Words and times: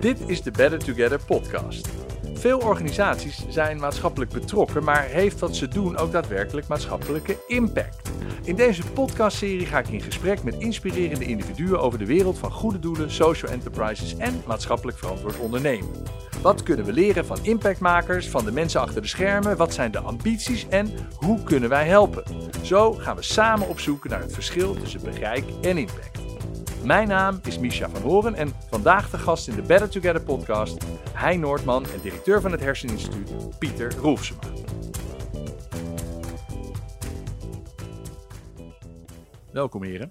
Dit 0.00 0.18
is 0.26 0.42
de 0.42 0.50
Better 0.50 0.78
Together 0.78 1.20
podcast. 1.26 1.88
Veel 2.34 2.58
organisaties 2.58 3.44
zijn 3.48 3.78
maatschappelijk 3.78 4.30
betrokken, 4.30 4.84
maar 4.84 5.02
heeft 5.02 5.38
wat 5.40 5.56
ze 5.56 5.68
doen 5.68 5.96
ook 5.96 6.12
daadwerkelijk 6.12 6.68
maatschappelijke 6.68 7.36
impact? 7.46 8.10
In 8.42 8.56
deze 8.56 8.82
podcastserie 8.82 9.66
ga 9.66 9.78
ik 9.78 9.88
in 9.88 10.00
gesprek 10.00 10.42
met 10.42 10.54
inspirerende 10.58 11.24
individuen 11.24 11.80
over 11.80 11.98
de 11.98 12.06
wereld 12.06 12.38
van 12.38 12.50
goede 12.50 12.78
doelen, 12.78 13.10
social 13.10 13.52
enterprises 13.52 14.16
en 14.16 14.42
maatschappelijk 14.46 14.98
verantwoord 14.98 15.38
ondernemen. 15.38 16.02
Wat 16.42 16.62
kunnen 16.62 16.84
we 16.84 16.92
leren 16.92 17.26
van 17.26 17.38
impactmakers, 17.42 18.28
van 18.28 18.44
de 18.44 18.52
mensen 18.52 18.80
achter 18.80 19.02
de 19.02 19.08
schermen? 19.08 19.56
Wat 19.56 19.74
zijn 19.74 19.90
de 19.90 20.00
ambities 20.00 20.68
en 20.68 20.90
hoe 21.16 21.42
kunnen 21.42 21.68
wij 21.68 21.86
helpen? 21.86 22.22
Zo 22.62 22.92
gaan 22.92 23.16
we 23.16 23.22
samen 23.22 23.68
op 23.68 23.80
zoek 23.80 24.08
naar 24.08 24.20
het 24.20 24.32
verschil 24.32 24.74
tussen 24.74 25.02
bereik 25.02 25.44
en 25.62 25.78
impact. 25.78 26.19
Mijn 26.84 27.08
naam 27.08 27.40
is 27.42 27.58
Misha 27.58 27.88
van 27.88 28.02
Horen 28.02 28.34
en 28.34 28.48
vandaag 28.48 29.10
de 29.10 29.18
gast 29.18 29.48
in 29.48 29.54
de 29.54 29.62
Better 29.62 29.90
Together 29.90 30.22
podcast, 30.22 30.84
Hein 31.14 31.40
Noordman 31.40 31.86
en 31.86 32.00
directeur 32.00 32.40
van 32.40 32.52
het 32.52 32.60
Herseninstituut, 32.60 33.58
Pieter 33.58 33.94
Roelfsema. 33.94 34.40
Welkom 39.52 39.82
heren. 39.82 40.10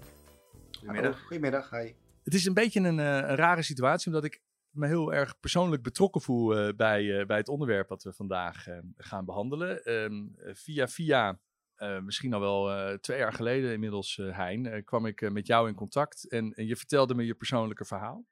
Goedemiddag. 0.78 1.20
Goedemiddag, 1.20 1.70
hi. 1.70 1.92
Het 2.22 2.34
is 2.34 2.44
een 2.44 2.54
beetje 2.54 2.80
een, 2.80 2.98
uh, 2.98 3.16
een 3.16 3.36
rare 3.36 3.62
situatie, 3.62 4.06
omdat 4.06 4.24
ik 4.24 4.42
me 4.70 4.86
heel 4.86 5.12
erg 5.12 5.40
persoonlijk 5.40 5.82
betrokken 5.82 6.20
voel 6.20 6.58
uh, 6.58 6.74
bij, 6.76 7.02
uh, 7.02 7.26
bij 7.26 7.36
het 7.36 7.48
onderwerp 7.48 7.88
dat 7.88 8.02
we 8.02 8.12
vandaag 8.12 8.66
gaan 8.96 9.24
behandelen. 9.24 9.92
Um, 9.92 10.34
via 10.36 10.88
via 10.88 11.38
uh, 11.80 12.00
misschien 12.00 12.32
al 12.32 12.40
wel 12.40 12.70
uh, 12.70 12.94
twee 12.94 13.18
jaar 13.18 13.32
geleden 13.32 13.72
inmiddels, 13.72 14.16
uh, 14.16 14.36
Hein, 14.36 14.84
kwam 14.84 15.06
ik 15.06 15.30
met 15.30 15.46
jou 15.46 15.68
in 15.68 15.74
contact 15.74 16.28
en, 16.28 16.52
en, 16.54 16.66
je 16.66 16.76
vertelde 16.76 17.14
me 17.14 17.24
je 17.24 17.34
persoonlijke 17.34 17.84
verhaal. 17.84 18.26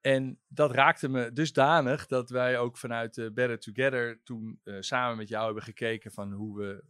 En 0.00 0.40
dat 0.48 0.70
raakte 0.70 1.08
me 1.08 1.32
dusdanig 1.32 2.06
dat 2.06 2.30
wij 2.30 2.58
ook 2.58 2.76
vanuit 2.76 3.30
Better 3.34 3.58
Together 3.58 4.20
toen 4.24 4.60
samen 4.64 5.16
met 5.16 5.28
jou 5.28 5.44
hebben 5.44 5.62
gekeken 5.62 6.12
van 6.12 6.32
hoe 6.32 6.58
we, 6.58 6.84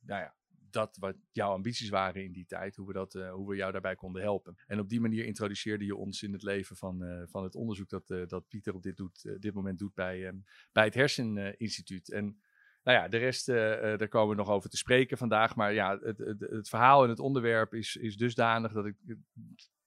nou 0.00 0.20
ja, 0.20 0.34
dat 0.70 0.96
wat 1.00 1.16
jouw 1.32 1.52
ambities 1.52 1.88
waren 1.88 2.24
in 2.24 2.32
die 2.32 2.46
tijd, 2.46 2.76
hoe 2.76 2.86
we, 2.86 2.92
dat, 2.92 3.12
hoe 3.12 3.48
we 3.48 3.56
jou 3.56 3.72
daarbij 3.72 3.94
konden 3.94 4.22
helpen. 4.22 4.56
En 4.66 4.78
op 4.78 4.88
die 4.88 5.00
manier 5.00 5.24
introduceerde 5.24 5.84
je 5.84 5.96
ons 5.96 6.22
in 6.22 6.32
het 6.32 6.42
leven 6.42 6.76
van, 6.76 7.26
van 7.30 7.42
het 7.42 7.54
onderzoek 7.54 7.88
dat, 7.88 8.28
dat 8.28 8.48
Pieter 8.48 8.74
op 8.74 8.82
dit, 8.82 8.96
doet, 8.96 9.36
dit 9.38 9.54
moment 9.54 9.78
doet 9.78 9.94
bij, 9.94 10.42
bij 10.72 10.84
het 10.84 10.94
Herseninstituut. 10.94 12.10
En 12.10 12.40
nou 12.82 12.98
ja, 12.98 13.08
de 13.08 13.16
rest, 13.16 13.48
uh, 13.48 13.56
daar 13.80 14.08
komen 14.08 14.28
we 14.28 14.42
nog 14.42 14.50
over 14.50 14.70
te 14.70 14.76
spreken 14.76 15.18
vandaag. 15.18 15.56
Maar 15.56 15.72
ja, 15.72 15.98
het, 15.98 16.18
het, 16.18 16.40
het, 16.40 16.68
verhaal 16.68 17.02
en 17.02 17.08
het 17.08 17.18
onderwerp 17.18 17.74
is, 17.74 17.96
is 17.96 18.16
dusdanig 18.16 18.72
dat 18.72 18.86
ik 18.86 18.94
het 19.06 19.18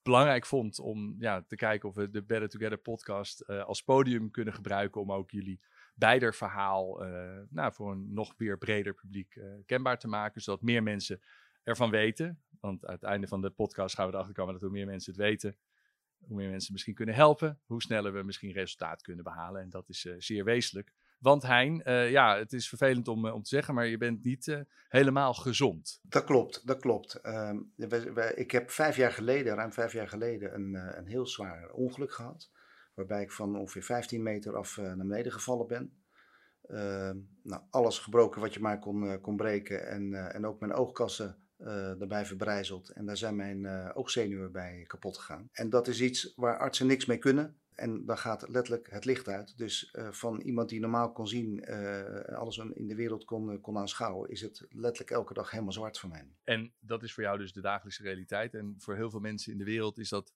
belangrijk 0.01 0.45
vond 0.45 0.79
om 0.79 1.15
ja, 1.19 1.41
te 1.41 1.55
kijken 1.55 1.89
of 1.89 1.95
we 1.95 2.09
de 2.09 2.23
Better 2.23 2.49
Together 2.49 2.77
podcast 2.77 3.43
uh, 3.47 3.63
als 3.63 3.83
podium 3.83 4.31
kunnen 4.31 4.53
gebruiken 4.53 5.01
om 5.01 5.11
ook 5.11 5.31
jullie 5.31 5.61
beider 5.95 6.33
verhaal 6.33 6.97
nou, 7.49 7.73
voor 7.73 7.91
een 7.91 8.13
nog 8.13 8.33
weer 8.37 8.57
breder 8.57 8.93
publiek 8.93 9.39
kenbaar 9.65 9.99
te 9.99 10.07
maken, 10.07 10.41
zodat 10.41 10.61
meer 10.61 10.83
mensen 10.83 11.21
ervan 11.63 11.89
weten. 11.89 12.41
Want 12.59 12.85
aan 12.85 12.93
het 12.93 13.03
einde 13.03 13.27
van 13.27 13.41
de 13.41 13.49
podcast 13.49 13.95
gaan 13.95 14.07
we 14.07 14.13
erachter 14.13 14.33
komen 14.35 14.53
dat 14.53 14.61
hoe 14.61 14.71
meer 14.71 14.85
mensen 14.85 15.13
het 15.13 15.21
weten, 15.21 15.57
hoe 16.17 16.35
meer 16.37 16.49
mensen 16.49 16.73
misschien 16.73 16.93
kunnen 16.93 17.15
helpen, 17.15 17.59
hoe 17.65 17.81
sneller 17.81 18.13
we 18.13 18.23
misschien 18.23 18.51
resultaat 18.51 19.01
kunnen 19.01 19.23
behalen. 19.23 19.61
En 19.61 19.69
dat 19.69 19.89
is 19.89 20.07
zeer 20.17 20.43
wezenlijk. 20.43 20.93
Want 21.23 21.43
Hein, 21.43 21.81
uh, 21.85 22.11
ja, 22.11 22.37
het 22.37 22.53
is 22.53 22.69
vervelend 22.69 23.07
om, 23.07 23.25
uh, 23.25 23.33
om 23.33 23.41
te 23.43 23.49
zeggen, 23.49 23.73
maar 23.73 23.87
je 23.87 23.97
bent 23.97 24.23
niet 24.23 24.47
uh, 24.47 24.59
helemaal 24.87 25.33
gezond. 25.33 25.99
Dat 26.01 26.23
klopt, 26.23 26.67
dat 26.67 26.79
klopt. 26.79 27.19
We, 27.75 28.31
ik 28.35 28.51
heb 28.51 28.71
vijf 28.71 28.95
jaar 28.95 29.11
geleden, 29.11 29.55
ruim 29.55 29.73
vijf 29.73 29.93
jaar 29.93 30.07
geleden, 30.07 30.53
een, 30.53 30.73
een 30.97 31.07
heel 31.07 31.27
zwaar 31.27 31.71
ongeluk 31.71 32.11
gehad. 32.11 32.51
Waarbij 32.93 33.21
ik 33.21 33.31
van 33.31 33.57
ongeveer 33.57 33.83
15 33.83 34.23
meter 34.23 34.57
af 34.57 34.77
naar 34.77 34.97
beneden 34.97 35.31
gevallen 35.31 35.67
ben. 35.67 36.03
Ehm, 36.61 37.17
nou, 37.43 37.61
alles 37.69 37.99
gebroken 37.99 38.41
wat 38.41 38.53
je 38.53 38.59
maar 38.59 38.79
kon, 38.79 39.21
kon 39.21 39.35
breken 39.35 39.87
en, 39.87 40.33
en 40.33 40.45
ook 40.45 40.59
mijn 40.59 40.73
oogkassen 40.73 41.37
daarbij 41.97 42.25
verbrijzeld. 42.25 42.89
En 42.89 43.05
daar 43.05 43.17
zijn 43.17 43.35
mijn 43.35 43.93
oogzenuwen 43.93 44.51
bij 44.51 44.83
kapot 44.87 45.17
gegaan. 45.17 45.49
En 45.51 45.69
dat 45.69 45.87
is 45.87 46.01
iets 46.01 46.33
waar 46.35 46.57
artsen 46.57 46.87
niks 46.87 47.05
mee 47.05 47.17
kunnen. 47.17 47.62
En 47.75 48.05
dan 48.05 48.17
gaat 48.17 48.49
letterlijk 48.49 48.91
het 48.91 49.05
licht 49.05 49.27
uit. 49.27 49.57
Dus 49.57 49.93
uh, 49.93 50.11
van 50.11 50.41
iemand 50.41 50.69
die 50.69 50.79
normaal 50.79 51.11
kon 51.11 51.27
zien, 51.27 51.69
uh, 51.69 52.37
alles 52.37 52.57
in 52.57 52.87
de 52.87 52.95
wereld 52.95 53.25
kon, 53.25 53.61
kon 53.61 53.77
aanschouwen, 53.77 54.29
is 54.29 54.41
het 54.41 54.65
letterlijk 54.69 55.11
elke 55.11 55.33
dag 55.33 55.51
helemaal 55.51 55.73
zwart 55.73 55.99
voor 55.99 56.09
mij. 56.09 56.27
En 56.43 56.73
dat 56.79 57.03
is 57.03 57.13
voor 57.13 57.23
jou 57.23 57.37
dus 57.37 57.53
de 57.53 57.61
dagelijkse 57.61 58.03
realiteit. 58.03 58.53
En 58.53 58.75
voor 58.77 58.95
heel 58.95 59.09
veel 59.09 59.19
mensen 59.19 59.51
in 59.51 59.57
de 59.57 59.63
wereld 59.63 59.97
is 59.97 60.09
dat 60.09 60.33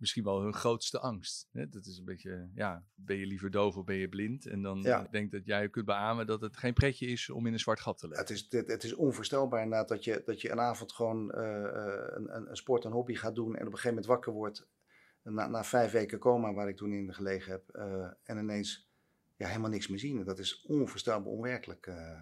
misschien 0.00 0.24
wel 0.24 0.42
hun 0.42 0.54
grootste 0.54 0.98
angst. 0.98 1.48
Hè? 1.52 1.68
Dat 1.68 1.86
is 1.86 1.98
een 1.98 2.04
beetje, 2.04 2.50
ja, 2.54 2.84
ben 2.94 3.16
je 3.16 3.26
liever 3.26 3.50
doof 3.50 3.76
of 3.76 3.84
ben 3.84 3.96
je 3.96 4.08
blind? 4.08 4.46
En 4.46 4.62
dan 4.62 4.82
ja. 4.82 5.06
denk 5.10 5.30
dat 5.30 5.44
jij 5.44 5.68
kunt 5.68 5.86
beamen 5.86 6.26
dat 6.26 6.40
het 6.40 6.56
geen 6.56 6.74
pretje 6.74 7.06
is 7.06 7.30
om 7.30 7.46
in 7.46 7.52
een 7.52 7.58
zwart 7.58 7.80
gat 7.80 7.98
te 7.98 8.08
leven. 8.08 8.22
Het 8.22 8.30
is, 8.30 8.46
het, 8.48 8.68
het 8.68 8.84
is 8.84 8.94
onvoorstelbaar 8.94 9.62
inderdaad 9.62 9.88
dat 9.88 10.04
je, 10.04 10.22
dat 10.24 10.40
je 10.40 10.50
een 10.50 10.60
avond 10.60 10.92
gewoon 10.92 11.32
uh, 11.34 11.42
een, 12.08 12.48
een 12.48 12.56
sport, 12.56 12.84
een 12.84 12.92
hobby 12.92 13.14
gaat 13.14 13.34
doen 13.34 13.56
en 13.56 13.66
op 13.66 13.72
een 13.72 13.78
gegeven 13.78 13.88
moment 13.88 14.06
wakker 14.06 14.32
wordt 14.32 14.68
na, 15.22 15.46
na 15.46 15.64
vijf 15.64 15.92
weken 15.92 16.18
coma, 16.18 16.52
waar 16.52 16.68
ik 16.68 16.76
toen 16.76 16.92
in 16.92 17.14
gelegen 17.14 17.52
heb, 17.52 17.76
uh, 17.76 18.10
en 18.22 18.38
ineens 18.38 18.90
ja, 19.36 19.46
helemaal 19.46 19.70
niks 19.70 19.88
meer 19.88 19.98
zien. 19.98 20.24
Dat 20.24 20.38
is 20.38 20.64
onvoorstelbaar 20.66 21.32
onwerkelijk. 21.32 21.86
Uh, 21.86 22.20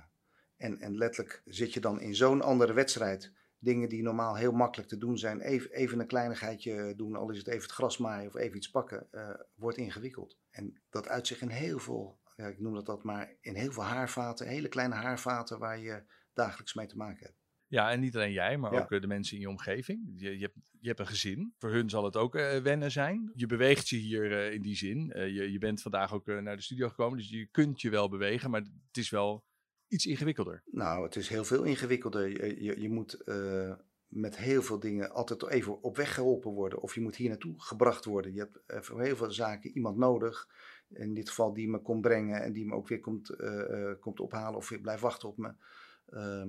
en, 0.57 0.79
en 0.79 0.97
letterlijk 0.97 1.43
zit 1.45 1.73
je 1.73 1.81
dan 1.81 2.01
in 2.01 2.15
zo'n 2.15 2.43
andere 2.43 2.73
wedstrijd. 2.73 3.33
Dingen 3.59 3.89
die 3.89 4.03
normaal 4.03 4.37
heel 4.37 4.53
makkelijk 4.53 4.89
te 4.89 4.99
doen 4.99 5.19
zijn, 5.19 5.41
even, 5.41 5.71
even 5.71 6.01
een 6.01 6.07
kleinigheidje 6.07 6.95
doen, 6.97 7.17
al 7.17 7.31
is 7.31 7.39
het 7.39 7.47
even 7.47 7.63
het 7.63 7.71
gras 7.71 7.99
maaien 7.99 8.29
of 8.29 8.37
even 8.37 8.57
iets 8.57 8.71
pakken, 8.71 9.09
uh, 9.13 9.31
wordt 9.55 9.77
ingewikkeld. 9.77 10.39
En 10.51 10.81
dat 10.91 11.09
uitzicht 11.09 11.41
in 11.41 11.49
heel 11.49 11.79
veel, 11.79 12.19
ja, 12.37 12.47
ik 12.47 12.61
noem 12.61 12.75
dat 12.75 12.87
dat 12.87 13.03
maar, 13.03 13.37
in 13.41 13.55
heel 13.55 13.73
veel 13.73 13.83
haarvaten, 13.83 14.47
hele 14.47 14.69
kleine 14.69 14.95
haarvaten 14.95 15.59
waar 15.59 15.79
je 15.79 16.03
dagelijks 16.33 16.75
mee 16.75 16.87
te 16.87 16.97
maken 16.97 17.27
hebt. 17.27 17.38
Ja, 17.69 17.91
en 17.91 18.01
niet 18.01 18.17
alleen 18.17 18.33
jij, 18.33 18.59
maar 18.59 18.73
ja. 18.73 18.81
ook 18.81 18.91
uh, 18.91 19.01
de 19.01 19.07
mensen 19.07 19.35
in 19.35 19.41
je 19.41 19.49
omgeving. 19.49 20.13
Je, 20.17 20.39
je, 20.39 20.45
hebt, 20.45 20.71
je 20.81 20.89
hebt 20.89 21.01
een 21.01 21.07
gezin. 21.07 21.53
Voor 21.57 21.71
hun 21.71 21.91
zal 21.91 22.05
het 22.05 22.17
ook 22.17 22.35
uh, 22.35 22.57
wennen 22.57 22.91
zijn. 22.91 23.33
Je 23.35 23.47
beweegt 23.47 23.89
je 23.89 23.97
hier 23.97 24.31
uh, 24.31 24.53
in 24.53 24.63
die 24.63 24.77
zin. 24.77 25.13
je, 25.15 25.53
je 25.53 25.59
bent 25.59 25.83
vandaag 25.83 26.13
ook 26.13 26.27
naar 26.27 26.57
de 26.57 26.63
studio 26.63 26.89
gekomen, 26.89 27.19
dus 27.19 27.29
je 27.29 27.47
kunt 27.47 27.81
je 27.81 27.91
wel 27.91 28.09
bewegen, 28.09 28.51
maar 28.51 28.61
het 28.61 28.97
is 28.97 29.11
wel 29.11 29.45
iets 29.89 30.07
ingewikkelder. 30.07 30.63
Nou, 30.71 31.05
het 31.05 31.17
is 31.17 31.29
heel 31.29 31.45
veel 31.45 31.63
ingewikkelder. 31.63 32.29
Je, 32.29 32.63
je, 32.63 32.81
je 32.81 32.91
moet 32.91 33.25
met 34.07 34.37
heel 34.37 34.63
veel 34.63 34.79
dingen 34.79 35.11
altijd 35.11 35.49
even 35.49 35.83
op 35.83 35.97
weg 35.97 36.15
geholpen 36.15 36.51
worden. 36.51 36.81
Of 36.81 36.95
je 36.95 37.01
moet 37.01 37.17
hier 37.17 37.29
naartoe 37.29 37.55
gebracht 37.57 38.05
worden. 38.05 38.35
Je 38.35 38.39
hebt 38.39 38.87
voor 38.87 39.03
heel 39.03 39.17
veel 39.17 39.31
zaken 39.31 39.71
iemand 39.71 39.97
nodig. 39.97 40.49
In 40.89 41.15
dit 41.15 41.29
geval 41.29 41.53
die 41.53 41.69
me 41.69 41.83
komt 41.83 42.01
brengen 42.01 42.43
en 42.43 42.53
die 42.53 42.67
me 42.67 42.75
ook 42.75 42.89
weer 42.89 43.01
komt, 43.01 43.37
komt 44.01 44.21
ophalen 44.21 44.57
of 44.57 44.69
weer 44.69 44.81
blijft 44.81 45.03
wachten 45.03 45.29
op 45.29 45.37
me. 45.37 45.53
Ehm, 46.11 46.49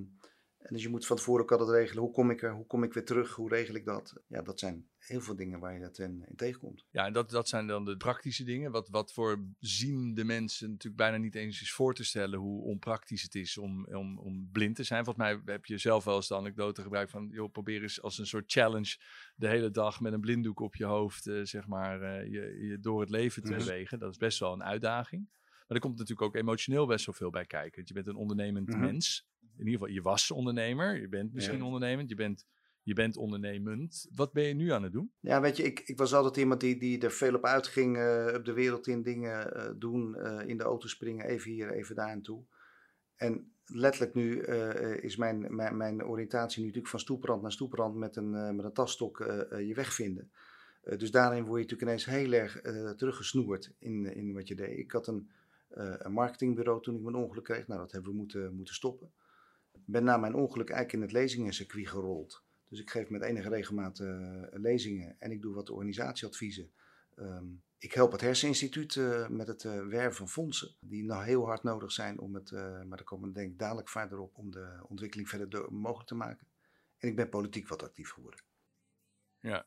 en 0.60 0.74
dus 0.74 0.84
je 0.84 0.90
moet 0.90 1.06
van 1.06 1.18
tevoren 1.18 1.42
ook 1.42 1.52
altijd 1.52 1.70
regelen, 1.70 2.04
hoe 2.04 2.12
kom 2.12 2.32
ik 2.32 2.42
er, 2.42 2.54
hoe 2.54 2.66
kom 2.66 2.84
ik 2.84 2.94
weer 2.94 3.06
terug, 3.06 3.36
hoe 3.36 3.50
regel 3.50 3.76
ik 3.76 3.86
dat? 3.86 4.14
Ja, 4.28 4.42
dat 4.42 4.60
zijn 4.60 4.88
heel 4.98 5.22
veel 5.22 5.36
dingen 5.36 5.60
waar 5.60 5.74
je 5.74 5.80
dat 5.80 5.98
in, 5.98 6.26
in 6.28 6.36
tegenkomt. 6.36 6.86
Ja, 6.92 7.06
en 7.06 7.14
dat, 7.14 7.30
dat 7.30 7.48
zijn 7.48 7.68
dan 7.68 7.86
de 7.86 7.98
praktische 7.98 8.44
dingen. 8.44 8.72
Wat, 8.72 8.90
wat 8.90 9.14
voor 9.14 9.44
ziende 9.60 10.24
mensen 10.24 10.70
natuurlijk 10.70 11.02
bijna 11.02 11.18
niet 11.18 11.36
eens 11.36 11.62
is 11.62 11.74
voor 11.74 11.94
te 11.94 12.04
stellen 12.04 12.40
hoe 12.40 12.64
onpraktisch 12.64 13.22
het 13.22 13.36
is 13.36 13.58
om, 13.58 13.86
om, 13.86 14.20
om 14.20 14.50
blind 14.52 14.76
te 14.76 14.84
zijn. 14.84 15.04
Volgens 15.06 15.26
mij 15.26 15.42
heb 15.54 15.66
je 15.66 15.78
zelf 15.78 16.04
wel 16.04 16.16
eens 16.16 16.28
de 16.28 16.36
anekdote 16.36 16.82
gebruikt 16.82 17.12
van, 17.12 17.30
joh, 17.32 17.52
probeer 17.52 17.82
eens 17.82 18.02
als 18.02 18.18
een 18.18 18.28
soort 18.28 18.52
challenge 18.52 18.98
de 19.36 19.48
hele 19.48 19.72
dag 19.72 20.00
met 20.00 20.14
een 20.14 20.22
blinddoek 20.22 20.60
op 20.60 20.76
je 20.76 20.86
hoofd, 20.86 21.28
uh, 21.28 21.46
zeg 21.46 21.68
maar, 21.68 22.02
uh, 22.02 22.32
je, 22.32 22.68
je 22.68 22.80
door 22.80 23.02
het 23.02 23.10
leven 23.10 23.44
te 23.44 23.52
mm 23.52 23.58
bewegen. 23.58 24.00
Dat 24.00 24.12
is 24.12 24.18
best 24.18 24.40
wel 24.40 24.54
een 24.54 24.64
uitdaging. 24.64 25.28
Maar 25.68 25.78
er 25.78 25.80
komt 25.80 25.98
natuurlijk 25.98 26.28
ook 26.28 26.36
emotioneel 26.36 26.86
best 26.86 27.06
wel 27.06 27.16
veel 27.16 27.30
bij 27.30 27.46
kijken. 27.46 27.76
Want 27.76 27.88
je 27.88 27.94
bent 27.94 28.08
een 28.08 28.16
ondernemend 28.16 28.68
mm 28.68 28.74
-hmm. 28.74 28.84
mens 28.84 29.29
in 29.60 29.66
ieder 29.66 29.80
geval, 29.80 29.96
je 29.96 30.02
was 30.02 30.32
ondernemer, 30.32 31.02
je 31.02 31.08
bent 31.08 31.34
misschien 31.34 31.58
ja. 31.58 31.64
ondernemend, 31.64 32.10
je 32.10 32.16
bent, 32.16 32.46
je 32.84 32.94
bent 32.94 33.18
ondernemend. 33.18 34.08
Wat 34.16 34.34
ben 34.34 34.44
je 34.44 34.54
nu 34.54 34.72
aan 34.72 34.84
het 34.84 34.92
doen? 34.92 35.12
Ja, 35.20 35.42
weet 35.42 35.58
je, 35.58 35.64
ik, 35.64 35.80
ik 35.80 35.98
was 35.98 36.14
altijd 36.14 36.38
iemand 36.38 36.60
die, 36.60 36.78
die 36.78 37.00
er 37.00 37.12
veel 37.12 37.36
op 37.36 37.46
uitging, 37.46 37.98
uh, 37.98 38.34
op 38.36 38.46
de 38.46 38.54
wereld 38.54 38.88
in 38.88 39.04
dingen 39.04 39.58
uh, 39.58 39.70
doen, 39.76 40.16
uh, 40.18 40.48
in 40.48 40.58
de 40.58 40.64
auto 40.64 40.88
springen, 40.88 41.26
even 41.26 41.52
hier, 41.52 41.72
even 41.72 41.96
daar 41.96 42.10
en 42.10 42.22
toe. 42.22 42.44
En 43.16 43.54
letterlijk 43.66 44.14
nu 44.14 44.42
is 45.02 45.16
mijn, 45.16 45.56
mijn, 45.56 45.78
mijn, 45.78 46.06
oriëntatie 46.06 46.60
nu 46.60 46.66
natuurlijk 46.66 46.92
van 46.92 47.00
stoeprand 47.00 47.42
naar 47.42 47.52
stoeprand 47.52 47.96
met 47.96 48.16
een, 48.16 48.56
met 48.56 48.66
een 48.66 48.74
tasstok 48.74 49.18
je 49.50 49.74
weg 49.76 49.94
vinden. 49.94 50.32
dus 50.98 51.12
daarin 51.12 51.44
word 51.44 51.62
je 51.62 51.76
natuurlijk 51.76 51.82
ineens 51.82 52.06
heel 52.06 52.32
erg 52.32 52.62
teruggesnoerd 52.96 53.72
in, 53.80 54.16
in 54.16 54.34
wat 54.34 54.48
je 54.48 54.56
deed. 54.56 54.78
Ik 54.78 54.92
had 54.92 55.08
een, 55.08 55.30
een 55.70 56.12
marketingbureau 56.12 56.82
toen 56.82 56.96
ik 56.96 57.02
mijn 57.02 57.16
ongeluk 57.16 57.44
kreeg. 57.44 57.68
Nou, 57.68 57.80
dat 57.80 57.92
hebben 57.92 58.12
we 58.12 58.18
moeten, 58.18 58.56
moeten 58.56 58.74
stoppen 58.74 59.12
ben 59.86 60.04
na 60.04 60.18
mijn 60.18 60.34
ongeluk 60.34 60.70
eigenlijk 60.70 60.94
in 60.94 61.02
het 61.02 61.12
lezingencircuit 61.12 61.88
gerold. 61.88 62.44
Dus 62.68 62.80
ik 62.80 62.90
geef 62.90 63.10
met 63.10 63.22
enige 63.22 63.50
regelmaat 63.50 64.00
uh, 64.00 64.44
lezingen 64.52 65.16
en 65.20 65.32
ik 65.32 65.42
doe 65.42 65.54
wat 65.54 65.70
organisatieadviezen. 65.70 66.72
Um, 67.16 67.64
ik 67.78 67.94
help 67.94 68.12
het 68.12 68.22
Herseninstituut 68.22 68.96
uh, 68.96 69.28
met 69.28 69.48
het 69.48 69.64
uh, 69.64 69.88
werven 69.88 70.18
van 70.18 70.30
fondsen, 70.30 70.76
die 70.80 71.04
nou 71.04 71.24
heel 71.24 71.46
hard 71.46 71.64
nodig 71.64 71.92
zijn 71.92 72.20
om 72.20 72.34
het, 72.36 72.52
maar 72.52 72.98
daar 72.98 73.04
komen 73.04 73.28
we 73.28 73.34
denk 73.34 73.52
ik 73.52 73.60
dadelijk 73.60 73.90
verder 73.90 74.20
op, 74.20 74.38
om 74.38 74.52
de 74.52 74.80
ontwikkeling 74.88 75.30
verder 75.30 75.74
mogelijk 75.74 76.08
te 76.08 76.16
maken. 76.16 76.48
En 76.98 77.10
ik 77.10 77.16
ben 77.16 77.30
politiek 77.30 77.68
wat 77.68 77.84
actief 77.84 78.12
geworden. 78.12 78.40
Ja, 79.40 79.66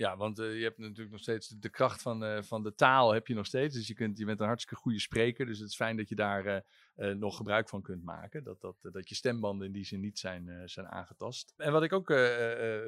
Ja, 0.00 0.16
want 0.16 0.36
je 0.36 0.62
hebt 0.62 0.78
natuurlijk 0.78 1.10
nog 1.10 1.20
steeds 1.20 1.48
de, 1.48 1.68
kracht 1.68 2.02
van, 2.02 2.44
van 2.44 2.62
de 2.62 2.74
taal 2.74 3.12
heb 3.12 3.26
je 3.26 3.34
nog 3.34 3.46
steeds. 3.46 3.74
Dus 3.74 3.86
je, 3.86 3.94
kunt, 3.94 4.18
je 4.18 4.24
bent 4.24 4.40
een 4.40 4.46
hartstikke 4.46 4.82
goede 4.82 5.00
spreker. 5.00 5.46
Dus 5.46 5.58
het 5.58 5.68
is 5.68 5.76
fijn 5.76 5.96
dat 5.96 6.08
je 6.08 6.14
daar 6.14 6.64
nog 6.94 7.36
gebruik 7.36 7.68
van 7.68 7.82
kunt 7.82 8.04
maken. 8.04 8.44
Dat, 8.44 8.60
dat, 8.60 8.76
dat 8.80 9.08
je 9.08 9.14
stembanden 9.14 9.66
in 9.66 9.72
die 9.72 9.84
zin 9.84 10.00
niet 10.00 10.18
zijn, 10.18 10.62
zijn 10.68 10.86
aangetast. 10.86 11.54
En 11.56 11.72
wat 11.72 11.82
ik 11.82 11.92
ook 11.92 12.08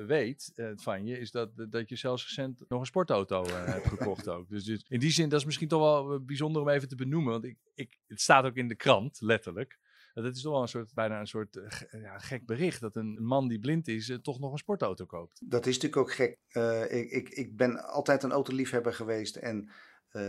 weet 0.06 0.52
van 0.76 1.06
je, 1.06 1.18
is 1.18 1.30
dat, 1.30 1.50
dat 1.70 1.88
je 1.88 1.96
zelfs 1.96 2.24
recent 2.24 2.64
nog 2.68 2.80
een 2.80 2.86
sportauto 2.86 3.44
hebt 3.50 3.88
gekocht 3.88 4.28
ook. 4.28 4.48
Dus, 4.48 4.64
dus 4.64 4.84
in 4.88 5.00
die 5.00 5.10
zin, 5.10 5.28
dat 5.28 5.40
is 5.40 5.46
misschien 5.46 5.68
toch 5.68 5.80
wel 5.80 6.24
bijzonder 6.24 6.62
om 6.62 6.68
even 6.68 6.88
te 6.88 6.96
benoemen. 6.96 7.32
Want 7.32 7.44
ik, 7.44 7.56
ik, 7.74 7.98
het 8.06 8.20
staat 8.20 8.44
ook 8.44 8.56
in 8.56 8.68
de 8.68 8.76
krant, 8.76 9.20
letterlijk. 9.20 9.78
Dat 10.14 10.34
is 10.34 10.42
toch 10.42 10.52
wel 10.52 10.62
een 10.62 10.68
soort, 10.68 10.94
bijna 10.94 11.20
een 11.20 11.26
soort 11.26 11.56
uh, 11.56 12.02
ja, 12.02 12.18
gek 12.18 12.46
bericht. 12.46 12.80
Dat 12.80 12.96
een 12.96 13.18
man 13.24 13.48
die 13.48 13.60
blind 13.60 13.88
is, 13.88 14.08
uh, 14.08 14.16
toch 14.16 14.40
nog 14.40 14.52
een 14.52 14.58
sportauto 14.58 15.06
koopt. 15.06 15.40
Dat 15.44 15.66
is 15.66 15.74
natuurlijk 15.74 16.02
ook 16.02 16.12
gek. 16.12 16.38
Uh, 16.52 16.82
ik, 16.82 17.10
ik, 17.10 17.28
ik 17.28 17.56
ben 17.56 17.84
altijd 17.84 18.22
een 18.22 18.32
autoliefhebber 18.32 18.94
geweest. 18.94 19.36
En 19.36 19.70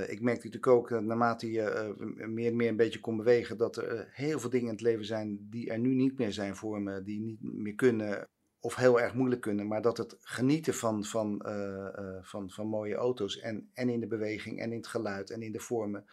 ik 0.08 0.22
merk 0.22 0.36
natuurlijk 0.36 0.68
ook, 0.68 0.90
naarmate 0.90 1.52
je 1.52 1.94
meer 2.28 2.48
en 2.48 2.56
meer 2.56 2.70
een 2.70 2.76
beetje 2.76 3.00
kon 3.00 3.18
bewegen, 3.18 3.58
dat 3.58 3.78
er 3.78 4.10
heel 4.12 4.40
veel 4.40 4.50
dingen 4.50 4.68
in 4.68 4.74
het 4.74 4.82
leven 4.82 5.06
zijn 5.06 5.48
die 5.50 5.70
er 5.70 5.80
nu 5.80 5.94
niet 5.94 6.18
meer 6.18 6.34
zijn 6.34 6.56
voor 6.56 6.82
me. 6.82 7.04
Die 7.04 7.22
niet 7.22 7.42
meer 7.42 7.76
kunnen 7.76 8.30
of 8.60 8.76
heel 8.76 9.02
erg 9.02 9.14
moeilijk 9.14 9.42
kunnen. 9.42 9.68
Maar 9.68 9.82
dat 9.82 9.98
het 9.98 10.18
genieten 10.20 10.74
van, 10.74 11.04
van, 11.04 11.46
van, 12.22 12.50
van 12.50 12.68
mooie 12.68 12.96
auto's 12.96 13.40
en, 13.40 13.70
en 13.74 13.90
in 13.90 14.00
de 14.00 14.08
beweging 14.08 14.60
en 14.60 14.72
in 14.72 14.78
het 14.78 14.88
geluid 14.88 15.30
en 15.30 15.42
in 15.42 15.52
de 15.52 15.60
vormen. 15.60 16.06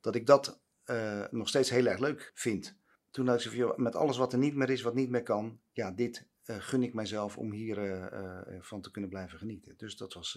Dat 0.00 0.14
ik 0.14 0.26
dat 0.26 0.60
nog 1.30 1.48
steeds 1.48 1.70
heel 1.70 1.86
erg 1.86 1.98
leuk 1.98 2.30
vind 2.34 2.76
toen 3.16 3.28
had 3.28 3.44
ik 3.44 3.76
met 3.76 3.96
alles 3.96 4.16
wat 4.16 4.32
er 4.32 4.38
niet 4.38 4.54
meer 4.54 4.70
is, 4.70 4.82
wat 4.82 4.94
niet 4.94 5.10
meer 5.10 5.22
kan, 5.22 5.60
ja, 5.72 5.90
dit 5.90 6.26
uh, 6.46 6.56
gun 6.58 6.82
ik 6.82 6.94
mijzelf 6.94 7.38
om 7.38 7.52
hier 7.52 7.78
uh, 7.84 8.60
van 8.60 8.80
te 8.80 8.90
kunnen 8.90 9.10
blijven 9.10 9.38
genieten. 9.38 9.74
Dus 9.76 9.96
dat 9.96 10.14
was, 10.14 10.32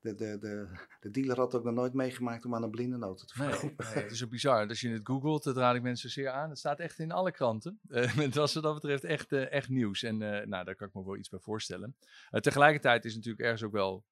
de, 0.00 0.14
de, 0.14 0.38
de, 0.38 0.68
de 1.00 1.10
dealer 1.10 1.36
had 1.36 1.54
ook 1.54 1.64
nog 1.64 1.74
nooit 1.74 1.92
meegemaakt 1.92 2.44
om 2.44 2.54
aan 2.54 2.62
een 2.62 2.70
blinde 2.70 2.98
auto 2.98 3.24
te 3.24 3.34
verkopen. 3.34 3.74
Nee, 3.76 3.94
nee, 3.94 4.02
het 4.02 4.12
is 4.12 4.24
ook 4.24 4.30
bizar. 4.30 4.68
Als 4.68 4.80
je 4.80 4.88
het 4.88 5.06
googelt, 5.06 5.44
dat 5.44 5.56
raad 5.56 5.74
ik 5.74 5.82
mensen 5.82 6.10
zeer 6.10 6.30
aan. 6.30 6.48
Het 6.48 6.58
staat 6.58 6.80
echt 6.80 6.98
in 6.98 7.12
alle 7.12 7.32
kranten. 7.32 7.80
het 7.88 8.34
was 8.34 8.54
wat 8.54 8.62
dat 8.62 8.74
betreft 8.74 9.04
echt, 9.04 9.32
echt 9.32 9.68
nieuws. 9.68 10.02
En 10.02 10.18
nou, 10.18 10.64
daar 10.64 10.74
kan 10.74 10.88
ik 10.88 10.94
me 10.94 11.04
wel 11.04 11.16
iets 11.16 11.28
bij 11.28 11.38
voorstellen. 11.38 11.96
tegelijkertijd 12.30 13.04
is 13.04 13.14
het 13.14 13.24
natuurlijk 13.24 13.44
ergens 13.44 13.62
ook 13.62 13.72
wel 13.72 14.04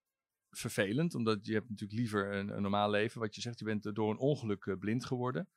vervelend, 0.50 1.14
omdat 1.14 1.46
je 1.46 1.52
hebt 1.52 1.68
natuurlijk 1.68 1.98
liever 1.98 2.34
een, 2.34 2.48
een 2.48 2.62
normaal 2.62 2.90
leven. 2.90 3.20
Wat 3.20 3.34
je 3.34 3.40
zegt, 3.40 3.58
je 3.58 3.64
bent 3.64 3.94
door 3.94 4.10
een 4.10 4.18
ongeluk 4.18 4.76
blind 4.78 5.04
geworden. 5.04 5.48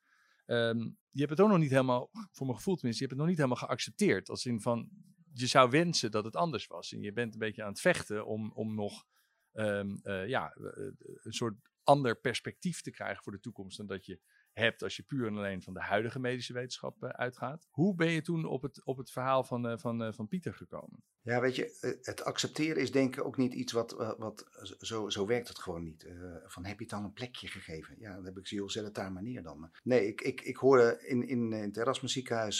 Ehm, 0.51 0.79
je 1.11 1.19
hebt 1.19 1.29
het 1.29 1.39
ook 1.41 1.49
nog 1.49 1.57
niet 1.57 1.69
helemaal, 1.69 2.09
voor 2.11 2.45
mijn 2.45 2.57
gevoel 2.57 2.75
tenminste, 2.75 3.03
je 3.03 3.09
hebt 3.09 3.09
het 3.09 3.17
nog 3.19 3.27
niet 3.27 3.37
helemaal 3.37 3.67
geaccepteerd. 3.67 4.29
Als 4.29 4.45
in 4.45 4.61
van, 4.61 4.89
je 5.33 5.47
zou 5.47 5.69
wensen 5.69 6.11
dat 6.11 6.23
het 6.23 6.35
anders 6.35 6.67
was. 6.67 6.91
En 6.91 7.01
je 7.01 7.13
bent 7.13 7.33
een 7.33 7.39
beetje 7.39 7.63
aan 7.63 7.69
het 7.69 7.79
vechten 7.79 8.25
om, 8.25 8.51
om 8.53 8.75
nog 8.75 9.05
um, 9.53 9.99
uh, 10.03 10.27
ja, 10.27 10.51
eh, 10.51 10.91
een 11.21 11.33
soort 11.33 11.55
ander 11.83 12.19
perspectief 12.19 12.81
te 12.81 12.91
krijgen 12.91 13.23
voor 13.23 13.31
de 13.31 13.39
toekomst 13.39 13.77
dan 13.77 13.85
dat 13.85 14.05
je 14.05 14.19
hebt 14.53 14.83
als 14.83 14.95
je 14.95 15.03
puur 15.03 15.27
en 15.27 15.37
alleen 15.37 15.61
van 15.61 15.73
de 15.73 15.81
huidige 15.81 16.19
medische 16.19 16.53
wetenschap 16.53 17.03
uh, 17.03 17.09
uitgaat. 17.09 17.67
Hoe 17.69 17.95
ben 17.95 18.11
je 18.11 18.21
toen 18.21 18.45
op 18.45 18.61
het, 18.61 18.85
op 18.85 18.97
het 18.97 19.11
verhaal 19.11 19.43
van, 19.43 19.71
uh, 19.71 19.77
van, 19.77 20.01
uh, 20.01 20.13
van 20.13 20.27
Pieter 20.27 20.53
gekomen? 20.53 21.03
Ja, 21.21 21.41
weet 21.41 21.55
je, 21.55 21.97
het 22.01 22.23
accepteren 22.23 22.81
is 22.81 22.91
denk 22.91 23.15
ik 23.15 23.23
ook 23.23 23.37
niet 23.37 23.53
iets 23.53 23.71
wat, 23.71 24.15
wat 24.17 24.45
zo, 24.79 25.09
zo 25.09 25.25
werkt 25.25 25.47
het 25.47 25.59
gewoon 25.59 25.83
niet. 25.83 26.07
van 26.45 26.65
heb 26.65 26.75
je 26.75 26.83
het 26.83 26.93
dan 26.93 27.03
een 27.03 27.13
plekje 27.13 27.47
gegeven? 27.47 27.95
Ja, 27.99 28.15
dan 28.15 28.25
heb 28.25 28.37
ik 28.37 28.47
ze 28.47 28.81
het 28.83 28.95
daar 28.95 29.11
manier 29.11 29.43
dan. 29.43 29.71
Nee, 29.83 30.07
ik, 30.07 30.21
ik, 30.21 30.41
ik 30.41 30.55
hoorde 30.55 31.03
in, 31.07 31.27
in, 31.27 31.53
in 31.53 31.61
het 31.61 31.77
Erasmus 31.77 32.13
ziekenhuis 32.13 32.59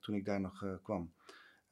toen 0.00 0.14
ik 0.14 0.24
daar 0.24 0.40
nog 0.40 0.80
kwam 0.82 1.12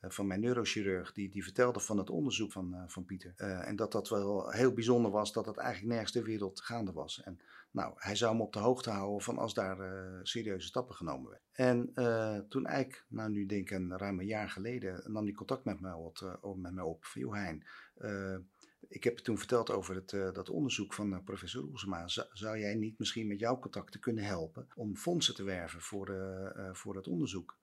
van 0.01 0.27
mijn 0.27 0.41
neurochirurg, 0.41 1.13
die, 1.13 1.31
die 1.31 1.43
vertelde 1.43 1.81
van 1.81 1.99
het 1.99 2.11
onderzoek 2.11 2.53
van, 2.53 2.85
van 2.87 3.05
Pieter. 3.05 3.35
Uh, 3.37 3.69
en 3.69 3.77
dat 3.77 3.93
dat 3.93 4.09
wel 4.09 4.51
heel 4.51 4.73
bijzonder 4.73 5.11
was, 5.11 5.33
dat 5.33 5.47
het 5.47 5.57
eigenlijk 5.57 5.89
nergens 5.89 6.13
ter 6.13 6.25
wereld 6.25 6.61
gaande 6.61 6.93
was. 6.93 7.23
En 7.23 7.41
nou, 7.71 7.93
hij 7.97 8.17
zou 8.17 8.37
me 8.37 8.43
op 8.43 8.53
de 8.53 8.59
hoogte 8.59 8.91
houden 8.91 9.21
van 9.21 9.39
als 9.39 9.55
daar 9.55 9.81
uh, 9.81 10.19
serieuze 10.23 10.67
stappen 10.67 10.95
genomen 10.95 11.31
werden. 11.31 11.49
En 11.53 11.91
uh, 11.95 12.39
toen 12.49 12.67
eigenlijk, 12.67 13.05
nou 13.09 13.31
nu 13.31 13.47
denk 13.47 13.71
ik 13.71 13.77
een 13.77 13.99
ruim 13.99 14.21
een 14.21 14.27
jaar 14.27 14.51
geleden, 14.51 15.13
nam 15.13 15.25
hij 15.25 15.33
contact 15.33 15.65
met 15.65 15.81
mij, 15.81 15.93
wat, 15.93 16.21
uh, 16.45 16.55
met 16.55 16.73
mij 16.73 16.85
op. 16.85 17.05
Van, 17.05 17.21
joh 17.21 17.61
ik 18.89 19.05
heb 19.05 19.19
toen 19.19 19.39
verteld 19.39 19.71
over 19.71 19.95
het, 19.95 20.11
dat 20.35 20.49
onderzoek 20.49 20.95
van 20.95 21.25
professor 21.25 21.63
Roelsema. 21.63 22.09
Zou, 22.33 22.59
jij 22.59 22.75
niet 22.75 22.99
misschien 22.99 23.27
met 23.27 23.39
jouw 23.39 23.59
contacten 23.59 24.01
kunnen 24.01 24.25
helpen 24.25 24.69
om 24.75 24.97
fondsen 24.97 25.35
te 25.35 25.43
werven 25.43 25.81
voor, 25.81 26.15
voor 26.73 26.95
dat 26.95 27.07
onderzoek? 27.07 27.60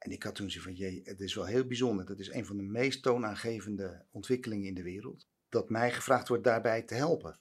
En 0.00 0.10
ik 0.10 0.22
had 0.22 0.34
toen 0.34 0.50
zoiets 0.50 0.78
van, 0.78 0.86
jee, 0.86 1.00
het 1.04 1.20
is 1.20 1.34
wel 1.34 1.44
heel 1.44 1.66
bijzonder. 1.66 2.06
Dat 2.06 2.18
is 2.18 2.32
een 2.32 2.46
van 2.46 2.56
de 2.56 2.62
meest 2.62 3.02
toonaangevende 3.02 4.04
ontwikkelingen 4.10 4.66
in 4.66 4.74
de 4.74 4.82
wereld. 4.82 5.26
Dat 5.48 5.70
mij 5.70 5.92
gevraagd 5.92 6.28
wordt 6.28 6.44
daarbij 6.44 6.82
te 6.82 6.94
helpen 6.94 7.40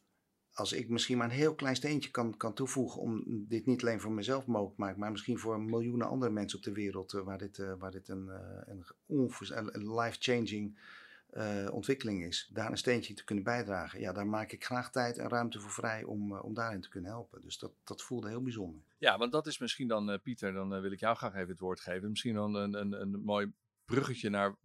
als 0.60 0.74
ik 0.74 0.90
misschien 0.90 1.18
maar 1.18 1.30
een 1.30 1.36
heel 1.36 1.56
klein 1.56 1.76
steentje 1.76 2.12
kan, 2.12 2.38
kan 2.38 2.54
toevoegen 2.54 3.02
om 3.02 3.24
dit 3.48 3.66
niet 3.66 3.82
alleen 3.82 4.00
voor 4.00 4.12
mezelf 4.12 4.46
mogelijk 4.46 4.76
te 4.76 4.82
maken, 4.82 5.00
maar 5.00 5.12
misschien 5.12 5.40
voor 5.40 5.62
miljoenen 5.62 6.08
andere 6.08 6.32
mensen 6.32 6.58
op 6.58 6.64
de 6.64 6.72
wereld 6.72 7.14
uh, 7.14 7.22
waar 7.22 7.38
dit, 7.38 7.58
uh, 7.58 7.74
waar 7.78 7.92
dit 7.92 8.10
een, 8.10 8.26
uh, 8.28 8.76
een, 9.58 9.76
een 9.76 9.96
life-changing 10.00 10.80
ontwikkeling 11.72 12.24
is, 12.24 12.50
daar 12.54 12.72
een 12.72 12.78
steentje 12.78 13.14
te 13.14 13.24
kunnen 13.24 13.44
bijdragen. 13.44 14.00
Ja, 14.00 14.14
daar 14.14 14.28
maak 14.28 14.52
ik 14.52 14.66
graag 14.66 14.92
tijd 14.92 15.18
en 15.18 15.30
ruimte 15.30 15.60
voor 15.60 15.72
vrij 15.72 16.04
om, 16.04 16.38
om 16.38 16.54
daarin 16.54 16.82
te 16.82 16.90
kunnen 16.90 17.12
helpen. 17.12 17.42
Dus 17.42 17.58
dat, 17.58 17.72
dat 17.84 18.02
voelde 18.02 18.28
heel 18.28 18.42
bijzonder. 18.42 18.82
Ja, 18.98 19.18
want 19.18 19.32
dat 19.32 19.48
is 19.48 19.58
misschien 19.58 19.88
dan, 19.88 20.20
Pieter, 20.24 20.54
dan 20.54 20.82
wil 20.82 20.92
ik 20.92 21.00
jou 21.00 21.16
graag 21.16 21.34
even 21.34 21.50
het 21.50 21.60
woord 21.60 21.80
geven. 21.80 22.10
Misschien 22.10 22.34
dan 22.34 22.56
een, 22.56 22.74
een, 22.74 23.02
een 23.02 23.22
mooi 23.24 23.54
bruggetje 23.86 24.30
naar 24.30 24.56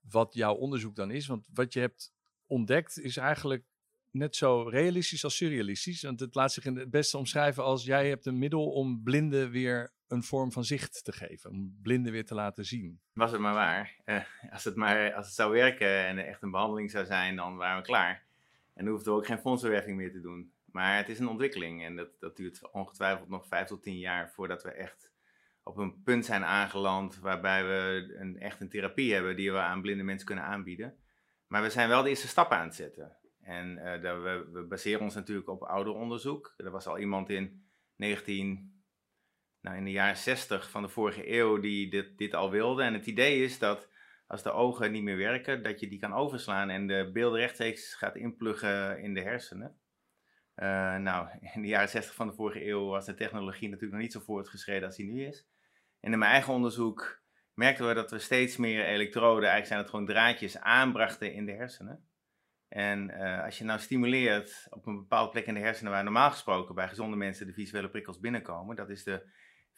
wat 0.00 0.34
jouw 0.34 0.54
onderzoek 0.54 0.96
dan 0.96 1.10
is. 1.10 1.26
Want 1.26 1.48
wat 1.52 1.72
je 1.72 1.80
hebt 1.80 2.12
ontdekt 2.46 2.98
is 2.98 3.16
eigenlijk 3.16 3.64
net 4.10 4.36
zo 4.36 4.62
realistisch 4.62 5.24
als 5.24 5.36
surrealistisch. 5.36 6.02
Want 6.02 6.20
het 6.20 6.34
laat 6.34 6.52
zich 6.52 6.64
in 6.64 6.76
het 6.76 6.90
beste 6.90 7.18
omschrijven 7.18 7.64
als 7.64 7.84
jij 7.84 8.08
hebt 8.08 8.26
een 8.26 8.38
middel 8.38 8.70
om 8.70 9.02
blinden 9.02 9.50
weer 9.50 9.92
een 10.10 10.22
vorm 10.22 10.52
van 10.52 10.64
zicht 10.64 11.04
te 11.04 11.12
geven. 11.12 11.50
Om 11.50 11.78
blinden 11.82 12.12
weer 12.12 12.24
te 12.24 12.34
laten 12.34 12.64
zien. 12.64 13.00
Was 13.12 13.30
het 13.30 13.40
maar 13.40 13.54
waar. 13.54 13.96
Uh, 14.04 14.20
als, 14.50 14.64
het 14.64 14.76
maar 14.76 15.14
als 15.14 15.26
het 15.26 15.34
zou 15.34 15.52
werken 15.52 16.06
en 16.06 16.18
echt 16.26 16.42
een 16.42 16.50
behandeling 16.50 16.90
zou 16.90 17.04
zijn, 17.04 17.36
dan 17.36 17.56
waren 17.56 17.76
we 17.76 17.86
klaar. 17.86 18.22
En 18.74 18.84
dan 18.84 18.94
hoefden 18.94 19.12
we 19.12 19.18
ook 19.18 19.26
geen 19.26 19.38
fondsenwerving 19.38 19.96
meer 19.96 20.12
te 20.12 20.20
doen. 20.20 20.52
Maar 20.64 20.96
het 20.96 21.08
is 21.08 21.18
een 21.18 21.28
ontwikkeling 21.28 21.84
en 21.84 21.96
dat, 21.96 22.08
dat 22.18 22.36
duurt 22.36 22.70
ongetwijfeld 22.70 23.28
nog 23.28 23.46
vijf 23.46 23.66
tot 23.66 23.82
tien 23.82 23.98
jaar 23.98 24.30
voordat 24.30 24.62
we 24.62 24.70
echt 24.70 25.12
op 25.62 25.76
een 25.76 26.02
punt 26.02 26.24
zijn 26.24 26.44
aangeland 26.44 27.18
waarbij 27.18 27.64
we 27.64 28.14
een, 28.18 28.38
echt 28.38 28.60
een 28.60 28.68
therapie 28.68 29.12
hebben 29.12 29.36
die 29.36 29.52
we 29.52 29.58
aan 29.58 29.82
blinde 29.82 30.02
mensen 30.02 30.26
kunnen 30.26 30.44
aanbieden. 30.44 30.96
Maar 31.46 31.62
we 31.62 31.70
zijn 31.70 31.88
wel 31.88 32.02
de 32.02 32.08
eerste 32.08 32.28
stappen 32.28 32.56
aan 32.56 32.66
het 32.66 32.74
zetten. 32.74 33.16
En 33.42 33.76
uh, 33.76 34.00
we, 34.00 34.48
we, 34.52 34.62
baseren 34.62 35.00
ons 35.00 35.14
natuurlijk 35.14 35.48
op 35.48 35.62
ouder 35.62 35.92
onderzoek. 35.92 36.54
Er 36.56 36.70
was 36.70 36.86
al 36.86 36.98
iemand 36.98 37.30
in 37.30 37.64
19, 37.96 38.79
nou 39.60 39.76
in 39.76 39.84
de 39.84 39.90
jaren 39.90 40.16
60 40.16 40.70
van 40.70 40.82
de 40.82 40.88
vorige 40.88 41.32
eeuw 41.32 41.60
die 41.60 41.90
dit, 41.90 42.18
dit 42.18 42.34
al 42.34 42.50
wilde. 42.50 42.82
En 42.82 42.94
het 42.94 43.06
idee 43.06 43.42
is 43.44 43.58
dat 43.58 43.88
als 44.26 44.42
de 44.42 44.52
ogen 44.52 44.92
niet 44.92 45.02
meer 45.02 45.16
werken, 45.16 45.62
dat 45.62 45.80
je 45.80 45.88
die 45.88 45.98
kan 45.98 46.12
overslaan 46.12 46.70
en 46.70 46.86
de 46.86 47.10
beelden 47.12 47.40
rechtstreeks 47.40 47.94
gaat 47.94 48.16
inpluggen 48.16 49.02
in 49.02 49.14
de 49.14 49.20
hersenen. 49.20 49.78
Uh, 50.56 50.96
nou, 50.96 51.28
in 51.54 51.62
de 51.62 51.68
jaren 51.68 51.88
60 51.88 52.14
van 52.14 52.26
de 52.26 52.34
vorige 52.34 52.66
eeuw 52.66 52.86
was 52.86 53.06
de 53.06 53.14
technologie 53.14 53.68
natuurlijk 53.68 53.92
nog 53.92 54.02
niet 54.02 54.12
zo 54.12 54.20
voortgeschreden 54.20 54.86
als 54.86 54.96
die 54.96 55.12
nu 55.12 55.26
is. 55.26 55.46
En 56.00 56.12
in 56.12 56.18
mijn 56.18 56.30
eigen 56.30 56.52
onderzoek 56.52 57.22
merkten 57.54 57.88
we 57.88 57.94
dat 57.94 58.10
we 58.10 58.18
steeds 58.18 58.56
meer 58.56 58.84
elektroden, 58.84 59.50
eigenlijk 59.50 59.66
zijn 59.66 59.80
het 59.80 59.90
gewoon 59.90 60.06
draadjes, 60.06 60.58
aanbrachten 60.58 61.32
in 61.32 61.46
de 61.46 61.52
hersenen. 61.52 62.08
En 62.68 63.10
uh, 63.10 63.44
als 63.44 63.58
je 63.58 63.64
nou 63.64 63.80
stimuleert 63.80 64.66
op 64.70 64.86
een 64.86 64.96
bepaalde 64.96 65.30
plek 65.30 65.46
in 65.46 65.54
de 65.54 65.60
hersenen 65.60 65.92
waar 65.92 66.04
normaal 66.04 66.30
gesproken 66.30 66.74
bij 66.74 66.88
gezonde 66.88 67.16
mensen 67.16 67.46
de 67.46 67.52
visuele 67.52 67.90
prikkels 67.90 68.20
binnenkomen, 68.20 68.76
dat 68.76 68.90
is 68.90 69.04
de 69.04 69.30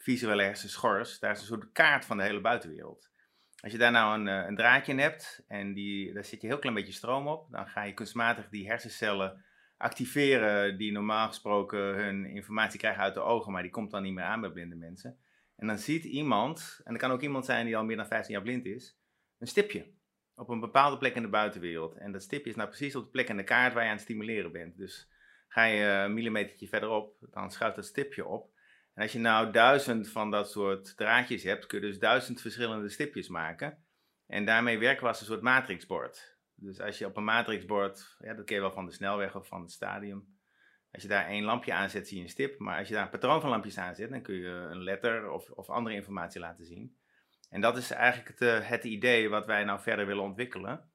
visuele 0.03 0.43
hersenschors, 0.43 1.19
daar 1.19 1.31
is 1.31 1.39
een 1.39 1.45
soort 1.45 1.71
kaart 1.71 2.05
van 2.05 2.17
de 2.17 2.23
hele 2.23 2.41
buitenwereld. 2.41 3.09
Als 3.61 3.71
je 3.71 3.77
daar 3.77 3.91
nou 3.91 4.19
een, 4.19 4.27
eh, 4.27 4.47
een 4.47 4.55
draadje 4.55 4.91
in 4.91 4.99
hebt 4.99 5.43
en 5.47 5.73
die, 5.73 6.13
daar 6.13 6.25
zit 6.25 6.41
je 6.41 6.47
heel 6.47 6.59
klein 6.59 6.75
beetje 6.75 6.93
stroom 6.93 7.27
op, 7.27 7.51
dan 7.51 7.67
ga 7.67 7.83
je 7.83 7.93
kunstmatig 7.93 8.49
die 8.49 8.67
hersencellen 8.67 9.43
activeren 9.77 10.77
die 10.77 10.91
normaal 10.91 11.27
gesproken 11.27 11.79
hun 11.79 12.25
informatie 12.25 12.79
krijgen 12.79 13.01
uit 13.01 13.13
de 13.13 13.19
ogen, 13.19 13.51
maar 13.51 13.61
die 13.61 13.71
komt 13.71 13.91
dan 13.91 14.03
niet 14.03 14.13
meer 14.13 14.23
aan 14.23 14.41
bij 14.41 14.49
blinde 14.49 14.75
mensen. 14.75 15.17
En 15.55 15.67
dan 15.67 15.77
ziet 15.77 16.03
iemand, 16.03 16.81
en 16.83 16.91
dat 16.91 17.01
kan 17.01 17.11
ook 17.11 17.21
iemand 17.21 17.45
zijn 17.45 17.65
die 17.65 17.77
al 17.77 17.83
meer 17.83 17.97
dan 17.97 18.07
15 18.07 18.33
jaar 18.33 18.43
blind 18.43 18.65
is, 18.65 18.99
een 19.39 19.47
stipje 19.47 19.93
op 20.35 20.49
een 20.49 20.59
bepaalde 20.59 20.97
plek 20.97 21.15
in 21.15 21.21
de 21.21 21.29
buitenwereld. 21.29 21.95
En 21.95 22.11
dat 22.11 22.21
stipje 22.21 22.49
is 22.49 22.55
nou 22.55 22.67
precies 22.67 22.95
op 22.95 23.03
de 23.03 23.09
plek 23.09 23.29
in 23.29 23.37
de 23.37 23.43
kaart 23.43 23.73
waar 23.73 23.83
je 23.83 23.89
aan 23.89 23.95
het 23.95 24.03
stimuleren 24.03 24.51
bent. 24.51 24.77
Dus 24.77 25.09
ga 25.47 25.63
je 25.63 25.85
een 25.85 26.13
millimetertje 26.13 26.67
verderop, 26.67 27.15
dan 27.19 27.51
schuift 27.51 27.75
dat 27.75 27.85
stipje 27.85 28.25
op. 28.25 28.52
En 28.93 29.01
als 29.01 29.11
je 29.11 29.19
nou 29.19 29.51
duizend 29.51 30.09
van 30.09 30.31
dat 30.31 30.51
soort 30.51 30.97
draadjes 30.97 31.43
hebt, 31.43 31.65
kun 31.65 31.81
je 31.81 31.85
dus 31.87 31.99
duizend 31.99 32.41
verschillende 32.41 32.89
stipjes 32.89 33.27
maken. 33.27 33.83
En 34.27 34.45
daarmee 34.45 34.79
werken 34.79 35.03
we 35.03 35.07
als 35.07 35.19
een 35.19 35.25
soort 35.25 35.41
matrixbord. 35.41 36.37
Dus 36.55 36.79
als 36.79 36.97
je 36.97 37.05
op 37.05 37.17
een 37.17 37.23
matrixbord, 37.23 38.15
ja, 38.19 38.33
dat 38.33 38.45
ken 38.45 38.55
je 38.55 38.61
wel 38.61 38.71
van 38.71 38.85
de 38.85 38.91
snelweg 38.91 39.35
of 39.35 39.47
van 39.47 39.61
het 39.61 39.71
stadium. 39.71 40.37
Als 40.91 41.01
je 41.01 41.07
daar 41.07 41.27
één 41.27 41.43
lampje 41.43 41.73
aanzet, 41.73 42.07
zie 42.07 42.17
je 42.17 42.23
een 42.23 42.29
stip. 42.29 42.59
Maar 42.59 42.77
als 42.77 42.87
je 42.87 42.93
daar 42.93 43.03
een 43.03 43.09
patroon 43.09 43.41
van 43.41 43.49
lampjes 43.49 43.77
aanzet, 43.77 44.09
dan 44.09 44.21
kun 44.21 44.35
je 44.35 44.49
een 44.49 44.83
letter 44.83 45.29
of, 45.29 45.49
of 45.49 45.69
andere 45.69 45.95
informatie 45.95 46.39
laten 46.39 46.65
zien. 46.65 46.97
En 47.49 47.61
dat 47.61 47.77
is 47.77 47.91
eigenlijk 47.91 48.39
het, 48.39 48.41
eh, 48.41 48.69
het 48.69 48.83
idee 48.83 49.29
wat 49.29 49.45
wij 49.45 49.63
nou 49.63 49.79
verder 49.81 50.05
willen 50.05 50.23
ontwikkelen. 50.23 50.91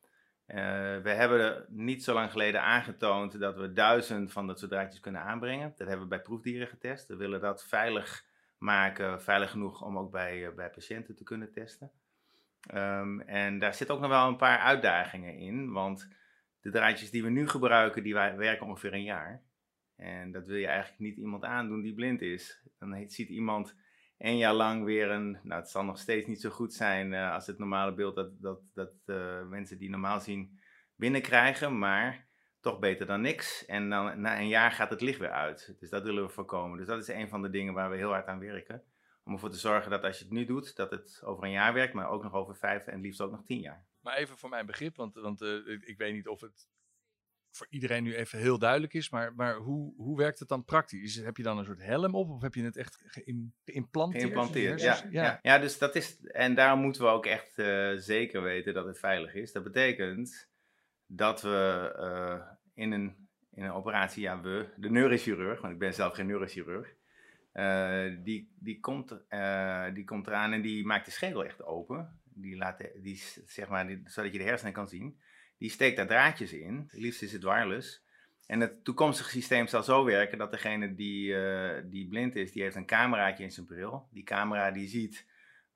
We 1.03 1.11
hebben 1.11 1.67
niet 1.69 2.05
zo 2.05 2.15
lang 2.15 2.31
geleden 2.31 2.63
aangetoond 2.63 3.41
dat 3.41 3.57
we 3.57 3.73
duizend 3.73 4.33
van 4.33 4.47
dat 4.47 4.59
soort 4.59 4.71
draadjes 4.71 5.01
kunnen 5.01 5.21
aanbrengen. 5.21 5.73
Dat 5.77 5.89
hebben 5.89 6.01
we 6.01 6.15
bij 6.15 6.23
proefdieren 6.23 6.69
getest. 6.69 7.07
We 7.07 7.17
willen 7.17 7.41
dat 7.41 7.67
veilig 7.67 8.25
maken, 8.59 9.23
veilig 9.23 9.51
genoeg 9.51 9.83
om 9.83 9.99
ook 9.99 10.11
bij, 10.11 10.55
bij 10.55 10.71
patiënten 10.71 11.17
te 11.17 11.25
kunnen 11.25 11.53
testen. 11.53 11.91
Ehm, 12.61 13.21
en 13.21 13.59
daar 13.59 13.75
zitten 13.75 13.97
ook 13.97 14.03
nog 14.03 14.11
wel 14.11 14.29
een 14.29 14.37
paar 14.37 14.59
uitdagingen 14.59 15.35
in, 15.35 15.73
want 15.73 16.09
de 16.61 16.71
draadjes 16.71 17.11
die 17.11 17.23
we 17.23 17.31
nu 17.31 17.49
gebruiken, 17.49 18.03
die 18.03 18.15
werken 18.15 18.67
ongeveer 18.67 18.93
een 18.93 19.03
jaar. 19.03 19.43
En 19.97 20.33
dat 20.33 20.47
wil 20.47 20.57
je 20.57 20.67
eigenlijk 20.67 21.01
niet 21.01 21.17
iemand 21.17 21.45
aandoen 21.45 21.81
die 21.81 21.95
blind 21.95 22.23
is. 22.23 22.63
Dan 22.79 23.05
ziet 23.11 23.29
iemand 23.29 23.75
één 24.19 24.37
jaar 24.37 24.55
lang 24.55 24.85
weer 24.85 25.11
een, 25.11 25.39
nou 25.43 25.61
het 25.61 25.71
zal 25.71 25.85
nog 25.85 25.99
steeds 25.99 26.27
niet 26.27 26.41
zo 26.41 26.51
goed 26.51 26.75
zijn 26.75 27.13
uh, 27.13 27.33
als 27.33 27.47
het 27.47 27.59
normale 27.59 27.95
beeld 27.95 28.15
dat, 28.15 28.41
dat, 28.41 28.61
dat 28.75 28.93
uh, 29.07 29.43
mensen 29.43 29.79
die 29.79 29.91
normaal 29.91 30.21
zien 30.21 30.59
binnenkrijgen, 30.95 31.79
maar 31.79 32.27
toch 32.61 32.79
beter 32.79 33.07
dan 33.07 33.21
niks. 33.21 33.67
En 33.67 33.91
dan 33.91 34.21
na 34.21 34.39
een 34.39 34.49
jaar 34.49 34.71
gaat 34.71 34.91
het 34.91 35.01
licht 35.01 35.19
weer 35.19 35.31
uit. 35.31 35.77
Dus 35.79 35.91
dat 35.91 36.03
willen 36.03 36.23
we 36.23 36.29
voorkomen. 36.29 36.79
Dus 36.79 36.87
dat 36.87 37.01
is 37.01 37.09
een 37.09 37.29
van 37.29 37.43
de 37.43 37.51
dingen 37.51 37.75
waar 37.75 37.91
we 37.91 37.97
heel 37.97 38.11
hard 38.11 38.27
aan 38.27 38.39
werken. 38.39 38.83
Om 39.25 39.33
ervoor 39.33 39.51
te 39.51 39.59
zorgen 39.59 39.91
dat 39.91 40.05
als 40.05 40.19
je 40.19 40.25
het 40.25 40.33
nu 40.33 40.45
doet, 40.45 40.77
dat 40.77 40.91
het 40.91 41.21
over 41.25 41.45
een 41.45 41.51
jaar 41.51 41.73
werkt, 41.73 41.95
maar 41.95 42.11
ook 42.11 42.23
nog 42.23 42.33
over 42.33 42.57
vijf 42.57 42.87
en 42.87 43.01
liefst 43.01 43.21
ook 43.21 43.31
nog 43.31 43.45
tien 43.45 43.61
jaar. 43.61 43.87
Maar 44.01 44.17
even 44.17 44.39
voor 44.39 44.49
mijn 44.49 44.67
begrip, 44.67 44.97
want, 44.97 45.15
want 45.15 45.43
uh, 45.43 45.81
ik 45.81 45.95
weet 45.99 46.13
niet 46.13 46.29
of 46.29 46.41
het 46.41 46.69
voor 47.59 47.67
iedereen 47.71 48.03
nu 48.03 48.15
even 48.15 48.39
heel 48.39 48.59
duidelijk 48.59 48.95
is, 48.95 49.11
maar, 49.11 49.35
maar 49.35 49.55
hoe, 49.55 49.95
hoe 49.97 50.17
werkt 50.17 50.39
het 50.39 50.49
dan 50.49 50.65
praktisch? 50.65 51.15
Heb 51.15 51.37
je 51.37 51.43
dan 51.43 51.59
een 51.59 51.65
soort 51.65 51.83
helm 51.83 52.15
op 52.15 52.31
of 52.31 52.43
heb 52.43 52.55
je 52.55 52.63
het 52.63 52.77
echt 52.77 53.03
geïmplanteerd? 53.65 54.23
Geïmplanteerd, 54.23 54.81
ja, 54.81 55.03
ja. 55.11 55.39
ja. 55.43 55.59
dus 55.59 55.79
dat 55.79 55.95
is, 55.95 56.21
en 56.27 56.55
daarom 56.55 56.81
moeten 56.81 57.03
we 57.03 57.09
ook 57.09 57.27
echt 57.27 57.59
uh, 57.59 57.93
zeker 57.97 58.43
weten 58.43 58.75
dat 58.75 58.87
het 58.87 58.99
veilig 58.99 59.35
is. 59.35 59.53
Dat 59.53 59.63
betekent 59.63 60.49
dat 61.07 61.43
we 61.43 61.93
uh, 61.99 62.47
in, 62.75 62.93
een, 62.93 63.29
in 63.51 63.63
een 63.63 63.73
operatie, 63.73 64.23
ja 64.23 64.41
we, 64.41 64.69
de 64.77 64.91
neurochirurg, 64.91 65.61
want 65.61 65.73
ik 65.73 65.79
ben 65.79 65.95
zelf 65.95 66.15
geen 66.15 66.27
neurochirurg, 66.27 66.95
uh, 67.53 68.25
die, 68.25 68.53
die, 68.59 68.81
komt, 68.81 69.09
die 69.95 70.05
komt 70.05 70.27
eraan 70.27 70.53
en 70.53 70.63
die 70.63 70.87
maakt 70.87 71.05
de 71.05 71.11
schedel 71.11 71.45
echt 71.45 71.65
open. 71.65 72.21
Die 72.41 72.57
laat, 72.57 72.79
die, 73.03 73.23
zeg 73.47 73.69
maar, 73.69 73.87
die, 73.87 74.01
zodat 74.05 74.33
je 74.33 74.39
de 74.39 74.45
hersenen 74.45 74.73
kan 74.73 74.89
zien 74.89 75.19
die 75.59 75.71
steekt 75.71 75.97
daar 75.97 76.07
draadjes 76.07 76.53
in. 76.53 76.89
Het 76.91 77.01
liefst 77.01 77.23
is 77.23 77.33
het 77.33 77.43
wireless. 77.43 78.07
En 78.47 78.61
het 78.61 78.85
toekomstige 78.85 79.31
systeem 79.31 79.67
zal 79.67 79.83
zo 79.83 80.05
werken 80.05 80.39
dat 80.39 80.51
degene 80.51 80.95
die, 80.95 81.29
uh, 81.29 81.83
die 81.85 82.09
blind 82.09 82.37
is, 82.37 82.53
die 82.53 82.63
heeft 82.63 82.77
een 82.77 82.87
cameraatje 82.87 83.45
in 83.45 83.53
zijn 83.53 83.67
bril. 83.67 84.09
Die 84.11 84.23
camera 84.23 84.71
die 84.71 84.89
ziet 84.89 85.27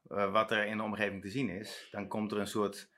uh, 0.09 0.33
wat 0.33 0.51
er 0.51 0.67
in 0.67 0.77
de 0.77 0.83
omgeving 0.83 1.23
te 1.23 1.31
zien 1.31 1.49
is. 1.49 1.89
Dan 1.91 2.09
komt 2.09 2.33
er 2.33 2.39
een 2.39 2.47
soort 2.47 2.91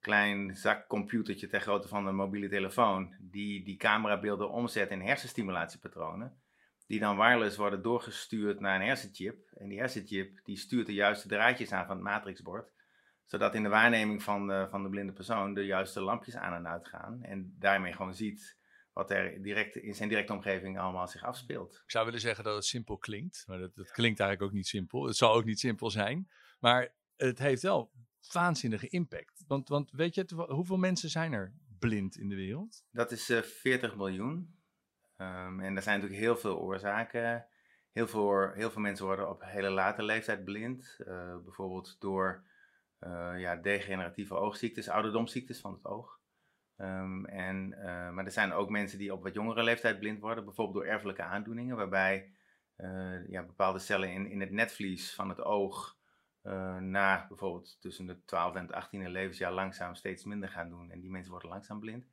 klein 0.00 0.56
zakcomputertje 0.56 1.46
ter 1.46 1.60
grootte 1.60 1.88
van 1.88 2.06
een 2.06 2.14
mobiele 2.14 2.48
telefoon, 2.48 3.14
die 3.20 3.64
die 3.64 3.76
camerabeelden 3.76 4.50
omzet 4.50 4.90
in 4.90 5.00
hersenstimulatiepatronen. 5.00 6.42
Die 6.86 7.00
dan 7.00 7.16
wireless 7.16 7.56
worden 7.56 7.82
doorgestuurd 7.82 8.60
naar 8.60 8.80
een 8.80 8.86
hersenchip. 8.86 9.50
En 9.54 9.68
die 9.68 9.78
hersenchip 9.78 10.40
die 10.42 10.56
stuurt 10.56 10.86
de 10.86 10.94
juiste 10.94 11.28
draadjes 11.28 11.72
aan 11.72 11.86
van 11.86 11.96
het 11.96 12.04
matrixbord 12.04 12.72
zodat 13.24 13.54
in 13.54 13.62
de 13.62 13.68
waarneming 13.68 14.22
van 14.22 14.46
de, 14.46 14.66
van 14.70 14.82
de 14.82 14.88
blinde 14.88 15.12
persoon 15.12 15.54
de 15.54 15.64
juiste 15.64 16.00
lampjes 16.00 16.36
aan 16.36 16.54
en 16.54 16.68
uit 16.68 16.88
gaan. 16.88 17.22
En 17.22 17.54
daarmee 17.58 17.92
gewoon 17.92 18.14
ziet 18.14 18.58
wat 18.92 19.10
er 19.10 19.42
direct, 19.42 19.76
in 19.76 19.94
zijn 19.94 20.08
directe 20.08 20.32
omgeving 20.32 20.78
allemaal 20.78 21.08
zich 21.08 21.24
afspeelt. 21.24 21.74
Ik 21.84 21.90
zou 21.90 22.04
willen 22.04 22.20
zeggen 22.20 22.44
dat 22.44 22.54
het 22.54 22.64
simpel 22.64 22.98
klinkt, 22.98 23.44
maar 23.46 23.58
dat, 23.58 23.74
dat 23.74 23.90
klinkt 23.90 24.20
eigenlijk 24.20 24.50
ook 24.50 24.56
niet 24.56 24.66
simpel. 24.66 25.06
Het 25.06 25.16
zal 25.16 25.34
ook 25.34 25.44
niet 25.44 25.60
simpel 25.60 25.90
zijn, 25.90 26.30
maar 26.60 26.94
het 27.16 27.38
heeft 27.38 27.62
wel 27.62 27.92
waanzinnige 28.32 28.88
impact. 28.88 29.44
Want, 29.46 29.68
want 29.68 29.90
weet 29.90 30.14
je, 30.14 30.46
hoeveel 30.48 30.76
mensen 30.76 31.10
zijn 31.10 31.32
er 31.32 31.54
blind 31.78 32.16
in 32.16 32.28
de 32.28 32.34
wereld? 32.34 32.84
Dat 32.90 33.12
is 33.12 33.30
uh, 33.30 33.38
eh, 33.38 33.44
40 33.44 33.96
miljoen. 33.96 34.62
Um, 35.16 35.60
en 35.60 35.76
er 35.76 35.82
zijn 35.82 36.00
natuurlijk 36.00 36.20
heel 36.20 36.36
veel 36.36 36.58
oorzaken. 36.58 37.46
Heel 37.92 38.06
veel, 38.06 38.50
heel 38.52 38.70
veel 38.70 38.80
mensen 38.80 39.06
worden 39.06 39.28
op 39.28 39.42
hele 39.44 39.70
late 39.70 40.02
leeftijd 40.02 40.44
blind. 40.44 40.96
Uh, 40.98 41.36
bijvoorbeeld 41.44 41.96
door 42.00 42.44
ja, 43.36 43.56
degeneratieve 43.56 44.34
oogziektes, 44.34 44.88
ouderdomsziektes 44.88 45.60
van 45.60 45.72
het 45.72 45.84
oog. 45.84 46.20
Um, 46.76 47.26
en, 47.26 47.74
uh, 47.78 48.10
maar 48.10 48.24
er 48.24 48.30
zijn 48.30 48.52
ook 48.52 48.70
mensen 48.70 48.98
die 48.98 49.12
op 49.12 49.22
wat 49.22 49.34
jongere 49.34 49.62
leeftijd 49.62 49.98
blind 49.98 50.20
worden, 50.20 50.44
bijvoorbeeld 50.44 50.76
door 50.76 50.92
erfelijke 50.92 51.22
aandoeningen, 51.22 51.76
waarbij 51.76 52.32
uh, 52.76 53.28
ja, 53.28 53.42
bepaalde 53.42 53.78
cellen 53.78 54.12
in, 54.12 54.30
in 54.30 54.40
het 54.40 54.50
netvlies 54.50 55.14
van 55.14 55.28
het 55.28 55.40
oog 55.40 56.02
na 56.80 57.26
bijvoorbeeld 57.28 57.80
tussen 57.80 58.06
de 58.06 58.24
12 58.24 58.54
en 58.54 58.66
het 58.66 58.86
18e 58.86 59.10
levensjaar 59.10 59.52
langzaam 59.52 59.94
steeds 59.94 60.24
minder 60.24 60.48
gaan 60.48 60.68
doen. 60.68 60.90
En 60.90 61.00
die 61.00 61.10
mensen 61.10 61.30
worden 61.30 61.48
langzaam 61.48 61.80
blind. 61.80 62.06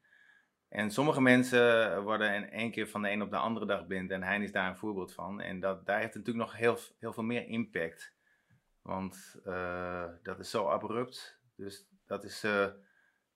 En 0.70 0.92
sommige 0.92 1.22
mensen 1.22 2.04
worden 2.04 2.36
in 2.36 2.50
één 2.50 2.72
keer 2.72 2.88
van 2.88 3.02
de 3.02 3.10
een 3.10 3.22
op 3.22 3.30
de 3.30 3.38
andere 3.38 3.66
dag 3.66 3.88
blind. 3.88 4.12
En 4.12 4.24
hij 4.24 4.40
is 4.40 4.52
daar 4.52 4.70
een 4.70 4.78
voorbeeld 4.78 5.14
van. 5.14 5.42
En 5.42 5.60
dat, 5.60 5.86
daar 5.86 6.00
heeft 6.00 6.16
natuurlijk 6.16 6.46
nog 6.46 6.58
heel, 6.58 6.78
heel 7.00 7.14
veel 7.14 7.24
meer 7.24 7.48
impact 7.48 8.14
want 8.82 9.36
uh, 9.46 10.08
dat 10.24 10.40
is 10.40 10.50
zo 10.50 10.68
abrupt. 10.68 11.40
Dus 11.56 11.88
dat 12.06 12.24
is, 12.24 12.44
uh, 12.44 12.52
dat 12.52 12.76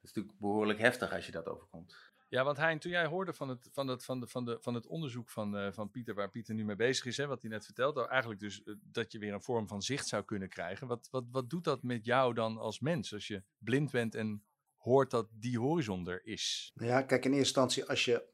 is 0.01 0.13
natuurlijk 0.13 0.39
behoorlijk 0.39 0.79
heftig 0.79 1.13
als 1.13 1.25
je 1.25 1.31
dat 1.31 1.47
overkomt. 1.47 2.13
Ja, 2.29 2.43
want 2.43 2.57
Hein, 2.57 2.79
toen 2.79 2.91
jij 2.91 3.05
hoorde 3.05 3.33
van 3.33 3.49
het, 3.49 3.69
van 3.71 3.87
het, 3.87 4.05
van 4.05 4.19
de, 4.19 4.27
van 4.27 4.45
de, 4.45 4.57
van 4.59 4.73
het 4.73 4.87
onderzoek 4.87 5.29
van, 5.29 5.55
uh, 5.55 5.71
van 5.71 5.91
Pieter, 5.91 6.15
waar 6.15 6.29
Pieter 6.29 6.55
nu 6.55 6.65
mee 6.65 6.75
bezig 6.75 7.05
is, 7.05 7.17
hè, 7.17 7.27
wat 7.27 7.41
hij 7.41 7.51
net 7.51 7.65
vertelde, 7.65 8.07
eigenlijk 8.07 8.39
dus 8.39 8.63
dat 8.81 9.11
je 9.11 9.19
weer 9.19 9.33
een 9.33 9.41
vorm 9.41 9.67
van 9.67 9.81
zicht 9.81 10.07
zou 10.07 10.23
kunnen 10.23 10.49
krijgen. 10.49 10.87
Wat, 10.87 11.07
wat, 11.11 11.23
wat 11.31 11.49
doet 11.49 11.63
dat 11.63 11.83
met 11.83 12.05
jou 12.05 12.33
dan 12.33 12.57
als 12.57 12.79
mens, 12.79 13.13
als 13.13 13.27
je 13.27 13.43
blind 13.57 13.91
bent 13.91 14.15
en 14.15 14.43
hoort 14.77 15.11
dat 15.11 15.27
die 15.31 15.59
horizon 15.59 16.07
er 16.07 16.25
is? 16.25 16.71
Nou 16.75 16.89
ja, 16.89 17.01
kijk, 17.01 17.25
in 17.25 17.31
eerste 17.31 17.45
instantie, 17.45 17.85
als 17.85 18.05
je 18.05 18.25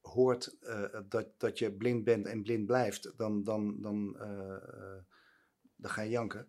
hoort 0.00 0.56
dat, 1.08 1.40
dat 1.40 1.58
je 1.58 1.72
blind 1.72 2.04
bent 2.04 2.26
en 2.26 2.42
blind 2.42 2.66
blijft, 2.66 3.12
dan, 3.16 3.42
dan, 3.44 3.80
dan 3.80 4.16
dan 5.82 5.90
ga 5.90 6.02
je 6.02 6.10
janken. 6.10 6.48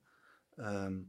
Ehm, 0.55 1.01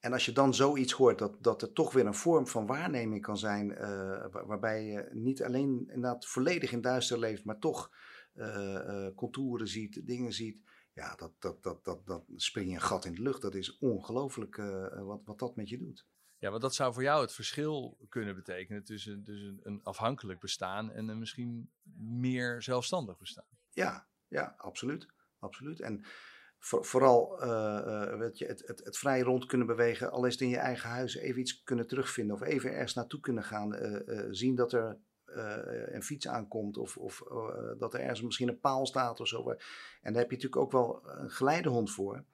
en 0.00 0.12
als 0.12 0.24
je 0.24 0.32
dan 0.32 0.54
zoiets 0.54 0.92
hoort, 0.92 1.18
dat, 1.18 1.42
dat 1.42 1.62
er 1.62 1.72
toch 1.72 1.92
weer 1.92 2.06
een 2.06 2.14
vorm 2.14 2.46
van 2.46 2.66
waarneming 2.66 3.22
kan 3.22 3.38
zijn, 3.38 3.70
uh, 3.70 4.26
waarbij 4.30 4.84
je 4.84 5.08
niet 5.12 5.42
alleen 5.42 5.84
inderdaad 5.88 6.26
volledig 6.26 6.72
in 6.72 6.80
duister 6.80 7.18
leeft, 7.18 7.44
maar 7.44 7.58
toch 7.58 7.90
uh, 8.34 9.08
contouren 9.14 9.68
ziet, 9.68 10.06
dingen 10.06 10.32
ziet. 10.32 10.62
Ja, 10.92 11.14
dat, 11.14 11.32
dat, 11.38 11.62
dat, 11.62 11.84
dat, 11.84 12.06
dat 12.06 12.24
spring 12.36 12.68
je 12.68 12.74
een 12.74 12.80
gat 12.80 13.04
in 13.04 13.14
de 13.14 13.22
lucht. 13.22 13.42
Dat 13.42 13.54
is 13.54 13.78
ongelooflijk 13.78 14.56
wat, 14.96 15.20
wat 15.24 15.38
dat 15.38 15.56
met 15.56 15.68
je 15.68 15.78
doet. 15.78 16.06
Ja, 16.38 16.50
want 16.50 16.62
dat 16.62 16.74
zou 16.74 16.92
voor 16.92 17.02
jou 17.02 17.20
het 17.20 17.32
verschil 17.32 17.98
kunnen 18.08 18.34
betekenen 18.34 18.84
tussen, 18.84 19.22
tussen 19.22 19.60
een 19.62 19.82
afhankelijk 19.82 20.40
bestaan 20.40 20.92
en 20.92 21.08
een 21.08 21.18
misschien 21.18 21.70
meer 21.98 22.62
zelfstandig 22.62 23.18
bestaan. 23.18 23.48
Ja, 23.70 24.08
ja, 24.28 24.54
absoluut. 24.56 25.06
absoluut. 25.38 25.80
En 25.80 26.04
vooral 26.58 27.44
uh, 27.44 28.16
weet 28.18 28.38
je, 28.38 28.46
het, 28.46 28.62
het, 28.66 28.84
het, 28.84 28.98
vrij 28.98 29.20
rond 29.20 29.46
kunnen 29.46 29.66
bewegen, 29.66 30.10
al 30.10 30.24
is 30.24 30.32
het 30.32 30.42
in 30.42 30.48
je 30.48 30.56
eigen 30.56 30.88
huis, 30.88 31.16
even 31.16 31.40
iets 31.40 31.62
kunnen 31.62 31.86
terugvinden 31.86 32.36
of 32.36 32.42
even 32.42 32.72
ergens 32.72 32.94
naartoe 32.94 33.20
kunnen 33.20 33.44
gaan. 33.44 33.74
Uh, 33.74 34.26
zien 34.30 34.54
dat 34.54 34.72
er 34.72 34.98
een 35.86 36.02
fiets 36.02 36.28
aankomt 36.28 36.76
of, 36.76 36.96
of 36.96 37.22
dat 37.78 37.94
er 37.94 38.00
ergens 38.00 38.22
misschien 38.22 38.48
een 38.48 38.60
paal 38.60 38.86
staat 38.86 39.20
of 39.20 39.28
zo. 39.28 39.50
En 39.50 40.12
daar 40.12 40.22
heb 40.22 40.30
je 40.30 40.36
natuurlijk 40.36 40.56
ook 40.56 40.72
wel 40.72 41.02
een 41.04 41.30
geleidehond 41.30 41.90
voor. 41.90 42.24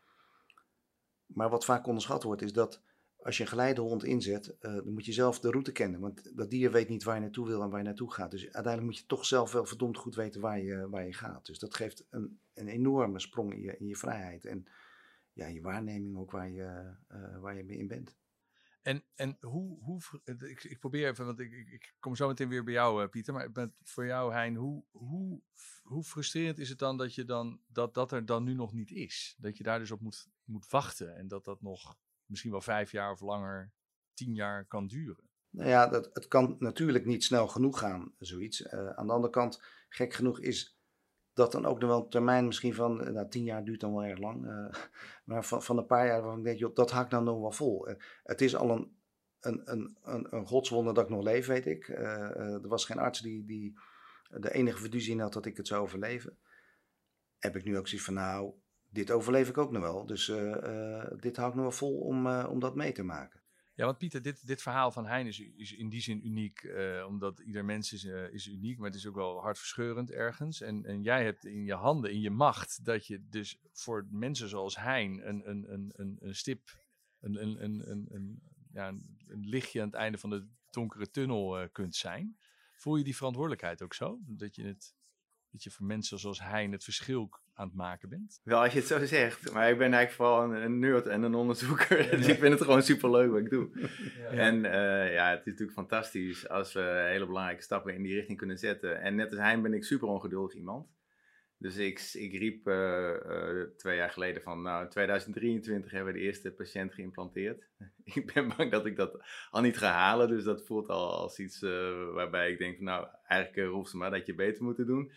Maar 1.26 1.50
wat 1.50 1.64
vaak 1.64 1.86
onderschat 1.86 2.22
wordt, 2.22 2.42
is 2.42 2.52
dat 2.52 2.80
als 3.24 3.36
je 3.36 3.42
een 3.42 3.48
geleidehond 3.48 4.04
inzet, 4.04 4.56
uh, 4.60 4.74
dan 4.74 4.92
moet 4.92 5.04
je 5.04 5.12
zelf 5.12 5.40
de 5.40 5.50
route 5.50 5.72
kennen. 5.72 6.00
Want 6.00 6.36
dat 6.36 6.50
dier 6.50 6.72
weet 6.72 6.88
niet 6.88 7.04
waar 7.04 7.14
je 7.14 7.20
naartoe 7.20 7.46
wil 7.46 7.62
en 7.62 7.70
waar 7.70 7.78
je 7.78 7.84
naartoe 7.84 8.12
gaat. 8.12 8.30
Dus 8.30 8.42
uiteindelijk 8.42 8.84
moet 8.84 8.98
je 8.98 9.06
toch 9.06 9.24
zelf 9.24 9.52
wel 9.52 9.64
verdomd 9.64 9.96
goed 9.96 10.14
weten 10.14 10.40
waar 10.40 10.60
je, 10.60 10.88
waar 10.88 11.06
je 11.06 11.12
gaat. 11.12 11.46
Dus 11.46 11.58
dat 11.58 11.74
geeft 11.74 12.06
een, 12.10 12.38
een 12.54 12.68
enorme 12.68 13.18
sprong 13.18 13.52
in 13.52 13.60
je, 13.60 13.76
in 13.76 13.86
je 13.86 13.96
vrijheid. 13.96 14.44
En 14.44 14.66
ja, 15.32 15.46
je 15.46 15.60
waarneming 15.60 16.16
ook 16.16 16.30
waar 16.30 16.50
je, 16.50 16.94
uh, 17.12 17.38
waar 17.38 17.56
je 17.56 17.64
mee 17.64 17.78
in 17.78 17.86
bent. 17.86 18.16
En, 18.82 19.04
en 19.14 19.36
hoe, 19.40 19.82
hoe 19.82 20.00
ik, 20.24 20.64
ik 20.64 20.78
probeer 20.78 21.08
even, 21.08 21.26
want 21.26 21.38
ik, 21.38 21.52
ik, 21.52 21.94
kom 22.00 22.16
zo 22.16 22.28
meteen 22.28 22.48
weer 22.48 22.64
bij 22.64 22.72
jou, 22.72 23.06
Pieter, 23.06 23.34
maar 23.34 23.70
voor 23.82 24.06
jou, 24.06 24.32
Hein, 24.32 24.54
hoe, 24.54 24.84
hoe, 24.90 25.40
hoe 25.82 26.04
frustrerend 26.04 26.58
is 26.58 26.68
het 26.68 26.78
dan 26.78 26.96
dat, 26.96 27.14
je 27.14 27.24
dan 27.24 27.60
dat 27.66 27.94
dat 27.94 28.12
er 28.12 28.26
dan 28.26 28.44
nu 28.44 28.54
nog 28.54 28.72
niet 28.72 28.90
is? 28.90 29.36
Dat 29.38 29.56
je 29.56 29.62
daar 29.62 29.78
dus 29.78 29.90
op 29.90 30.00
moet, 30.00 30.28
moet 30.44 30.70
wachten 30.70 31.16
en 31.16 31.28
dat 31.28 31.44
dat 31.44 31.62
nog 31.62 31.96
misschien 32.26 32.50
wel 32.50 32.60
vijf 32.60 32.90
jaar 32.90 33.10
of 33.10 33.20
langer, 33.20 33.72
tien 34.14 34.34
jaar 34.34 34.66
kan 34.66 34.86
duren. 34.86 35.28
Nou 35.50 35.68
ja, 35.68 35.86
dat, 35.86 36.10
het 36.12 36.28
kan 36.28 36.56
natuurlijk 36.58 37.04
niet 37.04 37.24
snel 37.24 37.48
genoeg 37.48 37.78
gaan, 37.78 38.14
zoiets. 38.18 38.60
Uh, 38.60 38.90
aan 38.90 39.06
de 39.06 39.12
andere 39.12 39.32
kant, 39.32 39.62
gek 39.88 40.12
genoeg 40.12 40.40
is 40.40 40.78
dat 41.32 41.52
dan 41.52 41.66
ook 41.66 41.80
nog 41.80 41.90
wel 41.90 42.02
een 42.02 42.10
termijn 42.10 42.46
misschien 42.46 42.74
van, 42.74 43.00
uh, 43.00 43.08
nou 43.08 43.28
tien 43.28 43.44
jaar 43.44 43.64
duurt 43.64 43.80
dan 43.80 43.94
wel 43.94 44.04
erg 44.04 44.18
lang, 44.18 44.46
uh, 44.46 44.74
maar 45.24 45.44
van, 45.44 45.62
van 45.62 45.78
een 45.78 45.86
paar 45.86 46.06
jaar 46.06 46.20
waarvan 46.20 46.38
ik 46.38 46.44
denk, 46.44 46.58
joh, 46.58 46.74
dat 46.74 46.90
haakt 46.90 47.10
dan 47.10 47.24
nog 47.24 47.40
wel 47.40 47.52
vol. 47.52 47.88
het 48.22 48.40
is 48.40 48.56
al 48.56 48.70
een, 48.70 48.96
een, 49.40 49.62
een, 49.64 49.96
een, 50.02 50.26
een 50.30 50.94
dat 50.94 50.98
ik 50.98 51.08
nog 51.08 51.22
leef, 51.22 51.46
weet 51.46 51.66
ik. 51.66 51.88
er 51.88 52.68
was 52.68 52.84
geen 52.84 52.98
arts 52.98 53.20
die, 53.20 53.44
die 53.44 53.78
de 54.28 54.52
enige 54.52 54.78
verduzie 54.78 55.20
had 55.20 55.32
dat 55.32 55.46
ik 55.46 55.56
het 55.56 55.66
zou 55.66 55.82
overleven. 55.82 56.38
Heb 57.38 57.56
ik 57.56 57.64
nu 57.64 57.78
ook 57.78 57.88
zoiets 57.88 58.06
van, 58.06 58.14
nou, 58.14 58.54
dit 58.94 59.10
overleef 59.10 59.48
ik 59.48 59.58
ook 59.58 59.70
nog 59.70 59.82
wel. 59.82 60.06
Dus 60.06 60.28
uh, 60.28 60.36
uh, 60.36 61.04
dit 61.20 61.36
hou 61.36 61.48
ik 61.48 61.54
nog 61.54 61.64
wel 61.64 61.72
vol 61.72 61.98
om, 61.98 62.26
uh, 62.26 62.46
om 62.50 62.60
dat 62.60 62.74
mee 62.74 62.92
te 62.92 63.02
maken. 63.02 63.42
Ja, 63.74 63.84
want 63.84 63.98
Pieter, 63.98 64.22
dit, 64.22 64.46
dit 64.46 64.62
verhaal 64.62 64.92
van 64.92 65.06
Hein 65.06 65.26
is, 65.26 65.40
is 65.40 65.72
in 65.72 65.88
die 65.88 66.00
zin 66.00 66.26
uniek, 66.26 66.74
omdat 67.06 67.38
ieder 67.38 67.64
mens 67.64 67.92
is, 67.92 68.04
is 68.04 68.46
uniek, 68.46 68.78
maar 68.78 68.86
het 68.86 68.98
is 68.98 69.06
ook 69.06 69.14
wel 69.14 69.40
hartverscheurend 69.40 70.10
ergens. 70.10 70.60
En, 70.60 70.84
en 70.84 71.02
jij 71.02 71.24
hebt 71.24 71.44
in 71.44 71.64
je 71.64 71.74
handen, 71.74 72.12
in 72.12 72.20
je 72.20 72.30
macht, 72.30 72.84
dat 72.84 73.06
je 73.06 73.28
dus 73.28 73.60
voor 73.72 74.06
mensen 74.10 74.48
zoals 74.48 74.76
Hein 74.76 75.28
een, 75.28 75.48
een, 75.50 75.72
een, 75.72 76.16
een, 76.20 76.34
stip, 76.34 76.60
een, 77.20 77.42
een, 77.42 77.64
een, 77.90 78.06
een, 78.10 78.42
ja, 78.72 78.88
een, 78.88 79.46
lichtje 79.46 79.80
aan 79.80 79.86
het 79.86 79.96
einde 79.96 80.18
van 80.18 80.30
de 80.30 80.46
donkere 80.70 81.10
tunnel 81.10 81.68
kunt 81.72 81.96
zijn. 81.96 82.38
Voel 82.76 82.96
je 82.96 83.04
die 83.04 83.16
verantwoordelijkheid 83.16 83.82
ook 83.82 83.94
zo? 83.94 84.18
Dat 84.26 84.54
je, 84.54 84.64
het, 84.64 84.94
dat 85.50 85.62
je 85.62 85.70
voor 85.70 85.86
mensen 85.86 86.18
zoals 86.18 86.40
Hein 86.40 86.72
het 86.72 86.84
verschil 86.84 87.30
aan 87.54 87.66
het 87.66 87.76
maken 87.76 88.08
bent? 88.08 88.40
Wel, 88.44 88.62
als 88.62 88.72
je 88.72 88.78
het 88.78 88.88
zo 88.88 89.04
zegt. 89.04 89.52
Maar 89.52 89.70
ik 89.70 89.78
ben 89.78 89.92
eigenlijk 89.92 90.12
vooral 90.12 90.42
een, 90.42 90.62
een 90.62 90.78
nerd 90.78 91.06
en 91.06 91.22
een 91.22 91.34
onderzoeker. 91.34 92.10
dus 92.16 92.28
ik 92.28 92.38
vind 92.38 92.52
het 92.52 92.62
gewoon 92.62 92.82
super 92.82 93.10
leuk 93.10 93.30
wat 93.30 93.40
ik 93.40 93.50
doe. 93.50 93.68
Ja. 94.18 94.30
En 94.30 94.56
uh, 94.64 95.12
ja, 95.14 95.30
het 95.30 95.38
is 95.38 95.44
natuurlijk 95.44 95.72
fantastisch 95.72 96.48
als 96.48 96.72
we 96.72 97.06
hele 97.08 97.26
belangrijke 97.26 97.62
stappen 97.62 97.94
in 97.94 98.02
die 98.02 98.14
richting 98.14 98.38
kunnen 98.38 98.58
zetten. 98.58 99.00
En 99.00 99.14
net 99.14 99.30
als 99.30 99.40
Hein 99.40 99.62
ben 99.62 99.74
ik 99.74 99.84
super 99.84 100.08
ongeduldig 100.08 100.54
iemand. 100.54 100.86
Dus 101.58 101.76
ik, 101.76 102.10
ik 102.12 102.32
riep 102.32 102.68
uh, 102.68 102.74
uh, 103.26 103.62
twee 103.76 103.96
jaar 103.96 104.10
geleden 104.10 104.42
van, 104.42 104.62
nou, 104.62 104.82
in 104.82 104.90
2023 104.90 105.90
hebben 105.90 106.12
we 106.12 106.18
de 106.18 106.24
eerste 106.24 106.52
patiënt 106.52 106.94
geïmplanteerd. 106.94 107.68
ik 108.04 108.32
ben 108.34 108.52
bang 108.56 108.70
dat 108.70 108.86
ik 108.86 108.96
dat 108.96 109.24
al 109.50 109.60
niet 109.60 109.78
ga 109.78 109.92
halen, 109.92 110.28
dus 110.28 110.44
dat 110.44 110.66
voelt 110.66 110.88
al 110.88 111.16
als 111.16 111.38
iets 111.38 111.62
uh, 111.62 112.12
waarbij 112.12 112.50
ik 112.50 112.58
denk, 112.58 112.80
nou, 112.80 113.06
eigenlijk 113.26 113.68
roep 113.68 113.86
ze 113.86 113.96
maar 113.96 114.10
dat 114.10 114.26
je 114.26 114.34
beter 114.34 114.64
moet 114.64 114.86
doen. 114.86 115.12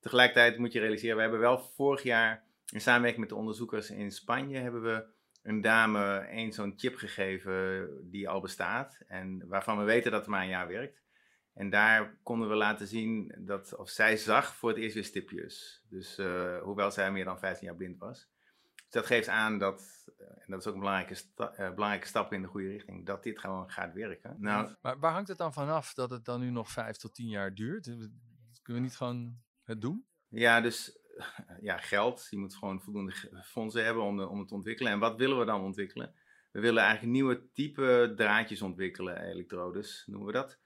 Tegelijkertijd 0.00 0.58
moet 0.58 0.72
je 0.72 0.80
realiseren, 0.80 1.16
we 1.16 1.22
hebben 1.22 1.40
wel 1.40 1.58
vorig 1.58 2.02
jaar 2.02 2.44
in 2.72 2.80
samenwerking 2.80 3.20
met 3.20 3.28
de 3.28 3.38
onderzoekers 3.40 3.90
in 3.90 4.10
Spanje, 4.10 4.58
hebben 4.58 4.82
we 4.82 5.04
een 5.42 5.60
dame 5.60 6.18
één 6.18 6.52
zo'n 6.52 6.74
chip 6.76 6.96
gegeven 6.96 7.88
die 8.10 8.28
al 8.28 8.40
bestaat 8.40 8.98
en 9.06 9.48
waarvan 9.48 9.78
we 9.78 9.84
weten 9.84 10.10
dat 10.10 10.20
het 10.20 10.30
maar 10.30 10.42
een 10.42 10.48
jaar 10.48 10.68
werkt. 10.68 11.02
En 11.54 11.70
daar 11.70 12.18
konden 12.22 12.48
we 12.48 12.54
laten 12.54 12.86
zien 12.86 13.34
dat, 13.38 13.76
of 13.76 13.88
zij 13.88 14.16
zag 14.16 14.54
voor 14.54 14.68
het 14.68 14.78
eerst 14.78 14.94
weer 14.94 15.04
stipjes. 15.04 15.84
Dus 15.88 16.18
uh, 16.18 16.58
hoewel 16.58 16.90
zij 16.90 17.12
meer 17.12 17.24
dan 17.24 17.38
15 17.38 17.66
jaar 17.66 17.76
blind 17.76 17.98
was. 17.98 18.28
Dus 18.74 18.90
dat 18.90 19.06
geeft 19.06 19.28
aan 19.28 19.58
dat, 19.58 20.12
en 20.18 20.44
dat 20.46 20.60
is 20.60 20.66
ook 20.66 20.74
een 20.74 20.80
belangrijke, 20.80 21.22
uh, 21.38 21.74
belangrijke 21.74 22.06
stap 22.06 22.32
in 22.32 22.42
de 22.42 22.48
goede 22.48 22.68
richting, 22.68 23.06
dat 23.06 23.22
dit 23.22 23.38
gewoon 23.38 23.70
gaat 23.70 23.92
werken. 23.92 24.36
Nou, 24.38 24.74
maar 24.82 24.98
waar 24.98 25.12
hangt 25.12 25.28
het 25.28 25.38
dan 25.38 25.52
vanaf 25.52 25.94
dat 25.94 26.10
het 26.10 26.24
dan 26.24 26.40
nu 26.40 26.50
nog 26.50 26.70
5 26.70 26.96
tot 26.96 27.14
10 27.14 27.28
jaar 27.28 27.54
duurt? 27.54 27.84
Kunnen 28.62 28.82
we 28.82 28.88
niet 28.88 28.96
gewoon 28.96 29.38
het 29.68 29.80
doen? 29.80 30.06
Ja, 30.28 30.60
dus 30.60 30.98
ja, 31.60 31.76
geld. 31.76 32.26
Je 32.30 32.38
moet 32.38 32.54
gewoon 32.54 32.82
voldoende 32.82 33.42
fondsen 33.44 33.84
hebben 33.84 34.02
om, 34.02 34.20
om 34.20 34.38
het 34.38 34.48
te 34.48 34.54
ontwikkelen. 34.54 34.92
En 34.92 34.98
wat 34.98 35.16
willen 35.16 35.38
we 35.38 35.44
dan 35.44 35.60
ontwikkelen? 35.60 36.14
We 36.50 36.60
willen 36.60 36.82
eigenlijk 36.82 37.12
nieuwe 37.12 37.50
type 37.52 38.12
draadjes 38.16 38.62
ontwikkelen, 38.62 39.22
elektrodes 39.22 40.02
noemen 40.06 40.26
we 40.26 40.32
dat. 40.32 40.58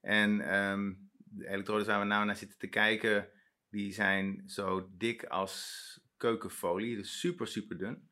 En 0.00 0.54
um, 0.54 1.10
de 1.14 1.48
elektrodes 1.48 1.86
waar 1.86 2.00
we 2.00 2.06
nou 2.06 2.24
naar 2.24 2.36
zitten 2.36 2.58
te 2.58 2.66
kijken, 2.66 3.28
die 3.70 3.92
zijn 3.92 4.42
zo 4.46 4.90
dik 4.92 5.24
als 5.24 6.00
keukenfolie, 6.16 6.96
dus 6.96 7.20
super, 7.20 7.46
super 7.46 7.78
dun. 7.78 8.08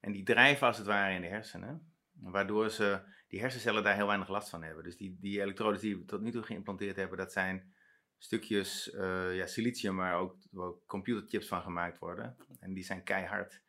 En 0.00 0.12
die 0.12 0.24
drijven 0.24 0.66
als 0.66 0.78
het 0.78 0.86
ware 0.86 1.14
in 1.14 1.20
de 1.20 1.26
hersenen, 1.26 1.92
waardoor 2.12 2.70
ze, 2.70 3.00
die 3.28 3.40
hersencellen 3.40 3.82
daar 3.82 3.94
heel 3.94 4.06
weinig 4.06 4.28
last 4.28 4.48
van 4.48 4.62
hebben. 4.62 4.84
Dus 4.84 4.96
die, 4.96 5.16
die 5.20 5.40
elektrodes 5.40 5.80
die 5.80 5.96
we 5.96 6.04
tot 6.04 6.20
nu 6.20 6.30
toe 6.30 6.42
geïmplanteerd 6.42 6.96
hebben, 6.96 7.18
dat 7.18 7.32
zijn 7.32 7.72
stukjes 8.18 8.92
uh, 8.94 9.36
ja, 9.36 9.46
silicium 9.46 9.96
waar 9.96 10.18
ook, 10.18 10.36
waar 10.50 10.72
computerchips 10.86 11.48
van 11.48 11.62
gemaakt 11.62 11.98
worden. 11.98 12.36
En 12.60 12.74
die 12.74 12.84
zijn 12.84 13.02
keihard. 13.02 13.62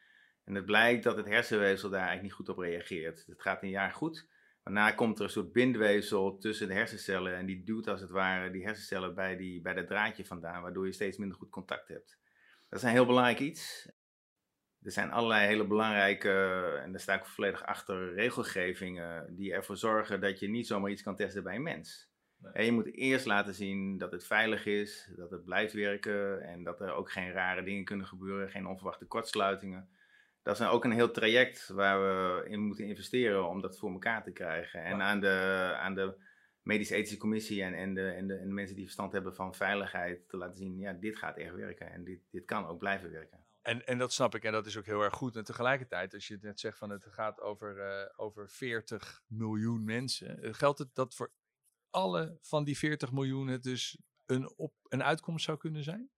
En 0.43 0.55
het 0.55 0.65
blijkt 0.65 1.03
dat 1.03 1.17
het 1.17 1.25
hersenweefsel 1.25 1.89
daar 1.89 1.99
eigenlijk 1.99 2.27
niet 2.27 2.37
goed 2.37 2.49
op 2.49 2.63
reageert. 2.63 3.25
Het 3.27 3.41
gaat 3.41 3.63
een 3.63 3.69
jaar 3.69 3.91
goed, 3.91 4.27
Daarna 4.69 4.91
komt 4.91 5.17
er 5.17 5.23
een 5.23 5.29
soort 5.29 5.51
bindweefsel 5.51 6.37
tussen 6.37 6.67
de 6.67 6.73
hersencellen 6.73 7.35
en 7.35 7.45
die 7.45 7.63
duwt 7.63 7.87
als 7.87 8.01
het 8.01 8.09
ware 8.09 8.51
die 8.51 8.63
hersencellen 8.63 9.15
bij, 9.15 9.37
die, 9.37 9.61
bij 9.61 9.73
dat 9.73 9.87
draadje 9.87 10.25
vandaan, 10.25 10.61
waardoor 10.61 10.85
je 10.85 10.91
steeds 10.91 11.17
minder 11.17 11.37
goed 11.37 11.49
contact 11.49 11.87
hebt. 11.87 12.19
Dat 12.69 12.79
is 12.79 12.85
een 12.85 12.91
heel 12.91 13.05
belangrijk 13.05 13.39
iets. 13.39 13.91
Er 14.81 14.91
zijn 14.91 15.11
allerlei 15.11 15.47
hele 15.47 15.67
belangrijke, 15.67 16.29
en 16.83 16.91
daar 16.91 17.01
sta 17.01 17.13
ik 17.13 17.25
volledig 17.25 17.65
achter, 17.65 18.13
regelgevingen 18.13 19.35
die 19.35 19.53
ervoor 19.53 19.77
zorgen 19.77 20.21
dat 20.21 20.39
je 20.39 20.49
niet 20.49 20.67
zomaar 20.67 20.91
iets 20.91 21.03
kan 21.03 21.15
testen 21.15 21.43
bij 21.43 21.55
een 21.55 21.63
mens. 21.63 22.08
Nee. 22.39 22.51
En 22.53 22.65
je 22.65 22.71
moet 22.71 22.93
eerst 22.93 23.25
laten 23.25 23.53
zien 23.53 23.97
dat 23.97 24.11
het 24.11 24.25
veilig 24.25 24.65
is, 24.65 25.11
dat 25.15 25.31
het 25.31 25.43
blijft 25.43 25.73
werken 25.73 26.41
en 26.41 26.63
dat 26.63 26.81
er 26.81 26.93
ook 26.93 27.11
geen 27.11 27.31
rare 27.31 27.63
dingen 27.63 27.85
kunnen 27.85 28.05
gebeuren, 28.05 28.49
geen 28.49 28.67
onverwachte 28.67 29.05
kortsluitingen 29.05 29.89
dat 30.49 30.59
is 30.59 30.67
ook 30.67 30.83
een 30.83 30.91
heel 30.91 31.11
traject 31.11 31.67
waar 31.67 32.01
we 32.01 32.49
in 32.49 32.59
moeten 32.59 32.85
investeren 32.85 33.47
om 33.47 33.61
dat 33.61 33.77
voor 33.77 33.91
elkaar 33.91 34.23
te 34.23 34.31
krijgen. 34.31 34.83
En 34.83 35.01
aan 35.01 35.19
de, 35.19 35.73
aan 35.79 35.95
de 35.95 36.15
medische-ethische 36.61 37.17
commissie 37.17 37.63
en, 37.63 37.73
en, 37.73 37.93
de, 37.93 38.09
en, 38.09 38.27
de, 38.27 38.35
en 38.35 38.47
de 38.47 38.53
mensen 38.53 38.75
die 38.75 38.83
verstand 38.83 39.11
hebben 39.11 39.35
van 39.35 39.55
veiligheid 39.55 40.29
te 40.29 40.37
laten 40.37 40.57
zien, 40.57 40.79
ja, 40.79 40.93
dit 40.93 41.17
gaat 41.17 41.37
echt 41.37 41.53
werken 41.53 41.91
en 41.91 42.03
dit, 42.03 42.19
dit 42.31 42.45
kan 42.45 42.65
ook 42.65 42.79
blijven 42.79 43.11
werken. 43.11 43.43
En, 43.61 43.85
en 43.85 43.97
dat 43.97 44.13
snap 44.13 44.35
ik 44.35 44.43
en 44.43 44.51
dat 44.51 44.65
is 44.65 44.77
ook 44.77 44.85
heel 44.85 45.01
erg 45.01 45.13
goed. 45.13 45.35
En 45.35 45.43
tegelijkertijd, 45.43 46.13
als 46.13 46.27
je 46.27 46.37
net 46.41 46.59
zegt 46.59 46.77
van 46.77 46.89
het 46.89 47.05
gaat 47.09 47.41
over, 47.41 47.77
uh, 47.77 48.09
over 48.15 48.49
40 48.49 49.21
miljoen 49.27 49.83
mensen, 49.83 50.41
eh, 50.41 50.53
geldt 50.53 50.79
het 50.79 50.95
dat 50.95 51.15
voor 51.15 51.31
alle 51.89 52.37
van 52.41 52.63
die 52.63 52.77
40 52.77 53.11
miljoen 53.11 53.47
het 53.47 53.63
dus 53.63 53.97
een, 54.25 54.57
op, 54.57 54.73
een 54.87 55.03
uitkomst 55.03 55.45
zou 55.45 55.57
kunnen 55.57 55.83
zijn? 55.83 56.09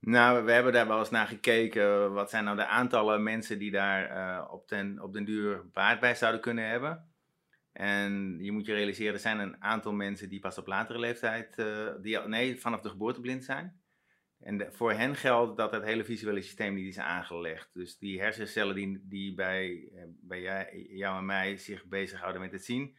Nou, 0.00 0.44
we 0.44 0.52
hebben 0.52 0.72
daar 0.72 0.88
wel 0.88 0.98
eens 0.98 1.10
naar 1.10 1.26
gekeken. 1.26 2.12
Wat 2.12 2.30
zijn 2.30 2.44
nou 2.44 2.56
de 2.56 2.66
aantallen 2.66 3.22
mensen 3.22 3.58
die 3.58 3.70
daar 3.70 4.16
uh, 4.16 4.52
op, 4.52 4.68
den, 4.68 5.02
op 5.02 5.12
den 5.12 5.24
duur 5.24 5.70
baat 5.72 6.00
bij 6.00 6.14
zouden 6.14 6.40
kunnen 6.40 6.68
hebben? 6.68 7.12
En 7.72 8.38
je 8.40 8.52
moet 8.52 8.66
je 8.66 8.74
realiseren, 8.74 9.14
er 9.14 9.20
zijn 9.20 9.38
een 9.38 9.62
aantal 9.62 9.92
mensen 9.92 10.28
die 10.28 10.40
pas 10.40 10.58
op 10.58 10.66
latere 10.66 10.98
leeftijd, 10.98 11.58
uh, 11.58 11.90
die, 12.00 12.18
nee, 12.18 12.60
vanaf 12.60 12.80
de 12.80 12.88
geboorte 12.88 13.20
blind 13.20 13.44
zijn. 13.44 13.80
En 14.40 14.72
voor 14.72 14.92
hen 14.92 15.16
geldt 15.16 15.56
dat 15.56 15.72
het 15.72 15.84
hele 15.84 16.04
visuele 16.04 16.42
systeem 16.42 16.74
niet 16.74 16.86
is 16.86 16.98
aangelegd. 16.98 17.70
Dus 17.72 17.98
die 17.98 18.20
hersencellen 18.20 18.74
die, 18.74 19.00
die 19.02 19.34
bij, 19.34 19.90
eh, 19.94 20.02
bij 20.08 20.40
jou 20.90 21.18
en 21.18 21.26
mij 21.26 21.56
zich 21.56 21.84
bezighouden 21.84 22.40
met 22.40 22.52
het 22.52 22.64
zien, 22.64 22.96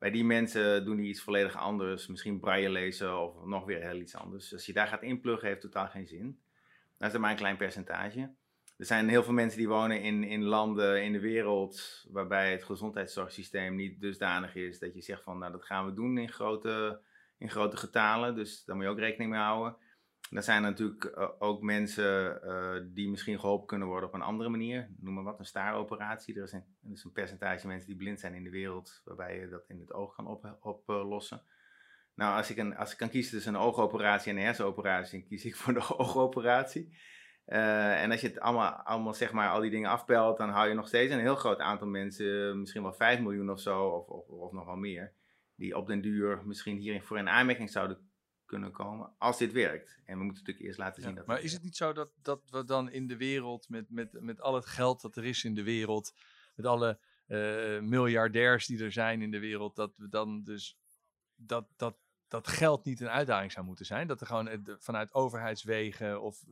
bij 0.00 0.10
die 0.10 0.24
mensen 0.24 0.84
doen 0.84 0.96
die 0.96 1.08
iets 1.08 1.20
volledig 1.20 1.56
anders. 1.56 2.06
Misschien 2.06 2.40
braille 2.40 2.70
lezen 2.70 3.20
of 3.20 3.44
nog 3.44 3.64
weer 3.64 3.80
heel 3.80 4.00
iets 4.00 4.14
anders. 4.14 4.42
Dus 4.42 4.52
als 4.52 4.66
je 4.66 4.72
daar 4.72 4.86
gaat 4.86 5.02
inpluggen, 5.02 5.48
heeft 5.48 5.60
totaal 5.60 5.88
geen 5.88 6.06
zin. 6.06 6.40
Dat 6.98 7.12
is 7.12 7.18
maar 7.18 7.30
een 7.30 7.36
klein 7.36 7.56
percentage. 7.56 8.20
Er 8.76 8.86
zijn 8.86 9.08
heel 9.08 9.22
veel 9.22 9.32
mensen 9.32 9.58
die 9.58 9.68
wonen 9.68 10.02
in, 10.02 10.24
in 10.24 10.42
landen 10.42 11.02
in 11.02 11.12
de 11.12 11.20
wereld 11.20 12.06
waarbij 12.10 12.50
het 12.50 12.64
gezondheidszorgsysteem 12.64 13.74
niet 13.74 14.00
dusdanig 14.00 14.54
is 14.54 14.78
dat 14.78 14.94
je 14.94 15.00
zegt 15.00 15.22
van 15.22 15.38
nou 15.38 15.52
dat 15.52 15.64
gaan 15.64 15.86
we 15.86 15.92
doen 15.92 16.18
in 16.18 16.28
grote, 16.28 17.00
in 17.38 17.50
grote 17.50 17.76
getalen. 17.76 18.34
Dus 18.34 18.64
daar 18.64 18.76
moet 18.76 18.84
je 18.84 18.90
ook 18.90 18.98
rekening 18.98 19.30
mee 19.30 19.40
houden. 19.40 19.76
Er 20.30 20.42
zijn 20.42 20.62
natuurlijk 20.62 21.04
uh, 21.04 21.28
ook 21.38 21.62
mensen 21.62 22.40
uh, 22.44 22.94
die 22.94 23.10
misschien 23.10 23.40
geholpen 23.40 23.66
kunnen 23.66 23.88
worden 23.88 24.08
op 24.08 24.14
een 24.14 24.22
andere 24.22 24.48
manier. 24.48 24.90
Noem 24.98 25.14
maar 25.14 25.24
wat, 25.24 25.38
een 25.38 25.44
staaroperatie. 25.44 26.36
Er 26.36 26.42
is 26.42 26.52
een, 26.52 26.64
er 26.82 26.92
is 26.92 27.04
een 27.04 27.12
percentage 27.12 27.66
mensen 27.66 27.88
die 27.88 27.96
blind 27.96 28.20
zijn 28.20 28.34
in 28.34 28.44
de 28.44 28.50
wereld, 28.50 29.02
waarbij 29.04 29.38
je 29.38 29.48
dat 29.48 29.64
in 29.68 29.80
het 29.80 29.92
oog 29.92 30.14
kan 30.14 30.26
oplossen. 30.60 31.36
Op, 31.36 31.42
uh, 31.42 31.54
nou, 32.14 32.36
als 32.36 32.50
ik, 32.50 32.56
een, 32.56 32.76
als 32.76 32.92
ik 32.92 32.96
kan 32.96 33.08
kiezen 33.08 33.32
tussen 33.32 33.54
een 33.54 33.60
oogoperatie 33.60 34.30
en 34.30 34.38
een 34.38 34.44
hersenoperatie, 34.44 35.18
dan 35.18 35.28
kies 35.28 35.44
ik 35.44 35.56
voor 35.56 35.74
de 35.74 35.88
oogoperatie. 35.98 36.96
en 37.44 38.10
als 38.10 38.20
je 38.20 38.26
het 38.26 38.40
allemaal, 38.40 38.72
allemaal, 38.72 39.14
zeg 39.14 39.32
maar, 39.32 39.50
al 39.50 39.60
die 39.60 39.70
dingen 39.70 39.90
afpelt, 39.90 40.38
dan 40.38 40.50
hou 40.50 40.68
je 40.68 40.74
nog 40.74 40.88
steeds 40.88 41.12
een 41.12 41.20
heel 41.20 41.36
groot 41.36 41.58
aantal 41.58 41.88
mensen, 41.88 42.60
misschien 42.60 42.82
wel 42.82 42.92
5 42.92 43.20
miljoen 43.20 43.50
of 43.50 43.60
zo, 43.60 43.86
of, 43.86 44.06
of, 44.06 44.28
of 44.28 44.52
nog 44.52 44.64
wel 44.64 44.76
meer, 44.76 45.12
die 45.54 45.76
op 45.76 45.86
den 45.86 46.00
duur 46.00 46.42
misschien 46.44 46.76
hierin 46.76 47.02
voor 47.02 47.18
een 47.18 47.28
aanmerking 47.28 47.70
zouden 47.70 48.09
kunnen 48.50 48.72
komen 48.72 49.12
als 49.18 49.38
dit 49.38 49.52
werkt. 49.52 50.00
En 50.04 50.18
we 50.18 50.24
moeten 50.24 50.42
natuurlijk 50.42 50.66
eerst 50.66 50.78
laten 50.78 51.02
zien 51.02 51.10
ja, 51.10 51.16
dat. 51.16 51.26
Maar 51.26 51.40
is 51.40 51.52
het 51.52 51.62
niet 51.62 51.76
zo 51.76 51.92
dat, 51.92 52.10
dat 52.22 52.50
we 52.50 52.64
dan 52.64 52.90
in 52.90 53.06
de 53.06 53.16
wereld, 53.16 53.68
met, 53.68 53.90
met, 53.90 54.20
met 54.20 54.40
al 54.40 54.54
het 54.54 54.66
geld 54.66 55.00
dat 55.00 55.16
er 55.16 55.24
is 55.24 55.44
in 55.44 55.54
de 55.54 55.62
wereld, 55.62 56.14
met 56.54 56.66
alle 56.66 56.98
uh, 57.26 57.80
miljardairs 57.80 58.66
die 58.66 58.84
er 58.84 58.92
zijn 58.92 59.22
in 59.22 59.30
de 59.30 59.38
wereld, 59.38 59.76
dat 59.76 59.96
we 59.96 60.08
dan 60.08 60.42
dus 60.42 60.78
dat, 61.34 61.68
dat, 61.76 61.96
dat 62.28 62.48
geld 62.48 62.84
niet 62.84 63.00
een 63.00 63.08
uitdaging 63.08 63.52
zou 63.52 63.66
moeten 63.66 63.86
zijn? 63.86 64.06
Dat 64.06 64.20
er 64.20 64.26
gewoon 64.26 64.76
vanuit 64.78 65.14
overheidswegen 65.14 66.22
of 66.22 66.44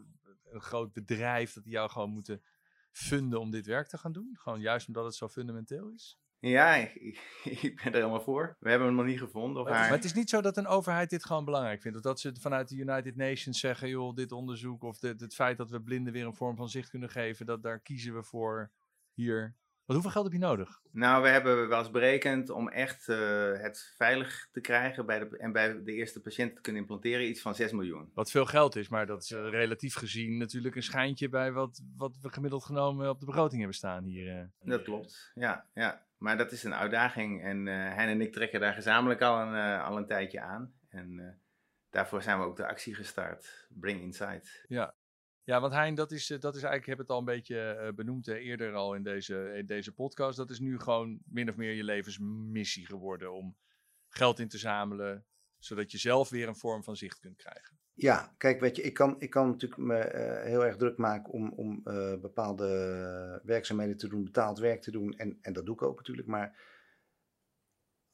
een 0.45 0.61
groot 0.61 0.93
bedrijf, 0.93 1.53
dat 1.53 1.65
die 1.65 1.73
jou 1.73 1.91
gewoon 1.91 2.11
moeten 2.11 2.43
funden 2.91 3.41
om 3.41 3.51
dit 3.51 3.67
werk 3.67 3.89
te 3.89 3.99
gaan 3.99 4.13
doen? 4.13 4.37
Gewoon 4.39 4.61
juist 4.61 4.87
omdat 4.87 5.05
het 5.05 5.15
zo 5.15 5.29
fundamenteel 5.29 5.91
is? 5.91 6.19
Ja, 6.41 6.75
ik, 6.75 6.95
ik, 7.63 7.75
ben 7.75 7.93
er 7.93 7.93
helemaal 7.93 8.21
voor. 8.21 8.57
We 8.61 8.69
hebben 8.71 8.89
hem 8.89 8.97
nog 8.97 9.07
niet 9.07 9.19
gevonden. 9.19 9.63
Of 9.63 9.69
maar, 9.69 9.79
haar... 9.79 9.89
maar 9.89 9.97
het 9.97 10.05
is 10.05 10.13
niet 10.13 10.31
zo 10.31 10.41
dat 10.41 10.57
een 10.57 10.67
overheid 10.67 11.11
dit 11.11 11.25
gewoon 11.25 11.45
belangrijk 11.45 11.81
vindt. 11.81 11.97
Of 11.97 12.03
dat 12.03 12.21
ze 12.21 12.35
vanuit 12.41 12.69
de 12.69 12.77
United 12.77 13.17
Nations 13.17 13.61
zeggen, 13.61 13.89
joh, 13.89 14.15
dit 14.15 14.33
onderzoek 14.33 14.83
of 14.83 14.99
dit, 14.99 15.21
het 15.21 15.35
feit 15.35 15.57
dat 15.57 15.71
we 15.71 15.83
blinden 15.83 16.13
weer 16.13 16.27
een 16.27 16.35
vorm 16.35 16.57
van 16.57 16.69
zicht 16.69 16.91
kunnen 16.91 17.11
geven, 17.11 17.47
dat 17.47 17.63
daar 17.63 17.81
kiezen 17.81 18.15
we 18.15 18.23
voor 18.23 18.71
hier 19.13 19.57
Want 19.89 20.01
hoeveel 20.01 20.21
geld 20.21 20.33
heb 20.33 20.41
je 20.41 20.47
nodig? 20.47 20.81
Nou, 20.91 21.23
we 21.23 21.29
hebben 21.29 21.69
wel 21.69 21.79
eens 21.79 21.91
berekend 21.91 22.51
om 22.51 22.69
echt 22.69 23.09
uh, 23.09 23.17
het 23.53 23.93
veilig 23.97 24.49
te 24.53 24.61
krijgen 24.61 25.07
bij 25.07 25.19
de, 25.19 25.37
en 25.39 25.53
bij 25.53 25.83
de 25.83 25.93
eerste 25.93 26.21
patiënt 26.21 26.55
te 26.55 26.61
kunnen 26.61 26.81
implanteren 26.81 27.29
iets 27.29 27.41
van 27.41 27.55
6 27.55 27.73
miljoen. 27.73 28.11
Wat 28.15 28.31
veel 28.31 28.47
geld 28.47 28.77
is, 28.77 28.89
maar 28.89 29.07
dat 29.07 29.23
is 29.23 29.31
uh, 29.31 29.49
relatief 29.51 29.95
gezien 29.95 30.39
natuurlijk 30.39 30.77
een 30.77 30.83
schijntje 30.83 31.29
bij 31.29 31.53
wat, 31.53 31.83
wat 31.97 32.19
we 32.21 32.33
gemiddeld 32.33 32.65
genomen 32.65 33.09
op 33.09 33.21
de 33.21 33.27
begroting 33.27 33.59
hebben 33.59 33.77
staan 33.77 34.05
hier. 34.05 34.37
Uh. 34.37 34.45
Dat 34.61 34.83
klopt, 34.83 35.31
ja, 35.35 35.67
ja. 35.75 36.07
Maar 36.17 36.37
dat 36.37 36.53
is 36.53 36.65
een 36.65 36.75
uitdaging 36.75 37.43
en 37.43 37.67
Hein 37.67 38.09
en 38.09 38.21
ik 38.21 38.33
trekken 38.33 38.61
daar 38.61 38.75
gezamenlijk 38.75 39.23
al 39.23 39.41
een, 39.41 39.81
al 39.81 39.97
een 39.97 40.07
tijdje 40.07 40.41
aan. 40.41 40.73
En 40.89 41.41
daarvoor 41.91 42.23
zijn 42.23 42.39
we 42.39 42.45
ook 42.45 42.57
de 42.57 42.67
actie 42.67 42.95
gestart, 42.95 43.69
Bring 43.69 44.01
Insight. 44.01 44.65
Ja, 44.69 44.95
ja, 45.49 45.61
want 45.61 45.73
Hein, 45.73 45.95
dat 45.95 46.13
is, 46.13 46.31
eh, 46.31 46.41
dat 46.41 46.57
is 46.57 46.63
eigenlijk, 46.63 46.83
ik 46.83 46.89
heb 46.89 46.99
het 46.99 47.09
al 47.11 47.19
een 47.19 47.25
beetje 47.25 47.61
eh, 47.61 47.93
benoemd 47.93 48.29
eerder 48.29 48.75
al 48.75 48.95
in 48.95 49.03
deze, 49.03 49.53
in 49.57 49.67
deze 49.67 49.93
podcast. 49.93 50.37
Dat 50.37 50.51
is 50.51 50.59
nu 50.59 50.79
gewoon 50.79 51.19
min 51.25 51.49
of 51.49 51.57
meer 51.57 51.73
je 51.73 51.85
levensmissie 51.85 52.87
geworden 52.87 53.33
om 53.33 53.57
geld 54.09 54.39
in 54.39 54.49
te 54.49 54.59
zamelen, 54.59 55.27
zodat 55.59 55.91
je 55.93 55.99
zelf 55.99 56.29
weer 56.29 56.49
een 56.49 56.57
vorm 56.57 56.85
van 56.85 56.97
zicht 56.97 57.19
kunt 57.19 57.37
krijgen. 57.37 57.79
Ja, 57.93 58.35
kijk, 58.39 58.61
weet 58.61 58.77
je, 58.77 58.83
ik 58.83 58.95
kan, 58.95 59.21
ik 59.21 59.31
kan 59.31 59.49
natuurlijk 59.49 59.81
me 59.81 60.13
uh, 60.15 60.45
heel 60.45 60.65
erg 60.65 60.77
druk 60.77 60.97
maken 60.97 61.33
om, 61.33 61.53
om 61.53 61.83
bepaalde 62.21 63.41
werkzaamheden 63.45 63.97
te 63.97 64.09
doen, 64.09 64.25
betaald 64.25 64.59
werk 64.59 64.83
te 64.83 64.91
doen. 64.91 65.13
En, 65.17 65.39
en 65.43 65.53
dat 65.53 65.67
doe 65.67 65.75
ik 65.75 65.83
ook 65.83 65.97
natuurlijk. 65.97 66.29
Maar 66.29 66.61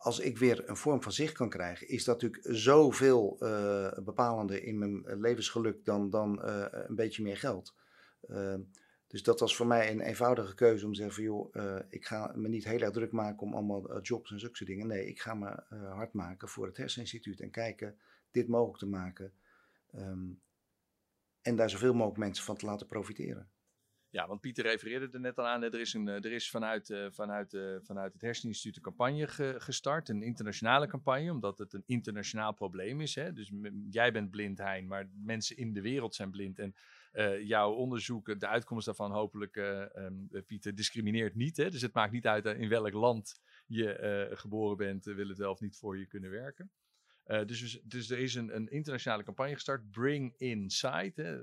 als 0.04 0.18
ik 0.18 0.38
weer 0.38 0.68
een 0.68 0.76
vorm 0.76 1.02
van 1.02 1.12
zicht 1.12 1.32
kan 1.32 1.48
krijgen, 1.48 1.88
is 1.88 2.04
dat 2.04 2.22
natuurlijk 2.22 2.56
zoveel 2.56 3.36
uh, 3.40 3.92
bepalender 4.04 4.62
in 4.62 4.78
mijn 4.78 5.20
levensgeluk 5.20 5.84
dan, 5.84 6.10
dan 6.10 6.40
uh, 6.44 6.66
een 6.70 6.94
beetje 6.94 7.22
meer 7.22 7.36
geld. 7.36 7.74
Uh, 8.28 8.54
dus 9.06 9.22
dat 9.22 9.40
was 9.40 9.56
voor 9.56 9.66
mij 9.66 9.90
een 9.90 10.00
eenvoudige 10.00 10.54
keuze 10.54 10.86
om 10.86 10.92
te 10.92 10.98
zeggen 10.98 11.14
van 11.14 11.24
joh, 11.24 11.80
ik 11.88 12.06
ga 12.06 12.32
me 12.34 12.48
niet 12.48 12.64
heel 12.64 12.80
erg 12.80 12.90
druk 12.90 13.12
maken 13.12 13.46
om 13.46 13.54
allemaal 13.54 14.00
jobs 14.00 14.30
en 14.30 14.40
zulke 14.40 14.64
dingen. 14.64 14.86
Nee, 14.86 15.06
ik 15.06 15.20
ga 15.20 15.34
me 15.34 15.62
hard 15.70 16.12
maken 16.12 16.48
voor 16.48 16.66
het 16.66 16.76
Herseninstituut 16.76 17.40
en 17.40 17.50
kijken 17.50 17.98
dit 18.30 18.48
mogelijk 18.48 18.78
te 18.78 18.86
maken. 18.86 19.32
Um, 19.94 20.40
en 21.42 21.56
daar 21.56 21.70
zoveel 21.70 21.94
mogelijk 21.94 22.18
mensen 22.18 22.44
van 22.44 22.56
te 22.56 22.66
laten 22.66 22.86
profiteren. 22.86 23.48
Ja, 24.14 24.26
want 24.26 24.40
Pieter 24.40 24.64
refereerde 24.64 25.08
er 25.12 25.20
net 25.20 25.38
al 25.38 25.46
aan. 25.46 25.62
Er 25.62 25.80
is, 25.80 25.92
een, 25.92 26.08
er 26.08 26.32
is 26.32 26.50
vanuit, 26.50 26.88
uh, 26.88 27.06
vanuit, 27.10 27.52
uh, 27.52 27.76
vanuit 27.82 28.12
het 28.12 28.22
Herseninstituut 28.22 28.76
een 28.76 28.82
campagne 28.82 29.26
ge, 29.26 29.54
gestart. 29.58 30.08
Een 30.08 30.22
internationale 30.22 30.86
campagne, 30.86 31.30
omdat 31.30 31.58
het 31.58 31.72
een 31.72 31.82
internationaal 31.86 32.52
probleem 32.52 33.00
is. 33.00 33.14
Hè? 33.14 33.32
Dus 33.32 33.52
jij 33.90 34.12
bent 34.12 34.30
blind, 34.30 34.58
Hein, 34.58 34.86
maar 34.86 35.08
mensen 35.14 35.56
in 35.56 35.72
de 35.72 35.80
wereld 35.80 36.14
zijn 36.14 36.30
blind. 36.30 36.58
En 36.58 36.74
jouw 37.44 37.72
onderzoek, 37.72 38.40
de 38.40 38.46
uitkomst 38.46 38.86
daarvan 38.86 39.12
hopelijk, 39.12 39.56
um, 39.56 40.28
Pieter, 40.46 40.74
discrimineert 40.74 41.34
niet. 41.34 41.56
Hè? 41.56 41.70
Dus 41.70 41.82
het 41.82 41.94
maakt 41.94 42.12
niet 42.12 42.26
uit 42.26 42.44
in 42.44 42.68
welk 42.68 42.92
land 42.92 43.40
je 43.66 44.30
geboren 44.32 44.76
bent, 44.76 45.04
wil 45.04 45.28
het 45.28 45.38
wel 45.38 45.50
of 45.50 45.60
niet 45.60 45.76
voor 45.76 45.98
je 45.98 46.06
kunnen 46.06 46.30
werken. 46.30 46.70
dus, 47.24 47.46
dus, 47.46 47.80
dus 47.84 48.10
er 48.10 48.18
is 48.18 48.34
een, 48.34 48.54
een 48.56 48.68
internationale 48.68 49.22
campagne 49.22 49.54
gestart, 49.54 49.90
Bring 49.90 50.34
Insight. 50.36 51.16
Hè? 51.16 51.38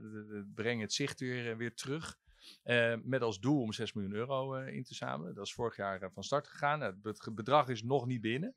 Breng 0.53 0.81
het 0.81 0.93
zicht 0.93 1.19
weer, 1.19 1.57
weer 1.57 1.75
terug. 1.75 2.19
Uh, 2.65 2.93
met 3.04 3.21
als 3.21 3.39
doel 3.39 3.62
om 3.62 3.73
6 3.73 3.93
miljoen 3.93 4.13
euro 4.13 4.56
uh, 4.56 4.67
in 4.67 4.84
te 4.84 4.95
zamelen. 4.95 5.36
Dat 5.36 5.45
is 5.45 5.54
vorig 5.54 5.75
jaar 5.75 6.04
uh, 6.04 6.10
van 6.13 6.23
start 6.23 6.47
gegaan. 6.47 6.82
het 6.82 7.36
bedrag 7.36 7.67
is 7.67 7.84
nog 7.84 8.06
niet 8.06 8.21
binnen. 8.21 8.56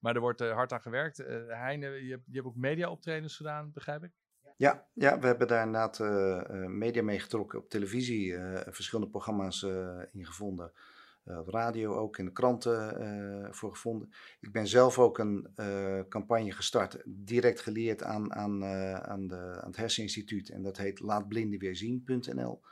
Maar 0.00 0.14
er 0.14 0.20
wordt 0.20 0.40
hard 0.40 0.72
aan 0.72 0.80
gewerkt. 0.80 1.16
Heine, 1.48 1.86
je 1.86 2.10
hebt, 2.10 2.22
je 2.26 2.34
hebt 2.34 2.46
ook 2.46 2.56
media-optredens 2.56 3.36
gedaan, 3.36 3.72
begrijp 3.72 4.02
ik? 4.02 4.10
Ja, 4.56 4.86
ja, 4.92 5.18
we 5.18 5.26
hebben 5.26 5.48
daar 5.48 5.66
inderdaad 5.66 5.98
media 6.68 7.02
mee 7.02 7.20
getrokken. 7.20 7.58
Op 7.58 7.68
televisie 7.68 8.38
verschillende 8.68 9.10
programma's 9.10 9.66
ingevonden. 10.12 10.72
op 11.24 11.48
radio 11.48 11.94
ook, 11.94 12.18
in 12.18 12.24
de 12.24 12.32
kranten 12.32 13.54
voor 13.54 13.70
gevonden. 13.70 14.12
Ik 14.40 14.52
ben 14.52 14.66
zelf 14.66 14.98
ook 14.98 15.18
een 15.18 15.48
campagne 16.08 16.52
gestart, 16.52 17.02
direct 17.06 17.60
geleerd 17.60 18.02
aan, 18.02 18.34
aan, 18.34 18.64
aan, 19.04 19.26
de, 19.26 19.58
aan 19.60 19.68
het 19.68 19.76
Herseninstituut. 19.76 20.50
En 20.50 20.62
dat 20.62 20.76
heet 20.76 21.00
laatblindenweerzien.nl 21.00 22.62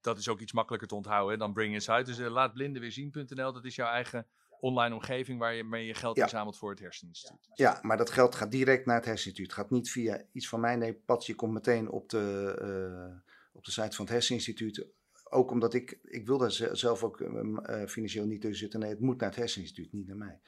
dat 0.00 0.18
is 0.18 0.28
ook 0.28 0.40
iets 0.40 0.52
makkelijker 0.52 0.88
te 0.88 0.94
onthouden 0.94 1.38
dan 1.38 1.52
Bring 1.52 1.74
Insight. 1.74 2.06
Dus 2.06 2.18
uh, 2.18 2.30
laat 2.30 2.52
blinden 2.52 2.80
weer 2.80 2.92
zien.nl, 2.92 3.52
dat 3.52 3.64
is 3.64 3.74
jouw 3.74 3.88
eigen 3.88 4.26
online 4.60 4.94
omgeving 4.94 5.38
waar 5.38 5.54
je 5.54 5.64
mee 5.64 5.86
je 5.86 5.94
geld 5.94 6.16
inzamelt 6.16 6.56
voor 6.56 6.70
het 6.70 6.80
herseninstituut. 6.80 7.48
Ja, 7.54 7.78
maar 7.82 7.96
dat 7.96 8.10
geld 8.10 8.34
gaat 8.34 8.50
direct 8.50 8.86
naar 8.86 8.96
het 8.96 9.04
herseninstituut. 9.04 9.50
Het 9.56 9.60
gaat 9.60 9.70
niet 9.70 9.90
via 9.90 10.22
iets 10.32 10.48
van 10.48 10.60
mij. 10.60 10.76
Nee, 10.76 10.94
Patsy 10.94 11.34
komt 11.34 11.52
meteen 11.52 11.90
op 11.90 12.08
de, 12.08 12.58
uh, 12.62 13.16
op 13.52 13.64
de 13.64 13.70
site 13.70 13.96
van 13.96 14.04
het 14.04 14.14
herseninstituut. 14.14 14.86
Ook 15.30 15.50
omdat 15.50 15.74
ik, 15.74 15.98
ik 16.02 16.26
wil 16.26 16.38
daar 16.38 16.50
zelf 16.72 17.02
ook 17.02 17.20
uh, 17.20 17.84
financieel 17.86 18.26
niet 18.26 18.40
tussen 18.40 18.58
zitten. 18.58 18.80
Nee, 18.80 18.90
het 18.90 19.00
moet 19.00 19.20
naar 19.20 19.28
het 19.28 19.38
herseninstituut, 19.38 19.92
niet 19.92 20.06
naar 20.06 20.16
mij. 20.16 20.40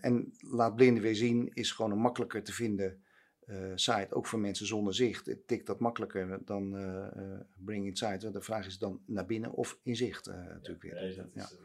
en 0.00 0.34
laat 0.38 0.76
blinden 0.76 1.02
weer 1.02 1.16
zien 1.16 1.50
is 1.54 1.72
gewoon 1.72 1.90
een 1.90 1.98
makkelijker 1.98 2.42
te 2.42 2.52
vinden 2.52 3.04
uh, 3.46 3.72
site, 3.74 4.14
ook 4.14 4.26
voor 4.26 4.38
mensen 4.38 4.66
zonder 4.66 4.94
zicht, 4.94 5.46
tikt 5.46 5.66
dat 5.66 5.80
makkelijker 5.80 6.44
dan 6.44 6.76
uh, 6.76 7.40
Bring 7.56 7.86
Insight. 7.86 8.32
De 8.32 8.40
vraag 8.40 8.66
is 8.66 8.78
dan 8.78 9.02
naar 9.06 9.26
binnen 9.26 9.52
of 9.52 9.78
in 9.82 9.96
zicht 9.96 10.26
natuurlijk 10.26 10.82
weer. 10.82 10.94
Nee, 10.94 11.16
dat 11.16 11.26
ja. 11.34 11.42
Is, 11.42 11.58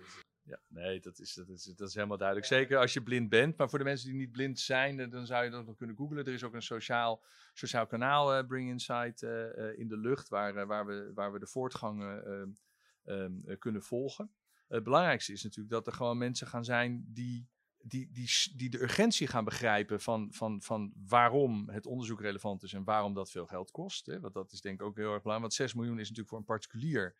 ja, 0.44 0.60
nee, 0.68 1.00
dat 1.00 1.20
is, 1.20 1.34
dat, 1.34 1.50
is, 1.50 1.64
dat 1.64 1.88
is 1.88 1.96
helemaal 1.96 2.18
duidelijk. 2.18 2.48
Zeker 2.48 2.78
als 2.78 2.94
je 2.94 3.04
blind 3.04 3.30
bent. 3.30 3.58
Maar 3.58 3.70
voor 3.70 3.80
de 3.80 3.86
mensen 3.86 4.10
die 4.10 4.18
niet 4.18 4.32
blind 4.32 4.60
zijn, 4.60 5.10
dan 5.10 5.26
zou 5.26 5.44
je 5.44 5.50
dat 5.50 5.66
nog 5.66 5.76
kunnen 5.76 5.96
googlen. 5.96 6.26
Er 6.26 6.34
is 6.34 6.44
ook 6.44 6.54
een 6.54 6.62
sociaal, 6.62 7.24
sociaal 7.54 7.88
kanaal, 7.88 8.46
Bring 8.46 8.70
Insight, 8.70 9.22
in 9.76 9.88
de 9.88 9.98
lucht, 9.98 10.30
waar, 10.30 10.68
waar, 10.68 10.86
we, 10.86 11.12
waar 11.14 11.32
we 11.34 11.40
de 11.40 11.48
voortgang 11.48 12.24
um, 13.06 13.44
kunnen 13.60 13.82
volgen. 13.82 14.32
Het 14.68 14.84
belangrijkste 14.84 15.32
is 15.32 15.44
natuurlijk 15.44 15.74
dat 15.74 15.88
er 15.88 15.94
gewoon 15.94 16.18
mensen 16.18 16.48
gaan 16.48 16.66
zijn 16.66 17.06
die 17.08 17.50
die, 17.84 18.12
die, 18.12 18.30
die 18.56 18.70
de 18.70 18.82
urgentie 18.82 19.28
gaan 19.28 19.44
begrijpen 19.44 20.02
van, 20.02 20.28
van, 20.32 20.62
van 20.62 20.94
waarom 21.08 21.70
het 21.70 21.86
onderzoek 21.86 22.22
relevant 22.22 22.64
is 22.64 22.74
en 22.74 22.84
waarom 22.84 23.14
dat 23.14 23.32
veel 23.32 23.46
geld 23.46 23.72
kost. 23.72 24.06
Hè? 24.06 24.20
Want 24.20 24.34
dat 24.34 24.52
is 24.52 24.62
denk 24.62 24.80
ik 24.80 24.86
ook 24.86 24.96
heel 24.96 25.14
erg 25.14 25.22
belangrijk. 25.22 25.54
Want 25.54 25.70
6 25.70 25.74
miljoen 25.74 26.00
is 26.00 26.10
natuurlijk 26.10 26.30
voor 26.30 26.38
een 26.38 26.46
particulier 26.46 27.16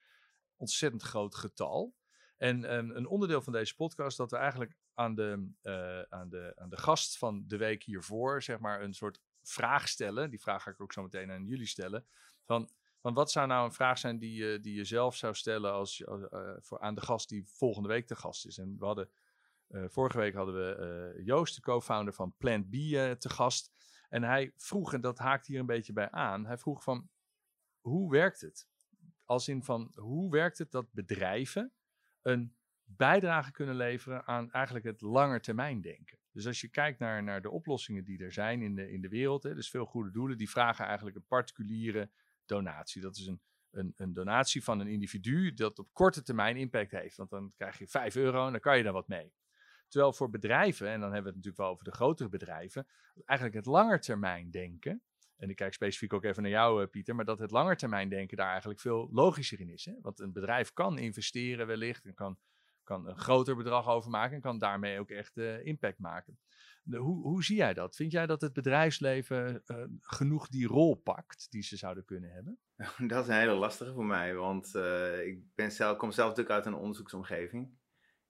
ontzettend 0.56 1.02
groot 1.02 1.36
getal. 1.36 1.96
En 2.38 2.76
een 2.96 3.08
onderdeel 3.08 3.42
van 3.42 3.54
deze 3.54 3.76
podcast 3.76 4.18
dat 4.18 4.32
we 4.32 4.38
eigenlijk 4.38 4.78
aan 4.94 5.16
de, 5.16 5.52
uh, 5.64 6.02
aan, 6.02 6.30
de, 6.30 6.54
aan 6.56 6.70
de 6.70 6.78
gast 6.78 7.18
van 7.18 7.44
de 7.48 7.58
week 7.58 7.84
hiervoor, 7.84 8.44
zeg 8.44 8.60
maar, 8.60 8.82
een 8.82 8.94
soort 8.94 9.20
vraag 9.42 9.88
stellen. 9.88 10.30
Die 10.30 10.42
vraag 10.42 10.64
ga 10.64 10.72
ik 10.72 10.82
ook 10.82 10.94
zo 10.94 11.02
meteen 11.02 11.32
aan 11.32 11.46
jullie 11.46 11.68
stellen. 11.68 12.06
Van, 12.44 12.70
van 13.00 13.14
wat 13.14 13.32
zou 13.32 13.48
nou 13.48 13.66
een 13.66 13.74
vraag 13.74 13.98
zijn 13.98 14.20
die, 14.20 14.42
uh, 14.42 14.62
die 14.62 14.76
je 14.76 14.86
zelf 14.86 15.16
zou 15.16 15.36
stellen 15.36 15.72
als, 15.72 16.00
uh, 16.00 16.54
voor, 16.60 16.80
aan 16.80 16.96
de 16.96 17.02
gast 17.02 17.30
die 17.30 17.44
volgende 17.46 17.88
week 17.88 18.08
de 18.08 18.16
gast 18.16 18.46
is? 18.46 18.58
En 18.58 18.76
we 18.80 18.86
hadden 18.86 19.10
uh, 19.72 19.84
vorige 19.88 20.18
week 20.18 20.34
hadden 20.34 20.56
we 20.56 21.14
uh, 21.16 21.26
Joost, 21.26 21.56
de 21.56 21.62
co-founder 21.62 22.14
van 22.14 22.34
Plant 22.38 22.70
B, 22.70 22.74
uh, 22.74 23.12
te 23.12 23.30
gast. 23.30 23.72
En 24.10 24.24
hij 24.24 24.52
vroeg, 24.56 24.94
en 24.94 25.02
dat 25.02 25.18
haakt 25.18 25.48
hier 25.48 25.60
een 25.60 25.66
beetje 25.66 25.94
bij 25.94 26.12
aan, 26.12 26.46
hij 26.46 26.58
vroeg 26.58 26.84
van, 26.84 27.10
hoe 27.80 28.12
werkt 28.12 28.42
het? 28.42 28.68
Als 29.26 29.48
in 29.48 29.64
van, 29.64 29.92
hoe 29.96 30.32
werkt 30.32 30.58
het 30.58 30.72
dat 30.72 30.92
bedrijven 30.92 31.74
een 32.22 32.56
bijdrage 32.84 33.52
kunnen 33.52 33.76
leveren 33.76 34.28
aan 34.28 34.52
eigenlijk 34.52 34.86
het 34.86 35.02
langetermijn 35.02 35.82
denken? 35.82 36.20
Dus 36.32 36.48
als 36.48 36.62
je 36.62 36.70
kijkt 36.70 37.00
naar, 37.00 37.24
naar 37.24 37.42
de 37.42 37.50
oplossingen 37.50 38.04
die 38.04 38.24
er 38.24 38.32
zijn 38.32 38.62
in 38.62 38.76
de, 38.76 38.92
in 38.92 39.02
de 39.02 39.10
wereld, 39.10 39.44
hè, 39.44 39.56
dus 39.56 39.70
veel 39.70 39.86
goede 39.86 40.12
doelen, 40.12 40.38
die 40.38 40.50
vragen 40.50 40.86
eigenlijk 40.86 41.16
een 41.16 41.26
particuliere 41.28 42.10
donatie. 42.46 43.02
Dat 43.02 43.18
is 43.18 43.26
een, 43.26 43.42
een, 43.70 43.94
een, 43.96 44.14
donatie 44.14 44.64
van 44.64 44.80
een 44.80 44.88
individu 44.88 45.54
dat 45.54 45.80
op 45.80 45.94
korte 45.94 46.22
termijn 46.22 46.58
impact 46.58 46.92
heeft. 46.92 47.18
Want 47.18 47.30
dan 47.30 47.52
krijg 47.56 47.78
je 47.78 47.88
5 47.88 48.16
euro 48.16 48.46
en 48.46 48.52
dan 48.52 48.62
kan 48.62 48.78
je 48.78 48.84
daar 48.84 48.94
wat 48.94 49.08
mee. 49.08 49.34
Terwijl 49.92 50.14
voor 50.14 50.30
bedrijven, 50.30 50.88
en 50.88 51.00
dan 51.00 51.14
hebben 51.14 51.32
we 51.32 51.38
het 51.38 51.46
natuurlijk 51.46 51.58
wel 51.58 51.70
over 51.70 51.84
de 51.84 51.92
grotere 51.92 52.30
bedrijven, 52.30 52.88
eigenlijk 53.26 53.58
het 53.58 53.66
langetermijn 53.66 54.52
denken. 54.52 55.02
En 55.38 55.50
ik 55.50 55.56
kijk 55.56 55.74
specifiek 55.74 56.14
ook 56.14 56.24
even 56.24 56.42
naar 56.42 56.52
jou, 56.52 56.82
eh, 56.82 56.90
Pieter, 56.90 57.16
maar 57.16 57.26
dat 57.26 57.40
het 57.40 57.52
langetermijn 57.52 58.10
denken 58.10 58.38
daar 58.38 58.50
eigenlijk 58.50 58.80
veel 58.80 59.10
logischer 59.12 59.60
in 59.60 59.70
is. 59.70 59.86
Hè? 59.86 59.94
Want 60.02 60.20
een 60.20 60.32
bedrijf 60.32 60.74
kan 60.74 60.98
investeren 60.98 61.68
wellicht 61.68 62.06
en 62.06 62.14
kan, 62.14 62.38
kan 62.84 63.08
een 63.08 63.18
groter 63.18 63.56
bedrag 63.56 63.88
overmaken 63.88 64.36
en 64.36 64.42
kan 64.42 64.60
daarmee 64.60 65.00
ook 65.00 65.10
echt 65.10 65.38
uh, 65.38 65.66
impact 65.66 66.00
maken. 66.00 66.40
Hoe, 66.84 67.22
hoe 67.22 67.44
zie 67.44 67.56
jij 67.56 67.74
dat? 67.74 67.96
Vind 67.96 68.12
jij 68.12 68.26
dat 68.26 68.42
het 68.42 68.54
bedrijfsleven 68.54 69.64
uh, 69.66 69.84
genoeg 70.00 70.48
die 70.48 70.68
rol 70.68 70.96
pakt 70.96 71.48
die 71.50 71.64
ze 71.64 71.78
zouden 71.78 72.06
kunnen 72.06 72.32
hebben? 72.32 72.60
Dat 73.08 73.24
is 73.24 73.28
een 73.30 73.40
hele 73.40 73.54
lastige 73.54 73.94
voor 73.94 74.06
mij, 74.06 74.36
want 74.36 74.76
ik 75.26 75.56
ben 75.56 75.98
kom 75.98 76.12
zelf 76.12 76.30
natuurlijk 76.30 76.56
uit 76.56 76.66
een 76.66 76.74
onderzoeksomgeving. 76.74 77.80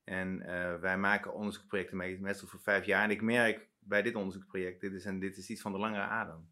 En 0.04 0.42
uh, 0.42 0.76
wij 0.80 0.98
maken 0.98 1.34
onderzoeksprojecten 1.34 1.98
mee, 1.98 2.20
meestal 2.20 2.48
voor 2.48 2.60
vijf 2.60 2.86
jaar. 2.86 3.04
En 3.04 3.12
ik 3.12 3.22
merk 3.22 3.70
bij 3.80 4.02
dit 4.02 4.16
onderzoeksproject, 4.16 4.82
dit 4.82 4.94
is, 4.94 5.06
en 5.06 5.20
dit 5.20 5.38
is 5.38 5.50
iets 5.50 5.62
van 5.62 5.72
de 5.72 5.78
langere 5.78 6.04
adem. 6.04 6.50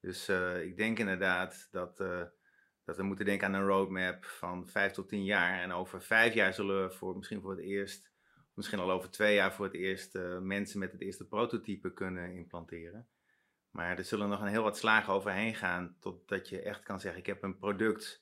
Dus 0.00 0.28
uh, 0.28 0.62
ik 0.62 0.76
denk 0.76 0.98
inderdaad 0.98 1.68
dat, 1.70 2.00
uh, 2.00 2.22
dat 2.84 2.96
we 2.96 3.02
moeten 3.02 3.24
denken 3.24 3.46
aan 3.46 3.54
een 3.54 3.66
roadmap 3.66 4.24
van 4.24 4.68
vijf 4.68 4.92
tot 4.92 5.08
tien 5.08 5.24
jaar. 5.24 5.60
En 5.60 5.72
over 5.72 6.02
vijf 6.02 6.34
jaar 6.34 6.52
zullen 6.52 6.82
we 6.82 6.94
voor, 6.94 7.16
misschien 7.16 7.40
voor 7.40 7.50
het 7.50 7.60
eerst, 7.60 8.12
misschien 8.54 8.78
al 8.78 8.90
over 8.90 9.10
twee 9.10 9.34
jaar 9.34 9.52
voor 9.52 9.64
het 9.64 9.74
eerst, 9.74 10.18
mensen 10.40 10.78
met 10.78 10.92
het 10.92 11.00
eerste 11.00 11.26
prototype 11.26 11.92
kunnen 11.92 12.34
implanteren. 12.34 13.08
Maar 13.70 13.98
er 13.98 14.04
zullen 14.04 14.28
nog 14.28 14.40
een 14.40 14.46
heel 14.46 14.62
wat 14.62 14.78
slagen 14.78 15.12
overheen 15.12 15.54
gaan 15.54 15.96
totdat 16.00 16.48
je 16.48 16.62
echt 16.62 16.82
kan 16.82 17.00
zeggen, 17.00 17.20
ik 17.20 17.26
heb 17.26 17.42
een 17.42 17.58
product 17.58 18.21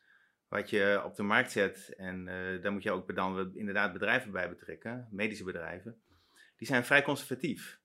wat 0.51 0.71
je 0.71 1.03
op 1.05 1.15
de 1.17 1.23
markt 1.23 1.53
zet, 1.53 1.95
en 1.97 2.27
uh, 2.27 2.63
daar 2.63 2.73
moet 2.73 2.83
je 2.83 2.91
ook 2.91 3.15
dan 3.15 3.55
inderdaad 3.55 3.93
bedrijven 3.93 4.31
bij 4.33 4.49
betrekken, 4.49 5.09
medische 5.11 5.45
bedrijven, 5.45 6.01
die 6.57 6.67
zijn 6.67 6.85
vrij 6.85 7.03
conservatief. 7.03 7.81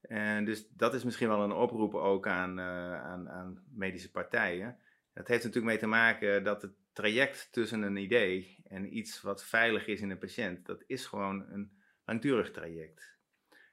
En 0.00 0.44
dus 0.44 0.68
dat 0.68 0.94
is 0.94 1.04
misschien 1.04 1.28
wel 1.28 1.42
een 1.42 1.52
oproep 1.52 1.94
ook 1.94 2.26
aan, 2.26 2.58
uh, 2.58 3.02
aan, 3.02 3.28
aan 3.28 3.64
medische 3.70 4.10
partijen. 4.10 4.78
Dat 5.12 5.28
heeft 5.28 5.44
natuurlijk 5.44 5.72
mee 5.72 5.78
te 5.78 5.86
maken 5.86 6.44
dat 6.44 6.62
het 6.62 6.72
traject 6.92 7.48
tussen 7.52 7.82
een 7.82 7.96
idee 7.96 8.62
en 8.68 8.96
iets 8.96 9.22
wat 9.22 9.44
veilig 9.44 9.86
is 9.86 10.00
in 10.00 10.10
een 10.10 10.18
patiënt, 10.18 10.66
dat 10.66 10.84
is 10.86 11.06
gewoon 11.06 11.46
een 11.50 11.72
langdurig 12.04 12.50
traject. 12.50 13.14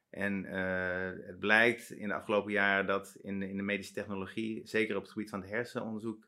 En 0.10 0.46
uh, 0.46 1.26
het 1.28 1.40
blijkt 1.40 1.92
in 1.92 2.08
de 2.08 2.14
afgelopen 2.14 2.52
jaren 2.52 2.86
dat 2.86 3.18
in, 3.22 3.42
in 3.42 3.58
de 3.58 3.64
medische 3.64 3.94
technologie, 3.94 4.68
zeker 4.68 4.96
op 4.96 5.02
het 5.02 5.12
gebied 5.12 5.30
van 5.30 5.42
het 5.42 5.50
hersenonderzoek, 5.50 6.28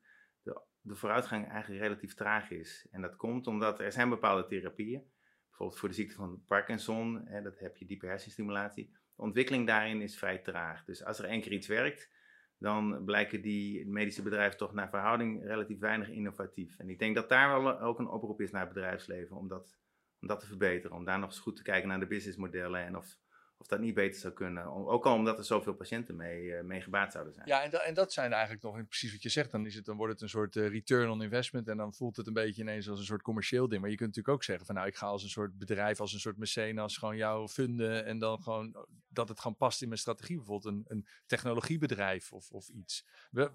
de, 0.86 0.95
vooruitgang 0.95 1.50
eigenlijk 1.50 1.84
relatief 1.84 2.13
traag 2.13 2.50
is. 2.50 2.88
En 2.91 3.02
dat 3.02 3.15
komt 3.15 3.48
omdat 3.48 3.80
er 3.80 3.91
zijn 3.91 4.10
bepaalde 4.10 4.45
therapieën, 4.45 5.04
bijvoorbeeld 5.48 5.80
voor 5.80 5.89
de 5.89 5.95
ziekte 5.95 6.15
van 6.15 6.43
Parkinson, 6.48 7.21
hè, 7.26 7.41
dat 7.41 7.60
heb 7.60 7.78
je 7.78 7.86
diepe 7.86 8.06
hersenstimulatie. 8.06 8.91
De 9.15 9.21
ontwikkeling 9.21 9.67
daarin 9.67 10.02
is 10.02 10.17
vrij 10.17 10.38
traag. 10.38 10.86
Dus 10.86 11.04
als 11.04 11.19
er 11.19 11.26
één 11.26 11.41
keer 11.41 11.52
iets 11.52 11.67
werkt, 11.67 12.10
dan 12.58 13.04
blijken 13.06 13.41
die 13.41 13.88
medische 13.88 14.21
bedrijven 14.21 14.58
toch 14.58 14.74
naar 14.74 14.89
verhouding 14.89 15.43
relatief 15.43 15.80
weinig 15.80 16.10
innovatief. 16.10 16.78
En 16.78 16.89
ik 16.89 17.00
denk 17.00 17.15
dat 17.15 17.30
daar 17.30 17.62
wel 17.62 17.80
ook 17.80 18.00
een 18.00 18.08
oproep 18.08 18.41
is 18.41 18.52
naar 18.52 18.65
het 18.65 18.74
bedrijfsleven 18.74 19.36
om 19.36 19.48
dat, 19.48 19.78
om 20.21 20.28
dat 20.28 20.39
te 20.39 20.45
verbeteren. 20.45 20.98
Om 20.98 21.06
daar 21.06 21.19
nog 21.19 21.30
eens 21.30 21.39
goed 21.39 21.56
te 21.56 21.63
kijken 21.63 21.88
naar 21.88 22.00
de 22.00 22.08
businessmodellen 22.08 22.86
en 22.86 22.98
of 22.98 23.17
of 23.58 23.68
dat 23.68 23.80
niet 23.80 23.94
beter 23.94 24.20
zou 24.20 24.34
kunnen. 24.34 24.88
Ook 24.88 25.06
al 25.06 25.13
omdat 25.13 25.38
er 25.38 25.44
zoveel 25.44 25.74
patiënten 25.74 26.15
mee, 26.15 26.44
uh, 26.44 26.62
mee 26.62 26.82
gebaat 26.82 27.12
zouden 27.12 27.34
zijn. 27.34 27.48
Ja, 27.48 27.63
en, 27.63 27.86
en 27.86 27.94
dat 27.94 28.13
zijn 28.13 28.32
eigenlijk 28.32 28.63
nog 28.63 28.88
precies 28.88 29.12
wat 29.12 29.22
je 29.22 29.30
zegt. 29.30 29.52
Dan, 29.52 29.65
is 29.65 29.76
het, 29.76 29.86
dan 29.86 29.98
wordt 29.98 30.13
het 30.13 30.22
een 30.22 30.30
soort 30.30 30.56
uh, 30.56 30.68
return 30.68 31.10
on 31.10 31.22
investment. 31.22 31.68
En 31.68 31.78
dan 31.78 31.94
voelt 31.94 32.18
het 32.18 32.28
een 32.28 32.34
beetje 32.34 32.62
ineens 32.62 32.89
als 32.89 33.00
een 33.00 33.06
soort 33.06 33.22
commercieel 33.22 33.68
ding. 33.68 33.82
Maar 33.82 33.89
je 33.89 33.96
kunt 33.96 34.10
natuurlijk 34.10 34.36
ook 34.36 34.44
zeggen 34.44 34.65
van 34.65 34.76
nou, 34.76 34.88
ik 34.88 34.96
ga 34.96 35.08
als 35.08 35.24
een 35.24 35.30
soort 35.30 35.58
bedrijf, 35.58 36.00
als 36.00 36.13
een 36.13 36.20
soort 36.20 36.38
mecenas 36.38 36.98
gewoon 36.98 37.18
jou 37.18 37.48
funden. 37.48 38.06
En 38.06 38.20
dan 38.20 38.41
gewoon 38.41 38.86
dat 39.10 39.30
het 39.30 39.39
gewoon 39.39 39.58
past 39.58 39.82
in 39.82 39.88
mijn 39.88 40.00
strategie. 40.00 40.36
Bijvoorbeeld 40.36 40.74
een, 40.74 40.86
een 40.88 41.08
technologiebedrijf 41.26 42.34
of, 42.34 42.52
of 42.52 42.70
iets. 42.70 43.06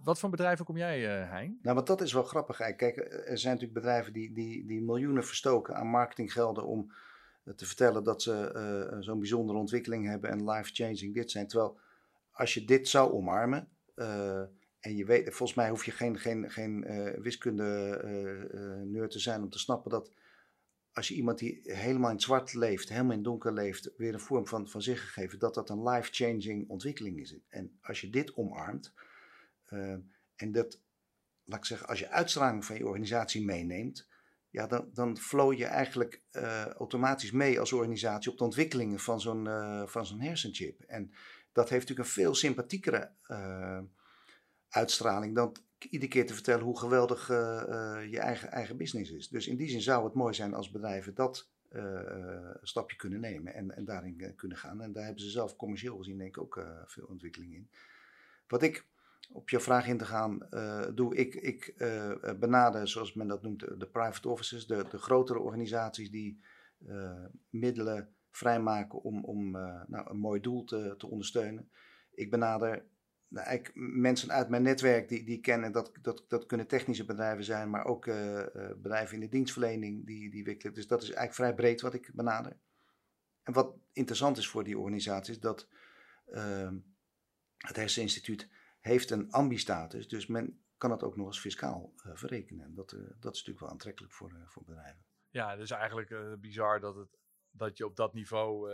Wat 0.03 0.19
voor 0.19 0.31
bedrijven 0.31 0.65
kom 0.65 0.77
jij, 0.77 1.23
uh, 1.23 1.31
Hein? 1.31 1.59
Nou, 1.63 1.75
want 1.75 1.87
dat 1.87 2.01
is 2.01 2.13
wel 2.13 2.23
grappig. 2.23 2.57
Kijk, 2.57 2.97
er 3.27 3.39
zijn 3.39 3.55
natuurlijk 3.55 3.81
bedrijven 3.81 4.13
die, 4.13 4.33
die, 4.33 4.67
die 4.67 4.83
miljoenen 4.83 5.25
verstoken 5.25 5.75
aan 5.75 5.87
marketinggelden 5.87 6.67
om 6.67 6.91
eh, 6.91 6.97
te 7.57 7.67
vertellen 7.67 8.05
dat 8.05 8.23
ze 8.23 8.53
uh, 8.93 9.01
zo'n 9.01 9.19
bijzondere 9.19 9.59
ontwikkeling 9.59 10.07
hebben 10.07 10.31
en 10.31 10.51
life-changing 10.51 11.15
dit 11.15 11.31
zijn. 11.31 11.47
Terwijl 11.47 11.79
als 12.31 12.55
je 12.55 12.65
dit 12.65 12.89
zou 12.89 13.13
omarmen, 13.13 13.69
uh, 13.97 14.41
en 14.81 14.97
je 14.97 15.05
weet, 15.05 15.25
volgens 15.25 15.55
mij 15.55 15.71
hoef 15.71 15.85
je 15.85 15.91
geen, 15.91 16.19
geen, 16.19 16.51
geen 16.51 16.85
wiskunde-nerd 17.23 19.11
te 19.11 19.19
zijn 19.19 19.43
om 19.43 19.51
te 19.51 19.59
snappen 19.59 19.91
dat 19.91 20.13
als 20.93 21.09
je 21.09 21.15
iemand 21.15 21.39
die 21.39 21.61
helemaal 21.63 22.09
in 22.09 22.15
het 22.15 22.25
zwart 22.25 22.55
leeft, 22.55 22.89
helemaal 22.89 23.11
in 23.11 23.17
het 23.17 23.27
donker 23.27 23.53
leeft, 23.53 23.91
weer 23.97 24.15
een 24.15 24.21
vorm 24.21 24.47
van, 24.47 24.69
van 24.69 24.83
zich 24.83 25.01
gegeven, 25.01 25.39
dat 25.39 25.55
dat 25.55 25.71
een 25.71 25.89
life-changing 25.89 26.69
ontwikkeling 26.69 27.21
is. 27.21 27.37
En 27.49 27.79
als 27.83 28.01
je 28.01 28.11
dit 28.11 28.35
omarmt, 28.35 28.93
en 30.37 30.53
dat, 30.53 30.81
laat 31.45 31.59
ik 31.59 31.65
zeggen, 31.65 31.89
als 31.89 31.99
je 31.99 32.09
uitstraling 32.09 32.65
van 32.65 32.77
je 32.77 32.87
organisatie 32.87 33.45
meeneemt, 33.45 34.09
ja, 34.51 34.67
dan, 34.67 34.91
dan 34.93 35.17
flow 35.17 35.53
je 35.53 35.65
eigenlijk 35.65 36.23
uh, 36.33 36.67
automatisch 36.67 37.31
mee 37.31 37.61
als 37.61 37.73
organisatie 37.73 38.31
op 38.31 38.39
de 38.39 38.45
ontwikkelingen 38.45 38.99
van 38.99 39.21
zo'n 39.21 39.45
uh, 39.45 39.87
van 39.87 40.07
zo'n 40.07 40.21
hersenchip. 40.21 40.81
En 40.81 41.13
dat 41.53 41.69
heeft 41.69 41.81
natuurlijk 41.81 42.09
een 42.09 42.15
veel 42.15 42.35
sympathiekere 42.35 43.11
uh, 43.29 43.81
uitstraling 44.69 45.35
dan 45.35 45.57
iedere 45.79 46.11
keer 46.11 46.27
te 46.27 46.35
vertellen 46.35 46.65
hoe 46.65 46.79
geweldig 46.79 47.29
je 48.09 48.19
eigen, 48.19 48.51
eigen 48.51 48.77
business 48.77 49.11
is. 49.11 49.29
Dus 49.29 49.47
in 49.47 49.57
die 49.57 49.69
zin 49.69 49.81
zou 49.81 50.05
het 50.05 50.15
mooi 50.15 50.35
zijn 50.35 50.55
als 50.55 50.71
bedrijven 50.71 51.15
dat 51.15 51.51
stapje 52.63 52.97
kunnen 52.97 53.21
nemen 53.21 53.55
en, 53.55 53.77
en 53.77 53.85
daarin 53.85 54.35
kunnen 54.37 54.59
gaan. 54.59 54.81
En 54.81 54.93
daar 54.93 55.05
hebben 55.05 55.23
ze 55.23 55.31
zelf 55.31 55.57
commercieel 55.57 55.97
gezien 55.97 56.19
denk 56.19 56.37
ik 56.37 56.43
ook 56.43 56.65
veel 56.87 57.07
ontwikkeling 57.07 57.55
in. 57.55 57.71
Wat 58.47 58.63
ik 58.63 58.87
op 59.33 59.51
je 59.51 59.61
vraag 59.61 59.87
in 59.87 59.99
te 59.99 60.05
gaan, 60.05 60.47
uh, 60.51 60.87
doe 60.95 61.15
ik, 61.15 61.35
ik 61.35 61.75
uh, 61.77 62.13
benader, 62.39 62.89
zoals 62.89 63.15
men 63.15 63.29
dat 63.29 63.43
noemt, 63.43 63.61
de 63.61 63.89
private 63.93 64.29
offices, 64.29 64.67
de, 64.67 64.85
de 64.91 64.99
grotere 64.99 65.39
organisaties 65.39 66.11
die 66.11 66.41
middelen 67.51 68.15
vrijmaken 68.31 69.03
om, 69.03 69.25
om 69.25 69.51
nou, 69.87 70.11
een 70.11 70.19
mooi 70.19 70.41
doel 70.41 70.65
te, 70.65 70.95
te 70.99 71.07
ondersteunen. 71.07 71.71
Ik 72.15 72.31
benader 72.31 72.85
nou, 73.29 73.47
eigenlijk 73.47 73.77
mensen 73.77 74.31
uit 74.31 74.49
mijn 74.49 74.63
netwerk 74.63 75.09
die, 75.09 75.25
die 75.25 75.41
kennen, 75.41 75.73
dat, 75.73 75.93
dat, 76.03 76.25
dat 76.29 76.47
kunnen 76.47 76.67
technische 76.67 77.05
bedrijven 77.05 77.45
zijn, 77.45 77.71
maar 77.71 77.85
ook 77.85 78.05
bedrijven 78.77 79.15
in 79.15 79.21
de 79.21 79.29
dienstverlening 79.29 80.07
die, 80.07 80.31
die 80.31 80.45
wikkelen. 80.45 80.75
Dus 80.75 80.87
dat 80.87 81.03
is 81.03 81.09
eigenlijk 81.09 81.37
vrij 81.37 81.55
breed 81.55 81.81
wat 81.81 81.95
ik 81.95 82.11
benader. 82.15 82.57
En 83.43 83.53
wat 83.53 83.75
interessant 83.93 84.39
is 84.39 84.49
voor 84.49 84.65
die 84.65 84.79
organisaties, 84.79 85.41
dat 85.41 85.69
ehm, 86.33 86.77
het 87.57 87.77
Herseninstituut 87.77 88.49
heeft 88.81 89.11
een 89.11 89.31
ambi-status, 89.31 90.09
dus 90.09 90.27
men 90.27 90.61
kan 90.77 90.91
het 90.91 91.03
ook 91.03 91.17
nog 91.17 91.27
eens 91.27 91.41
fiscaal 91.41 91.93
uh, 92.07 92.13
verrekenen. 92.15 92.65
En 92.65 92.75
dat, 92.75 92.93
uh, 92.93 93.01
dat 93.01 93.35
is 93.35 93.39
natuurlijk 93.39 93.61
wel 93.61 93.69
aantrekkelijk 93.69 94.13
voor, 94.13 94.33
uh, 94.33 94.47
voor 94.47 94.65
bedrijven. 94.65 95.05
Ja, 95.31 95.57
dus 95.57 95.71
eigenlijk 95.71 96.41
bizar 96.41 96.81
dat, 96.81 96.95
het, 96.95 97.19
dat 97.51 97.77
je 97.77 97.85
op 97.85 97.97
dat 97.97 98.15
niveau 98.15 98.71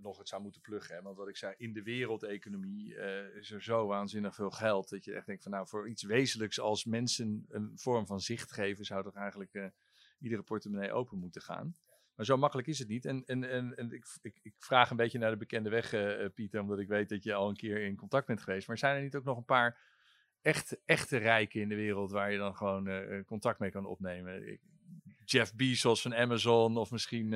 nog 0.00 0.18
het 0.18 0.28
zou 0.28 0.42
moeten 0.42 0.60
pluggen. 0.60 0.94
Hè? 0.94 1.02
Want 1.02 1.16
wat 1.16 1.28
ik 1.28 1.36
zei, 1.36 1.54
in 1.56 1.72
de 1.72 1.82
wereldeconomie 1.82 2.94
is 3.34 3.50
er 3.50 3.62
zo 3.62 3.86
waanzinnig 3.86 4.34
veel 4.34 4.50
geld. 4.50 4.88
Dat 4.88 5.04
je 5.04 5.12
echt 5.12 5.26
denkt 5.26 5.42
van 5.42 5.52
nou, 5.52 5.68
voor 5.68 5.88
iets 5.88 6.02
wezenlijks 6.02 6.60
als 6.60 6.84
mensen 6.84 7.44
een 7.48 7.72
vorm 7.74 8.06
van 8.06 8.20
zicht 8.20 8.52
geven, 8.52 8.84
zou 8.84 9.02
toch 9.02 9.14
eigenlijk 9.14 9.72
iedere 10.18 10.42
portemonnee 10.42 10.92
open 10.92 11.18
moeten 11.18 11.42
gaan. 11.42 11.76
Maar 12.18 12.26
zo 12.26 12.36
makkelijk 12.36 12.68
is 12.68 12.78
het 12.78 12.88
niet. 12.88 13.04
En, 13.04 13.22
en, 13.26 13.76
en, 13.76 13.92
ik, 13.92 14.04
ik, 14.22 14.38
ik 14.42 14.54
vraag 14.58 14.90
een 14.90 14.96
beetje 14.96 15.18
naar 15.18 15.30
de 15.30 15.36
bekende 15.36 15.70
weg, 15.70 15.92
uh, 15.92 16.26
Pieter, 16.34 16.60
omdat 16.60 16.78
ik 16.78 16.88
weet 16.88 17.08
dat 17.08 17.24
je 17.24 17.34
al 17.34 17.48
een 17.48 17.56
keer 17.56 17.82
in 17.82 17.96
contact 17.96 18.26
bent 18.26 18.42
geweest. 18.42 18.68
Maar 18.68 18.78
zijn 18.78 18.96
er 18.96 19.02
niet 19.02 19.16
ook 19.16 19.24
nog 19.24 19.36
een 19.36 19.44
paar 19.44 19.78
echt, 20.42 20.80
echte 20.84 21.16
rijken 21.16 21.60
in 21.60 21.68
de 21.68 21.74
wereld 21.74 22.10
waar 22.10 22.32
je 22.32 22.38
dan 22.38 22.56
gewoon 22.56 22.88
uh, 22.88 23.24
contact 23.24 23.58
mee 23.58 23.70
kan 23.70 23.86
opnemen? 23.86 24.48
Ik, 24.48 24.60
Jeff 25.24 25.54
Bezos 25.54 26.02
van 26.02 26.14
Amazon 26.14 26.76
of 26.76 26.90
misschien... 26.90 27.30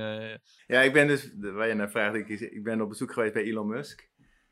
Ja, 0.66 0.80
ik 0.80 0.92
ben 0.92 1.06
dus, 1.06 1.32
waar 1.36 1.68
je 1.68 1.74
naar 1.74 1.90
vraagt, 1.90 2.14
ik, 2.14 2.28
ik 2.28 2.62
ben 2.62 2.80
op 2.80 2.88
bezoek 2.88 3.12
geweest 3.12 3.32
bij 3.32 3.42
Elon 3.42 3.68
Musk. 3.68 4.10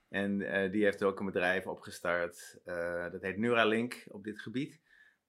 En 0.09 0.39
die 0.71 0.85
heeft 0.85 1.03
ook 1.03 1.21
een 1.21 1.27
bedrijf 1.27 1.67
opgestart, 1.67 2.61
dat 3.13 3.23
heet 3.23 3.37
Neuralink 3.37 4.05
op 4.09 4.25
dit 4.25 4.41
gebied. 4.41 4.81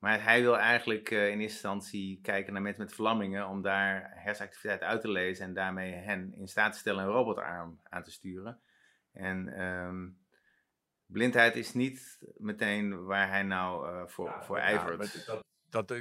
Maar 0.01 0.23
hij 0.23 0.41
wil 0.41 0.57
eigenlijk 0.57 1.11
uh, 1.11 1.29
in 1.29 1.39
eerste 1.39 1.67
instantie 1.67 2.19
kijken 2.21 2.53
naar 2.53 2.61
mensen 2.61 2.83
met 2.83 2.93
verlammingen 2.93 3.47
om 3.47 3.61
daar 3.61 4.11
hersenactiviteit 4.15 4.81
uit 4.81 5.01
te 5.01 5.09
lezen 5.09 5.45
en 5.45 5.53
daarmee 5.53 5.93
hen 5.93 6.33
in 6.35 6.47
staat 6.47 6.71
te 6.71 6.79
stellen 6.79 7.03
een 7.03 7.09
robotarm 7.09 7.79
aan 7.83 8.03
te 8.03 8.11
sturen. 8.11 8.61
En 9.11 9.61
um, 9.61 10.17
blindheid 11.05 11.55
is 11.55 11.73
niet 11.73 12.19
meteen 12.37 13.03
waar 13.03 13.29
hij 13.29 13.43
nou 13.43 13.89
uh, 13.89 14.07
voor, 14.07 14.25
ja, 14.25 14.43
voor 14.43 14.57
ijvert. 14.57 15.13
Ja, 15.13 15.25
dat, 15.25 15.43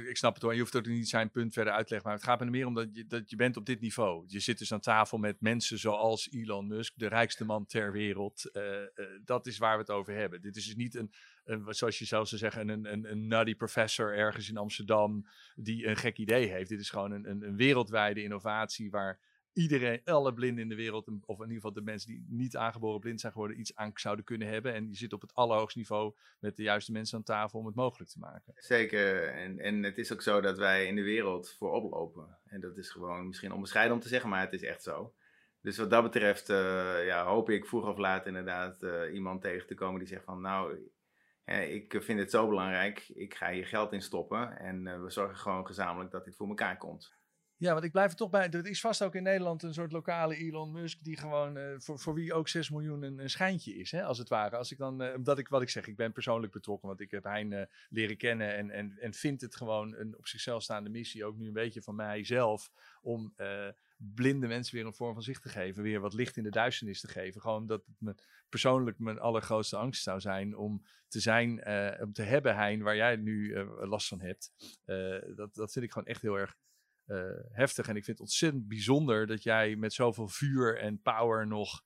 ik 0.09 0.17
snap 0.17 0.33
het 0.33 0.43
hoor, 0.43 0.53
je 0.53 0.59
hoeft 0.59 0.75
ook 0.75 0.85
niet 0.85 1.09
zijn 1.09 1.31
punt 1.31 1.53
verder 1.53 1.73
uit 1.73 1.87
te 1.87 1.93
leggen. 1.93 2.09
Maar 2.09 2.19
het 2.19 2.29
gaat 2.29 2.39
me 2.39 2.45
er 2.45 2.51
meer 2.51 2.65
om 2.65 2.73
dat 2.73 2.87
je, 2.93 3.05
dat 3.05 3.29
je 3.29 3.35
bent 3.35 3.57
op 3.57 3.65
dit 3.65 3.81
niveau. 3.81 4.23
Je 4.27 4.39
zit 4.39 4.57
dus 4.57 4.73
aan 4.73 4.79
tafel 4.79 5.17
met 5.17 5.41
mensen 5.41 5.79
zoals 5.79 6.31
Elon 6.31 6.67
Musk, 6.67 6.93
de 6.95 7.07
rijkste 7.07 7.45
man 7.45 7.65
ter 7.65 7.91
wereld. 7.91 8.49
Uh, 8.53 8.63
uh, 8.63 9.05
dat 9.25 9.47
is 9.47 9.57
waar 9.57 9.73
we 9.73 9.81
het 9.81 9.91
over 9.91 10.13
hebben. 10.13 10.41
Dit 10.41 10.55
is 10.55 10.65
dus 10.65 10.75
niet 10.75 10.95
een, 10.95 11.11
een 11.43 11.73
zoals 11.73 11.99
je 11.99 12.05
zelf 12.05 12.27
zou 12.27 12.41
zeggen, 12.41 12.69
een, 12.69 12.91
een, 12.91 13.11
een 13.11 13.27
nutty 13.27 13.55
professor 13.55 14.15
ergens 14.15 14.49
in 14.49 14.57
Amsterdam 14.57 15.27
die 15.55 15.87
een 15.87 15.97
gek 15.97 16.17
idee 16.17 16.47
heeft. 16.47 16.69
Dit 16.69 16.79
is 16.79 16.89
gewoon 16.89 17.11
een, 17.11 17.43
een 17.43 17.55
wereldwijde 17.55 18.23
innovatie 18.23 18.91
waar 18.91 19.19
iedereen, 19.53 20.01
alle 20.03 20.33
blinden 20.33 20.63
in 20.63 20.69
de 20.69 20.75
wereld, 20.75 21.07
of 21.07 21.37
in 21.37 21.41
ieder 21.41 21.55
geval 21.55 21.73
de 21.73 21.81
mensen 21.81 22.11
die 22.11 22.25
niet 22.27 22.57
aangeboren 22.57 22.99
blind 22.99 23.19
zijn 23.19 23.31
geworden, 23.31 23.59
iets 23.59 23.75
aan 23.75 23.91
zouden 23.93 24.25
kunnen 24.25 24.47
hebben. 24.47 24.73
En 24.73 24.87
je 24.89 24.95
zit 24.95 25.13
op 25.13 25.21
het 25.21 25.35
allerhoogste 25.35 25.79
niveau 25.79 26.15
met 26.39 26.55
de 26.55 26.63
juiste 26.63 26.91
mensen 26.91 27.17
aan 27.17 27.23
tafel 27.23 27.59
om 27.59 27.65
het 27.65 27.75
mogelijk 27.75 28.09
te 28.09 28.19
maken. 28.19 28.53
Zeker. 28.55 29.27
En, 29.27 29.59
en 29.59 29.83
het 29.83 29.97
is 29.97 30.13
ook 30.13 30.21
zo 30.21 30.41
dat 30.41 30.57
wij 30.57 30.85
in 30.85 30.95
de 30.95 31.03
wereld 31.03 31.55
voorop 31.57 31.91
lopen. 31.91 32.37
En 32.45 32.61
dat 32.61 32.77
is 32.77 32.89
gewoon 32.89 33.27
misschien 33.27 33.51
onbescheiden 33.51 33.95
om 33.95 34.01
te 34.01 34.07
zeggen, 34.07 34.29
maar 34.29 34.41
het 34.41 34.53
is 34.53 34.63
echt 34.63 34.83
zo. 34.83 35.13
Dus 35.61 35.77
wat 35.77 35.89
dat 35.89 36.03
betreft 36.03 36.49
uh, 36.49 37.05
ja, 37.05 37.25
hoop 37.25 37.49
ik 37.49 37.65
vroeg 37.65 37.87
of 37.87 37.97
laat 37.97 38.25
inderdaad 38.25 38.83
uh, 38.83 39.13
iemand 39.13 39.41
tegen 39.41 39.67
te 39.67 39.75
komen 39.75 39.99
die 39.99 40.07
zegt 40.07 40.23
van 40.23 40.41
nou, 40.41 40.91
ik 41.45 41.95
vind 41.99 42.19
het 42.19 42.31
zo 42.31 42.47
belangrijk, 42.47 43.09
ik 43.13 43.35
ga 43.35 43.51
hier 43.51 43.65
geld 43.65 43.93
in 43.93 44.01
stoppen 44.01 44.57
en 44.57 44.85
uh, 44.85 45.01
we 45.01 45.09
zorgen 45.09 45.37
gewoon 45.37 45.65
gezamenlijk 45.65 46.11
dat 46.11 46.25
dit 46.25 46.35
voor 46.35 46.47
elkaar 46.47 46.77
komt. 46.77 47.19
Ja, 47.61 47.73
want 47.73 47.83
ik 47.83 47.91
blijf 47.91 48.11
er 48.11 48.17
toch 48.17 48.29
bij. 48.29 48.49
Er 48.49 48.67
is 48.67 48.81
vast 48.81 49.03
ook 49.03 49.15
in 49.15 49.23
Nederland 49.23 49.63
een 49.63 49.73
soort 49.73 49.91
lokale 49.91 50.35
Elon 50.35 50.71
Musk. 50.71 51.03
die 51.03 51.17
gewoon. 51.17 51.57
Uh, 51.57 51.73
voor, 51.77 51.99
voor 51.99 52.13
wie 52.13 52.33
ook 52.33 52.47
6 52.47 52.69
miljoen 52.69 53.03
een, 53.03 53.29
schijntje 53.29 53.75
is, 53.75 53.91
hè, 53.91 54.03
als 54.03 54.17
het 54.17 54.29
ware. 54.29 54.57
Als 54.57 54.71
ik 54.71 54.77
dan. 54.77 55.03
Uh, 55.03 55.15
omdat 55.15 55.37
ik 55.39 55.47
wat 55.47 55.61
ik 55.61 55.69
zeg, 55.69 55.87
ik 55.87 55.95
ben 55.95 56.11
persoonlijk 56.11 56.53
betrokken. 56.53 56.87
Want 56.87 56.99
ik 56.99 57.11
heb 57.11 57.23
Hein 57.23 57.69
leren 57.89 58.17
kennen. 58.17 58.55
En, 58.55 58.69
en, 58.69 58.97
en 58.99 59.13
vind 59.13 59.41
het 59.41 59.55
gewoon 59.55 59.95
een 59.95 60.17
op 60.17 60.27
zichzelf 60.27 60.63
staande 60.63 60.89
missie. 60.89 61.25
Ook 61.25 61.37
nu 61.37 61.47
een 61.47 61.53
beetje 61.53 61.81
van 61.81 61.95
mijzelf. 61.95 62.71
om 63.01 63.33
blinde 63.97 64.47
mensen 64.47 64.75
weer 64.75 64.85
een 64.85 64.93
vorm 64.93 65.13
van 65.13 65.23
zicht 65.23 65.41
te 65.41 65.49
geven. 65.49 65.83
Weer 65.83 65.99
wat 65.99 66.13
licht 66.13 66.37
in 66.37 66.43
de 66.43 66.49
duisternis 66.49 67.01
te 67.01 67.07
geven. 67.07 67.41
Gewoon 67.41 67.67
dat 67.67 67.83
het 68.05 68.25
persoonlijk 68.49 68.99
mijn 68.99 69.19
allergrootste 69.19 69.77
angst 69.77 70.03
zou 70.03 70.19
zijn 70.19 70.55
om 70.55 70.85
te 71.07 71.19
zijn, 71.19 71.51
om 72.01 72.13
te 72.13 72.23
hebben, 72.23 72.55
Hein, 72.55 72.81
waar 72.81 72.95
jij 72.95 73.15
nu 73.15 73.57
last 73.79 74.07
van 74.07 74.21
hebt. 74.21 74.51
Dat, 75.35 75.55
dat 75.55 75.71
vind 75.71 75.85
ik 75.85 75.91
gewoon 75.91 76.07
echt 76.07 76.21
heel 76.21 76.39
erg 76.39 76.55
heftig. 77.51 77.87
En 77.87 77.95
ik 77.95 78.03
vind 78.03 78.17
het 78.17 78.27
ontzettend 78.27 78.67
bijzonder 78.67 79.27
dat 79.27 79.43
jij 79.43 79.75
met 79.75 79.93
zoveel 79.93 80.27
vuur 80.27 80.77
en 80.77 81.01
power 81.01 81.47
nog 81.47 81.83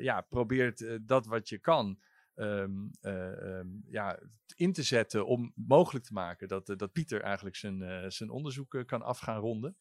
ja, 0.00 0.20
probeert 0.20 0.98
dat 1.02 1.26
wat 1.26 1.48
je 1.48 1.58
kan. 1.58 2.00
Um, 2.34 2.90
um, 3.02 3.82
ja, 3.88 4.18
in 4.56 4.72
te 4.72 4.82
zetten 4.82 5.26
om 5.26 5.52
mogelijk 5.54 6.04
te 6.04 6.12
maken 6.12 6.48
dat, 6.48 6.74
dat 6.76 6.92
Pieter 6.92 7.20
eigenlijk 7.20 7.56
zijn, 7.56 8.12
zijn 8.12 8.30
onderzoek 8.30 8.82
kan 8.86 9.02
af 9.02 9.18
gaan 9.18 9.40
ronden. 9.40 9.76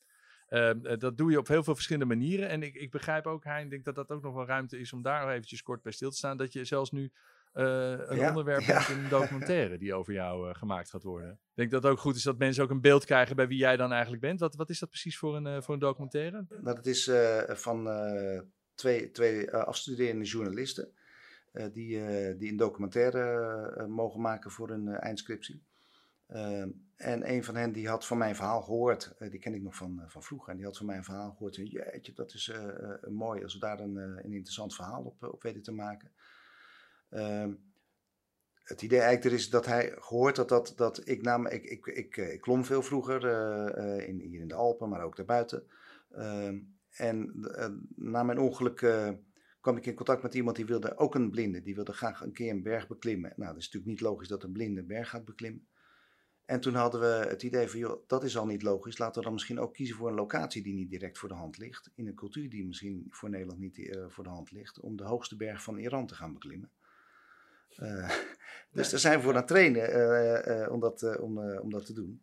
Uh, 0.50 0.72
dat 0.98 1.18
doe 1.18 1.32
je 1.32 1.38
op 1.38 1.48
heel 1.48 1.64
veel 1.64 1.76
verschillende 1.76 2.14
manieren. 2.16 2.50
En 2.50 2.64
ik, 2.64 2.76
ik 2.76 2.92
begrijp 2.92 3.28
ook, 3.28 3.44
Hein, 3.44 3.70
denk 3.70 3.86
dat 3.86 3.96
dat 3.96 4.10
ook 4.10 4.22
nog 4.22 4.34
wel 4.34 4.46
ruimte 4.46 4.80
is 4.80 4.94
om 4.94 5.02
daar 5.02 5.30
eventjes 5.30 5.62
kort 5.62 5.82
bij 5.82 5.92
stil 5.92 6.10
te 6.10 6.18
staan. 6.18 6.38
Dat 6.38 6.54
je 6.54 6.66
zelfs 6.66 6.92
nu 6.92 7.12
uh, 7.56 7.92
een 8.06 8.28
onderwerp 8.28 8.62
ja. 8.62 8.90
in 8.90 8.98
een 8.98 9.10
documentaire 9.10 9.78
die 9.78 9.94
over 9.94 10.14
jou 10.14 10.50
uh, 10.50 10.56
gemaakt 10.56 10.90
gaat 10.90 11.04
worden. 11.04 11.32
Ik 11.32 11.38
denk 11.54 11.72
dat 11.72 11.84
het 11.84 11.92
ook 11.92 12.00
goed 12.00 12.16
is 12.16 12.24
dat 12.24 12.38
mensen 12.38 12.64
ook 12.64 12.70
een 12.70 12.82
beeld 12.82 13.06
krijgen 13.06 13.36
bij 13.36 13.48
wie 13.48 13.58
jij 13.58 13.78
dan 13.78 13.92
eigenlijk 13.92 14.22
bent. 14.22 14.40
Wat, 14.40 14.56
wat 14.56 14.70
is 14.70 14.80
dat 14.80 14.90
precies 14.90 15.18
voor 15.18 15.36
een, 15.36 15.64
voor 15.64 15.74
een 15.74 15.80
documentaire? 15.80 16.46
Nou, 16.50 16.76
dat 16.76 16.86
is 16.86 17.12
van 17.48 17.90
twee, 18.74 19.12
twee 19.12 19.52
afstuderende 19.52 20.26
journalisten. 20.26 20.92
die, 21.52 22.02
die 22.38 22.50
een 22.52 22.58
documentaire 22.58 23.88
mogen 23.88 24.22
maken 24.22 24.52
voor 24.52 24.70
een 24.70 24.88
eindscriptie. 24.88 25.64
En 26.96 27.30
een 27.32 27.44
van 27.44 27.56
hen 27.56 27.72
die 27.72 27.88
had 27.88 28.06
van 28.06 28.18
mijn 28.18 28.36
verhaal 28.36 28.62
gehoord, 28.62 29.14
die 29.30 29.40
ken 29.40 29.54
ik 29.54 29.62
nog 29.62 29.76
van, 29.76 30.04
van 30.08 30.24
vroeger, 30.24 30.50
en 30.50 30.56
die 30.56 30.66
had 30.66 30.78
van 30.78 30.86
mijn 30.86 31.04
verhaal 31.04 31.32
gehoord, 31.32 31.56
jeetje, 31.56 32.14
dat 32.14 32.34
is 32.34 32.52
mooi 33.10 33.44
als 33.44 33.54
we 33.54 33.60
daar 33.60 33.80
een, 33.80 33.96
een 33.96 34.34
interessant 34.34 34.76
verhaal 34.76 35.04
op, 35.04 35.24
op 35.24 35.44
weten 35.44 35.62
te 35.62 35.72
maken. 35.72 36.12
Ehm, 37.10 37.54
het 38.64 38.82
idee 38.82 39.00
eigenlijk 39.00 39.30
er 39.30 39.40
is 39.40 39.50
dat 39.50 39.66
hij 39.66 39.94
gehoord 40.00 40.38
had 40.38 40.50
dat, 40.50 40.74
dat 40.76 41.08
ik 41.08 41.22
nam, 41.22 41.48
ik, 41.48 41.64
ik, 41.64 41.86
ik, 41.86 42.18
ik 42.18 42.42
klom 42.42 42.66
veel 42.66 42.82
vroeger, 42.82 43.24
in, 44.08 44.20
hier 44.20 44.42
in 44.42 44.48
de 44.48 44.54
Alpen, 44.54 44.90
maar 44.90 45.04
ook 45.04 45.16
daarbuiten. 45.16 45.68
Ehm, 46.12 46.60
en 46.90 47.34
na 47.96 48.24
mijn 48.24 48.40
ongeluk 48.40 48.82
kwam 49.66 49.78
ik 49.78 49.86
in 49.86 49.96
contact 49.96 50.24
met 50.24 50.34
iemand 50.34 50.56
die 50.56 50.66
wilde, 50.66 50.98
ook 50.98 51.16
een 51.16 51.30
blinde, 51.30 51.62
die 51.62 51.76
wilde 51.76 51.94
graag 51.94 52.22
een 52.22 52.34
keer 52.34 52.52
een 52.52 52.64
berg 52.64 52.88
beklimmen. 52.88 53.34
Nou, 53.36 53.54
dat 53.54 53.62
is 53.62 53.66
natuurlijk 53.66 53.92
niet 53.92 54.02
logisch 54.02 54.28
dat 54.28 54.44
een 54.44 54.52
blinde 54.52 54.80
een 54.80 54.88
berg 54.88 55.10
gaat 55.10 55.26
beklimmen. 55.26 55.68
En 56.46 56.60
toen 56.60 56.74
hadden 56.74 57.02
we 57.02 57.26
het 57.30 57.44
idee 57.44 57.68
van, 57.68 57.80
joh, 57.80 58.08
dat 58.08 58.24
is 58.24 58.38
al 58.38 58.46
niet 58.46 58.62
logisch. 58.62 58.98
Laten 58.98 59.16
we 59.16 59.24
dan 59.24 59.34
misschien 59.34 59.60
ook 59.60 59.74
kiezen 59.74 59.96
voor 59.96 60.08
een 60.08 60.16
locatie 60.16 60.64
die 60.64 60.74
niet 60.74 60.90
direct 60.90 61.18
voor 61.18 61.30
de 61.30 61.36
hand 61.36 61.58
ligt. 61.58 61.92
In 61.96 62.08
een 62.08 62.16
cultuur 62.16 62.50
die 62.50 62.66
misschien 62.66 63.08
voor 63.10 63.30
Nederland 63.30 63.60
niet 63.60 63.98
voor 64.08 64.24
de 64.24 64.30
hand 64.30 64.52
ligt. 64.52 64.80
Om 64.80 64.96
de 64.96 65.04
hoogste 65.04 65.36
berg 65.36 65.64
van 65.64 65.78
Iran 65.78 66.08
te 66.08 66.16
gaan 66.16 66.34
beklimmen. 66.34 66.72
Uh, 67.80 68.12
dus 68.74 68.90
daar 68.90 69.00
zijn 69.00 69.22
voor 69.22 69.32
aan 69.32 69.38
het 69.38 69.48
trainen 69.48 69.90
uh, 69.90 70.72
om, 70.72 70.80
dat, 70.80 71.20
om, 71.20 71.58
om 71.60 71.70
dat 71.70 71.86
te 71.86 71.94
doen. 71.94 72.22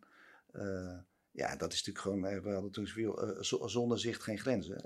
ja, 1.31 1.55
dat 1.55 1.73
is 1.73 1.85
natuurlijk 1.85 1.99
gewoon, 1.99 2.41
we 2.43 2.49
hadden 2.49 2.71
toen 2.71 2.87
zoveel, 2.87 3.37
zonder 3.69 3.99
zicht 3.99 4.23
geen 4.23 4.39
grenzen. 4.39 4.85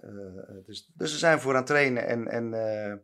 dus, 0.66 0.92
dus 0.96 1.20
zijn 1.20 1.40
voor 1.40 1.52
aan 1.52 1.58
het 1.58 1.66
trainen 1.66 2.08
en... 2.08 2.28
en 2.28 3.02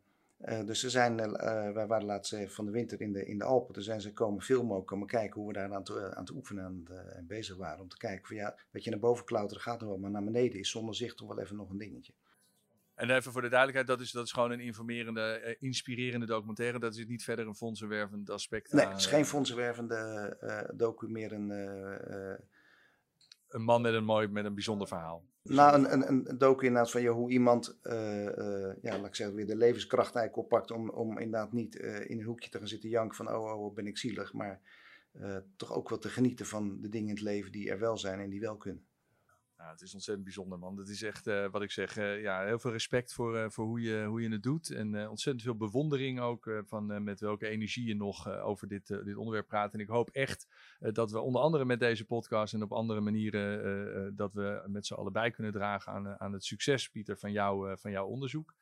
dus 0.65 0.80
ze 0.80 0.89
zijn, 0.89 1.32
wij 1.73 1.88
waren 1.88 2.06
laatst 2.06 2.36
van 2.45 2.65
de 2.65 2.71
winter 2.71 3.02
in 3.02 3.12
de, 3.12 3.26
in 3.26 3.38
de 3.38 3.43
Alpen. 3.43 3.73
Toen 3.73 3.84
zijn 3.84 4.02
ze 4.02 4.13
komen 4.13 4.41
filmen 4.41 4.78
ook, 4.78 4.88
komen 4.88 5.08
kijken 5.08 5.39
hoe 5.41 5.47
we 5.47 5.54
daar 5.54 5.73
aan 5.73 5.84
te, 5.84 6.15
aan 6.15 6.26
te 6.26 6.34
oefenen 6.34 6.86
en 7.15 7.28
bezig 7.28 7.56
waren. 7.56 7.82
Om 7.82 7.89
te 7.89 7.97
kijken 7.97 8.28
van 8.28 8.36
ja, 8.36 8.56
wat 8.71 8.84
je 8.84 8.89
naar 8.89 8.99
boven 8.99 9.26
klauteren 9.26 9.63
gaat 9.63 9.80
nog 9.80 9.89
wel, 9.89 9.97
maar 9.97 10.12
naar 10.12 10.23
beneden 10.23 10.60
is 10.60 10.69
zonder 10.69 10.95
zicht 10.95 11.17
toch 11.17 11.28
wel 11.28 11.39
even 11.39 11.56
nog 11.56 11.69
een 11.69 11.78
dingetje. 11.78 12.13
En 12.95 13.10
even 13.10 13.32
voor 13.32 13.41
de 13.41 13.49
duidelijkheid, 13.49 13.88
dat 13.88 13.99
is, 13.99 14.12
dat 14.12 14.25
is 14.25 14.32
gewoon 14.32 14.51
een 14.51 14.60
informerende, 14.60 15.56
inspirerende 15.60 16.25
documentaire. 16.25 16.79
Dat 16.79 16.95
is 16.95 17.06
niet 17.06 17.23
verder 17.23 17.47
een 17.47 17.56
fondsenwervend 17.56 18.29
aspect. 18.29 18.73
Nee, 18.73 18.86
het 18.86 18.97
is 18.97 19.06
geen 19.06 19.25
fondsenwervende 19.25 20.38
uh, 20.41 20.77
docu, 20.77 21.08
meer 21.08 21.32
een 21.32 21.51
een 23.53 23.63
man 23.63 23.82
met 23.82 23.93
een 23.93 24.03
mooi, 24.03 24.27
met 24.27 24.45
een 24.45 24.53
bijzonder 24.53 24.88
verhaal. 24.88 25.25
Nou, 25.43 25.75
een, 25.75 25.93
een, 25.93 26.29
een 26.29 26.38
docu 26.38 26.65
inderdaad 26.65 26.91
van 26.91 27.01
je, 27.01 27.10
hoe 27.10 27.32
iemand, 27.32 27.79
uh, 27.84 27.93
ja, 28.82 28.97
laat 28.97 29.06
ik 29.06 29.15
zeggen, 29.15 29.36
weer 29.36 29.45
de 29.45 29.56
levenskracht 29.56 30.15
eigenlijk 30.15 30.38
oppakt 30.38 30.71
om, 30.71 30.89
om 30.89 31.17
inderdaad 31.17 31.51
niet 31.51 31.75
in 31.75 32.19
een 32.19 32.25
hoekje 32.25 32.49
te 32.49 32.58
gaan 32.58 32.67
zitten 32.67 32.89
janken 32.89 33.15
van, 33.15 33.36
oh, 33.36 33.63
oh, 33.63 33.73
ben 33.73 33.88
ik 33.88 33.97
zielig, 33.97 34.34
maar 34.34 34.62
toch 35.56 35.73
ook 35.73 35.89
wel 35.89 35.97
te 35.97 36.10
genieten 36.10 36.45
van 36.45 36.82
de 36.82 36.89
dingen 36.89 37.08
in 37.08 37.13
het 37.13 37.23
leven 37.23 37.51
die 37.51 37.69
er 37.69 37.79
wel 37.79 37.97
zijn 37.97 38.19
en 38.19 38.29
die 38.29 38.39
wel 38.39 38.58
kunnen. 38.58 38.86
Ja, 39.63 39.69
het 39.69 39.82
is 39.82 39.93
ontzettend 39.93 40.26
bijzonder, 40.26 40.60
man. 40.60 40.78
Het 40.78 40.89
is 40.89 41.04
echt, 41.04 41.28
uh, 41.28 41.49
wat 41.52 41.62
ik 41.62 41.71
zeg, 41.71 41.97
uh, 41.97 42.21
ja, 42.21 42.45
heel 42.45 42.60
veel 42.60 42.71
respect 42.71 43.13
voor, 43.13 43.36
uh, 43.36 43.45
voor 43.49 43.65
hoe, 43.65 43.82
je, 43.82 44.06
hoe 44.06 44.21
je 44.21 44.30
het 44.30 44.43
doet. 44.43 44.69
En 44.69 45.10
ontzettend 45.10 45.45
veel 45.45 45.56
bewondering 45.56 46.19
ook 46.19 46.52
van 46.65 47.04
met 47.04 47.19
welke 47.19 47.47
energie 47.47 47.88
je 47.88 47.95
nog 47.95 48.30
over 48.30 48.67
dit, 48.67 48.88
dit 48.88 49.15
onderwerp 49.15 49.47
praat. 49.47 49.73
En 49.73 49.80
ik 49.80 49.88
hoop 49.88 50.10
echt 50.10 50.47
dat 50.80 51.12
we 51.12 51.19
onder 51.19 51.41
andere 51.41 51.65
met 51.65 51.80
deze 51.80 52.06
podcast 52.06 52.54
en 52.54 52.63
op 52.63 52.71
andere 52.71 53.02
manieren, 53.02 54.15
dat 54.15 54.34
we 54.34 54.63
met 54.67 54.86
z'n 54.86 54.93
allen 54.93 55.13
bij 55.13 55.32
kunnen 55.32 55.52
dragen 55.52 55.93
aan, 55.93 56.19
aan 56.19 56.34
het 56.34 56.43
succes, 56.43 56.89
Pieter, 56.89 57.17
van, 57.17 57.32
jou, 57.32 57.78
van 57.78 57.91
jouw 57.91 58.06
onderzoek. 58.06 58.54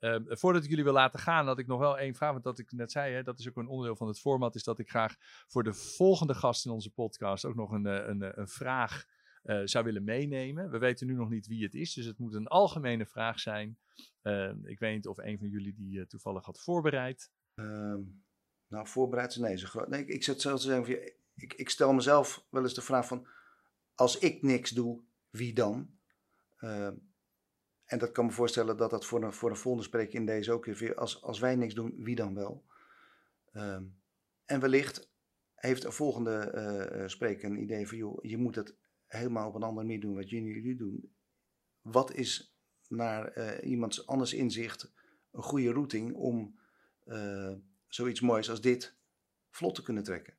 Uh, 0.00 0.16
voordat 0.26 0.64
ik 0.64 0.68
jullie 0.68 0.84
wil 0.84 0.92
laten 0.92 1.18
gaan, 1.20 1.46
had 1.46 1.58
ik 1.58 1.66
nog 1.66 1.78
wel 1.78 1.98
één 1.98 2.14
vraag. 2.14 2.32
Want 2.32 2.44
dat 2.44 2.58
ik 2.58 2.72
net 2.72 2.92
zei, 2.92 3.14
hè, 3.14 3.22
dat 3.22 3.38
is 3.38 3.48
ook 3.48 3.56
een 3.56 3.68
onderdeel 3.68 3.96
van 3.96 4.08
het 4.08 4.20
format. 4.20 4.54
Is 4.54 4.64
dat 4.64 4.78
ik 4.78 4.90
graag 4.90 5.16
voor 5.46 5.62
de 5.62 5.72
volgende 5.72 6.34
gast 6.34 6.64
in 6.64 6.70
onze 6.70 6.90
podcast 6.90 7.44
ook 7.44 7.54
nog 7.54 7.70
een, 7.70 7.84
een, 7.84 8.40
een 8.40 8.48
vraag 8.48 9.04
uh, 9.44 9.60
zou 9.64 9.84
willen 9.84 10.04
meenemen. 10.04 10.70
We 10.70 10.78
weten 10.78 11.06
nu 11.06 11.14
nog 11.14 11.30
niet 11.30 11.46
wie 11.46 11.64
het 11.64 11.74
is, 11.74 11.94
dus 11.94 12.04
het 12.04 12.18
moet 12.18 12.34
een 12.34 12.46
algemene 12.46 13.06
vraag 13.06 13.40
zijn. 13.40 13.78
Uh, 14.22 14.52
ik 14.64 14.78
weet 14.78 14.94
niet 14.94 15.06
of 15.06 15.18
een 15.18 15.38
van 15.38 15.48
jullie 15.48 15.74
die 15.74 15.98
uh, 15.98 16.04
toevallig 16.04 16.44
had 16.44 16.60
voorbereid. 16.60 17.30
Um, 17.54 18.24
nou, 18.66 18.88
voorbereid? 18.88 19.36
Nee, 19.36 19.56
zo 19.58 19.84
nee 19.88 20.04
ik, 20.06 20.22
zelfs 20.22 20.64
zeggen, 20.64 21.12
ik, 21.34 21.54
ik 21.54 21.68
stel 21.68 21.92
mezelf 21.92 22.46
wel 22.50 22.62
eens 22.62 22.74
de 22.74 22.82
vraag 22.82 23.06
van, 23.06 23.26
als 23.94 24.18
ik 24.18 24.42
niks 24.42 24.70
doe, 24.70 25.00
wie 25.30 25.52
dan? 25.52 25.90
Ehm, 26.58 26.94
en 27.84 27.98
dat 27.98 28.12
kan 28.12 28.26
me 28.26 28.32
voorstellen 28.32 28.76
dat 28.76 28.90
dat 28.90 29.04
voor 29.04 29.22
een, 29.24 29.32
voor 29.32 29.50
een 29.50 29.56
volgende 29.56 29.86
spreker 29.86 30.14
in 30.14 30.26
deze 30.26 30.52
ook 30.52 30.64
weer, 30.64 30.94
als, 30.94 31.22
als 31.22 31.38
wij 31.38 31.56
niks 31.56 31.74
doen, 31.74 31.94
wie 31.96 32.14
dan 32.14 32.34
wel? 32.34 32.64
Um, 33.52 34.00
en 34.44 34.60
wellicht 34.60 35.10
heeft 35.54 35.84
een 35.84 35.92
volgende 35.92 37.04
spreker 37.06 37.50
een 37.50 37.62
idee 37.62 37.88
van, 37.88 37.98
joh, 37.98 38.24
je 38.24 38.36
moet 38.36 38.54
het 38.54 38.76
helemaal 39.12 39.48
op 39.48 39.54
een 39.54 39.62
andere 39.62 39.86
manier 39.86 40.00
doen 40.00 40.14
wat 40.14 40.30
jullie 40.30 40.76
doen. 40.76 41.14
Wat 41.80 42.14
is 42.14 42.56
naar 42.88 43.38
uh, 43.38 43.70
iemands 43.70 44.06
anders 44.06 44.32
inzicht 44.32 44.92
een 45.30 45.42
goede 45.42 45.72
routing 45.72 46.14
om 46.14 46.58
uh, 47.04 47.52
zoiets 47.86 48.20
moois 48.20 48.50
als 48.50 48.60
dit 48.60 48.96
vlot 49.50 49.74
te 49.74 49.82
kunnen 49.82 50.02
trekken? 50.02 50.34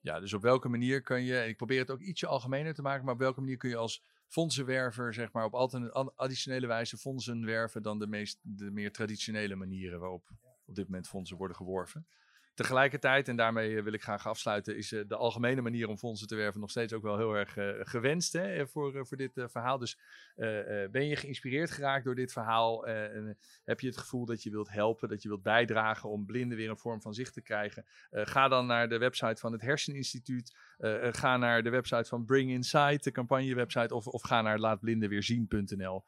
Ja, 0.00 0.20
dus 0.20 0.32
op 0.32 0.42
welke 0.42 0.68
manier 0.68 1.02
kan 1.02 1.22
je, 1.24 1.38
en 1.38 1.48
ik 1.48 1.56
probeer 1.56 1.78
het 1.78 1.90
ook 1.90 2.00
ietsje 2.00 2.26
algemener 2.26 2.74
te 2.74 2.82
maken, 2.82 3.04
maar 3.04 3.14
op 3.14 3.20
welke 3.20 3.40
manier 3.40 3.56
kun 3.56 3.68
je 3.68 3.76
als 3.76 4.04
fondsenwerver, 4.26 5.14
zeg 5.14 5.32
maar, 5.32 5.44
op 5.44 6.12
additionele 6.16 6.66
wijze 6.66 6.96
fondsen 6.96 7.44
werven 7.44 7.82
dan 7.82 7.98
de, 7.98 8.06
meest, 8.06 8.38
de 8.42 8.70
meer 8.70 8.92
traditionele 8.92 9.54
manieren 9.54 10.00
waarop 10.00 10.30
op 10.64 10.74
dit 10.74 10.84
moment 10.84 11.08
fondsen 11.08 11.36
worden 11.36 11.56
geworven? 11.56 12.06
Tegelijkertijd, 12.54 13.28
en 13.28 13.36
daarmee 13.36 13.82
wil 13.82 13.92
ik 13.92 14.02
graag 14.02 14.26
afsluiten, 14.26 14.76
is 14.76 14.92
eh, 14.92 15.00
de 15.06 15.16
algemene 15.16 15.60
manier 15.60 15.88
om 15.88 15.98
fondsen 15.98 16.28
te 16.28 16.34
werven 16.34 16.60
nog 16.60 16.70
steeds 16.70 16.92
ook 16.92 17.02
wel 17.02 17.16
heel 17.16 17.34
erg 17.34 17.56
uh, 17.56 17.70
gewenst 17.80 18.32
hè, 18.32 18.66
voor, 18.66 19.06
voor 19.06 19.16
dit 19.16 19.32
verhaal. 19.34 19.78
Dus 19.78 19.98
ben 20.90 21.06
je 21.06 21.16
geïnspireerd 21.16 21.70
geraakt 21.70 22.04
door 22.04 22.14
dit 22.14 22.32
verhaal? 22.32 22.86
heb 23.64 23.80
je 23.80 23.86
het 23.86 23.96
gevoel 23.96 24.24
dat 24.24 24.42
je 24.42 24.50
wilt 24.50 24.70
helpen, 24.70 25.08
dat 25.08 25.22
je 25.22 25.28
wilt 25.28 25.42
bijdragen 25.42 26.10
om 26.10 26.26
blinden 26.26 26.56
weer 26.56 26.70
een 26.70 26.78
vorm 26.78 27.02
van 27.02 27.14
zicht 27.14 27.32
te 27.32 27.42
krijgen? 27.42 27.84
ga 28.10 28.48
dan 28.48 28.66
naar 28.66 28.88
de 28.88 28.98
website 28.98 29.40
van 29.40 29.52
het 29.52 29.60
Herseninstituut. 29.60 30.56
ga 31.10 31.36
naar 31.36 31.62
de 31.62 31.70
website 31.70 32.04
van 32.04 32.24
Bring 32.24 32.50
Insight, 32.50 33.04
de 33.04 33.10
campagnewebsite, 33.10 33.94
of, 33.94 34.06
of 34.06 34.22
ga 34.22 34.42
naar 34.42 34.58
laatblindenweerzien.nl. 34.58 36.04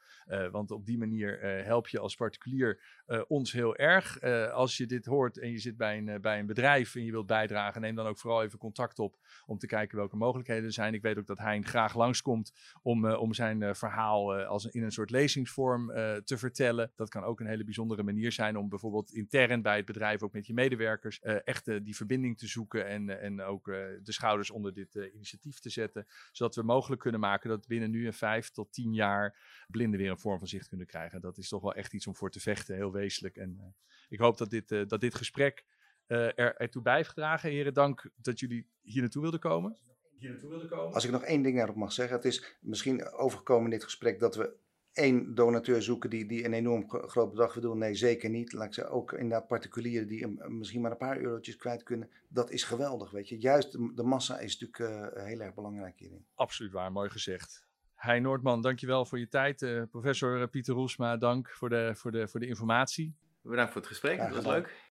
want 0.50 0.70
op 0.70 0.86
die 0.86 0.98
manier 0.98 1.38
help 1.64 1.88
je 1.88 1.98
als 1.98 2.14
particulier 2.14 2.80
ons 3.28 3.52
heel 3.52 3.76
erg. 3.76 4.20
als 4.50 4.76
je 4.76 4.86
dit 4.86 5.04
hoort 5.04 5.38
en 5.38 5.50
je 5.50 5.58
zit 5.58 5.76
bij 5.76 5.98
een, 5.98 6.20
bij 6.20 6.33
een 6.38 6.46
bedrijf 6.46 6.94
en 6.94 7.04
je 7.04 7.10
wilt 7.10 7.26
bijdragen, 7.26 7.80
neem 7.80 7.94
dan 7.94 8.06
ook 8.06 8.18
vooral 8.18 8.42
even 8.42 8.58
contact 8.58 8.98
op 8.98 9.18
om 9.46 9.58
te 9.58 9.66
kijken 9.66 9.96
welke 9.96 10.16
mogelijkheden 10.16 10.64
er 10.64 10.72
zijn. 10.72 10.94
Ik 10.94 11.02
weet 11.02 11.18
ook 11.18 11.26
dat 11.26 11.38
Hein 11.38 11.64
graag 11.64 11.94
langskomt 11.94 12.52
om, 12.82 13.04
uh, 13.04 13.20
om 13.20 13.34
zijn 13.34 13.60
uh, 13.60 13.74
verhaal 13.74 14.40
uh, 14.40 14.48
als 14.48 14.66
in 14.66 14.82
een 14.82 14.92
soort 14.92 15.10
lezingsvorm 15.10 15.86
te 16.24 16.38
vertellen. 16.38 16.92
Dat 16.94 17.08
kan 17.08 17.24
ook 17.24 17.40
een 17.40 17.46
hele 17.46 17.64
bijzondere 17.64 18.02
manier 18.02 18.32
zijn 18.32 18.56
om 18.56 18.68
bijvoorbeeld 18.68 19.12
intern 19.12 19.62
bij 19.62 19.76
het 19.76 19.84
bedrijf, 19.84 20.22
ook 20.22 20.32
met 20.32 20.46
je 20.46 20.54
medewerkers, 20.54 21.20
echt 21.20 21.84
die 21.84 21.96
verbinding 21.96 22.38
te 22.38 22.46
zoeken 22.46 22.86
en, 22.86 23.20
en 23.20 23.42
ook 23.42 23.64
de 23.64 24.12
schouders 24.12 24.50
onder 24.50 24.74
dit 24.74 24.94
initiatief 24.94 25.58
te 25.58 25.70
zetten. 25.70 26.06
Zodat 26.32 26.54
we 26.54 26.62
mogelijk 26.62 27.00
kunnen 27.00 27.20
maken 27.20 27.48
dat 27.48 27.66
binnen 27.66 27.90
nu 27.90 28.06
een 28.06 28.12
vijf 28.12 28.50
tot 28.50 28.72
tien 28.72 28.94
jaar 28.94 29.36
blinden 29.68 30.00
weer 30.00 30.10
een 30.10 30.18
vorm 30.18 30.38
van 30.38 30.48
zicht 30.48 30.68
kunnen 30.68 30.86
krijgen. 30.86 31.20
Dat 31.20 31.38
is 31.38 31.48
toch 31.48 31.62
wel 31.62 31.74
echt 31.74 31.92
iets 31.92 32.06
om 32.06 32.14
voor 32.14 32.30
te 32.30 32.40
vechten, 32.40 32.76
heel 32.76 32.92
wezenlijk. 32.92 33.36
En 33.36 33.74
ik 34.08 34.18
hoop 34.18 34.38
dat 34.38 34.50
dit, 34.50 34.68
dat 34.68 35.00
dit 35.00 35.14
gesprek 35.14 35.64
er, 36.06 36.56
ertoe 36.56 36.82
bijgedragen. 36.82 37.50
Heren, 37.50 37.74
dank 37.74 38.10
dat 38.16 38.40
jullie 38.40 38.66
hier 38.82 39.00
naartoe 39.00 39.22
wilden 39.22 39.40
komen. 39.40 39.76
Hier 40.18 40.30
naartoe 40.30 40.50
wilden 40.50 40.68
komen. 40.68 40.94
Als 40.94 41.04
ik 41.04 41.10
nog 41.10 41.22
één 41.22 41.42
ding 41.42 41.56
daarop 41.56 41.76
mag 41.76 41.92
zeggen. 41.92 42.16
Het 42.16 42.24
is 42.24 42.56
misschien 42.60 43.10
overgekomen 43.12 43.64
in 43.64 43.70
dit 43.70 43.84
gesprek 43.84 44.20
dat 44.20 44.36
we 44.36 44.54
één 44.92 45.34
donateur 45.34 45.82
zoeken 45.82 46.10
die, 46.10 46.26
die 46.26 46.44
een 46.44 46.52
enorm 46.52 46.88
groot 46.88 47.30
bedrag 47.30 47.54
wil 47.54 47.62
doen. 47.62 47.78
Nee, 47.78 47.94
zeker 47.94 48.30
niet. 48.30 48.52
Laat 48.52 48.66
ik 48.66 48.74
zeggen, 48.74 48.94
ook 48.94 49.12
inderdaad 49.12 49.46
particulieren 49.46 50.08
die 50.08 50.26
misschien 50.48 50.80
maar 50.80 50.90
een 50.90 50.96
paar 50.96 51.18
eurotjes 51.18 51.56
kwijt 51.56 51.82
kunnen. 51.82 52.10
Dat 52.28 52.50
is 52.50 52.64
geweldig, 52.64 53.10
weet 53.10 53.28
je. 53.28 53.40
Juist 53.40 53.72
de, 53.72 53.92
de 53.94 54.02
massa 54.02 54.38
is 54.38 54.58
natuurlijk 54.58 55.16
heel 55.26 55.40
erg 55.40 55.54
belangrijk 55.54 55.98
hierin. 55.98 56.26
Absoluut 56.34 56.72
waar, 56.72 56.92
mooi 56.92 57.10
gezegd. 57.10 57.66
Hein 57.94 58.22
Noordman, 58.22 58.62
dankjewel 58.62 59.04
voor 59.04 59.18
je 59.18 59.28
tijd. 59.28 59.88
professor 59.90 60.48
Pieter 60.48 60.74
Roesma, 60.74 61.16
dank 61.16 61.50
voor 61.50 61.68
de, 61.68 61.92
voor, 61.94 62.12
de, 62.12 62.28
voor 62.28 62.40
de 62.40 62.46
informatie. 62.46 63.14
Bedankt 63.42 63.72
voor 63.72 63.80
het 63.80 63.90
gesprek, 63.90 64.18
dat 64.18 64.34
was 64.34 64.46
leuk. 64.46 64.83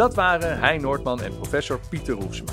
Dat 0.00 0.14
waren 0.14 0.58
Hein 0.58 0.80
Noordman 0.80 1.20
en 1.20 1.36
professor 1.36 1.80
Pieter 1.88 2.14
Roefsma. 2.14 2.52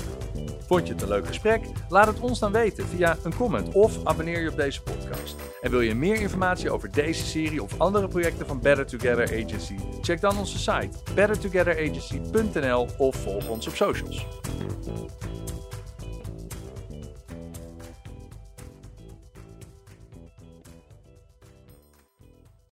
Vond 0.66 0.86
je 0.86 0.92
het 0.92 1.02
een 1.02 1.08
leuk 1.08 1.26
gesprek? 1.26 1.60
Laat 1.88 2.06
het 2.06 2.20
ons 2.20 2.38
dan 2.38 2.52
weten 2.52 2.86
via 2.86 3.16
een 3.22 3.34
comment 3.34 3.72
of 3.72 4.04
abonneer 4.04 4.40
je 4.40 4.50
op 4.50 4.56
deze 4.56 4.82
podcast. 4.82 5.36
En 5.60 5.70
wil 5.70 5.80
je 5.80 5.94
meer 5.94 6.20
informatie 6.20 6.70
over 6.70 6.90
deze 6.90 7.26
serie 7.26 7.62
of 7.62 7.80
andere 7.80 8.08
projecten 8.08 8.46
van 8.46 8.60
Better 8.60 8.86
Together 8.86 9.44
Agency? 9.44 9.74
Check 10.02 10.20
dan 10.20 10.38
onze 10.38 10.58
site 10.58 10.90
bettertogetheragency.nl 11.14 12.88
of 12.98 13.16
volg 13.16 13.48
ons 13.48 13.66
op 13.66 13.74
socials. 13.74 14.26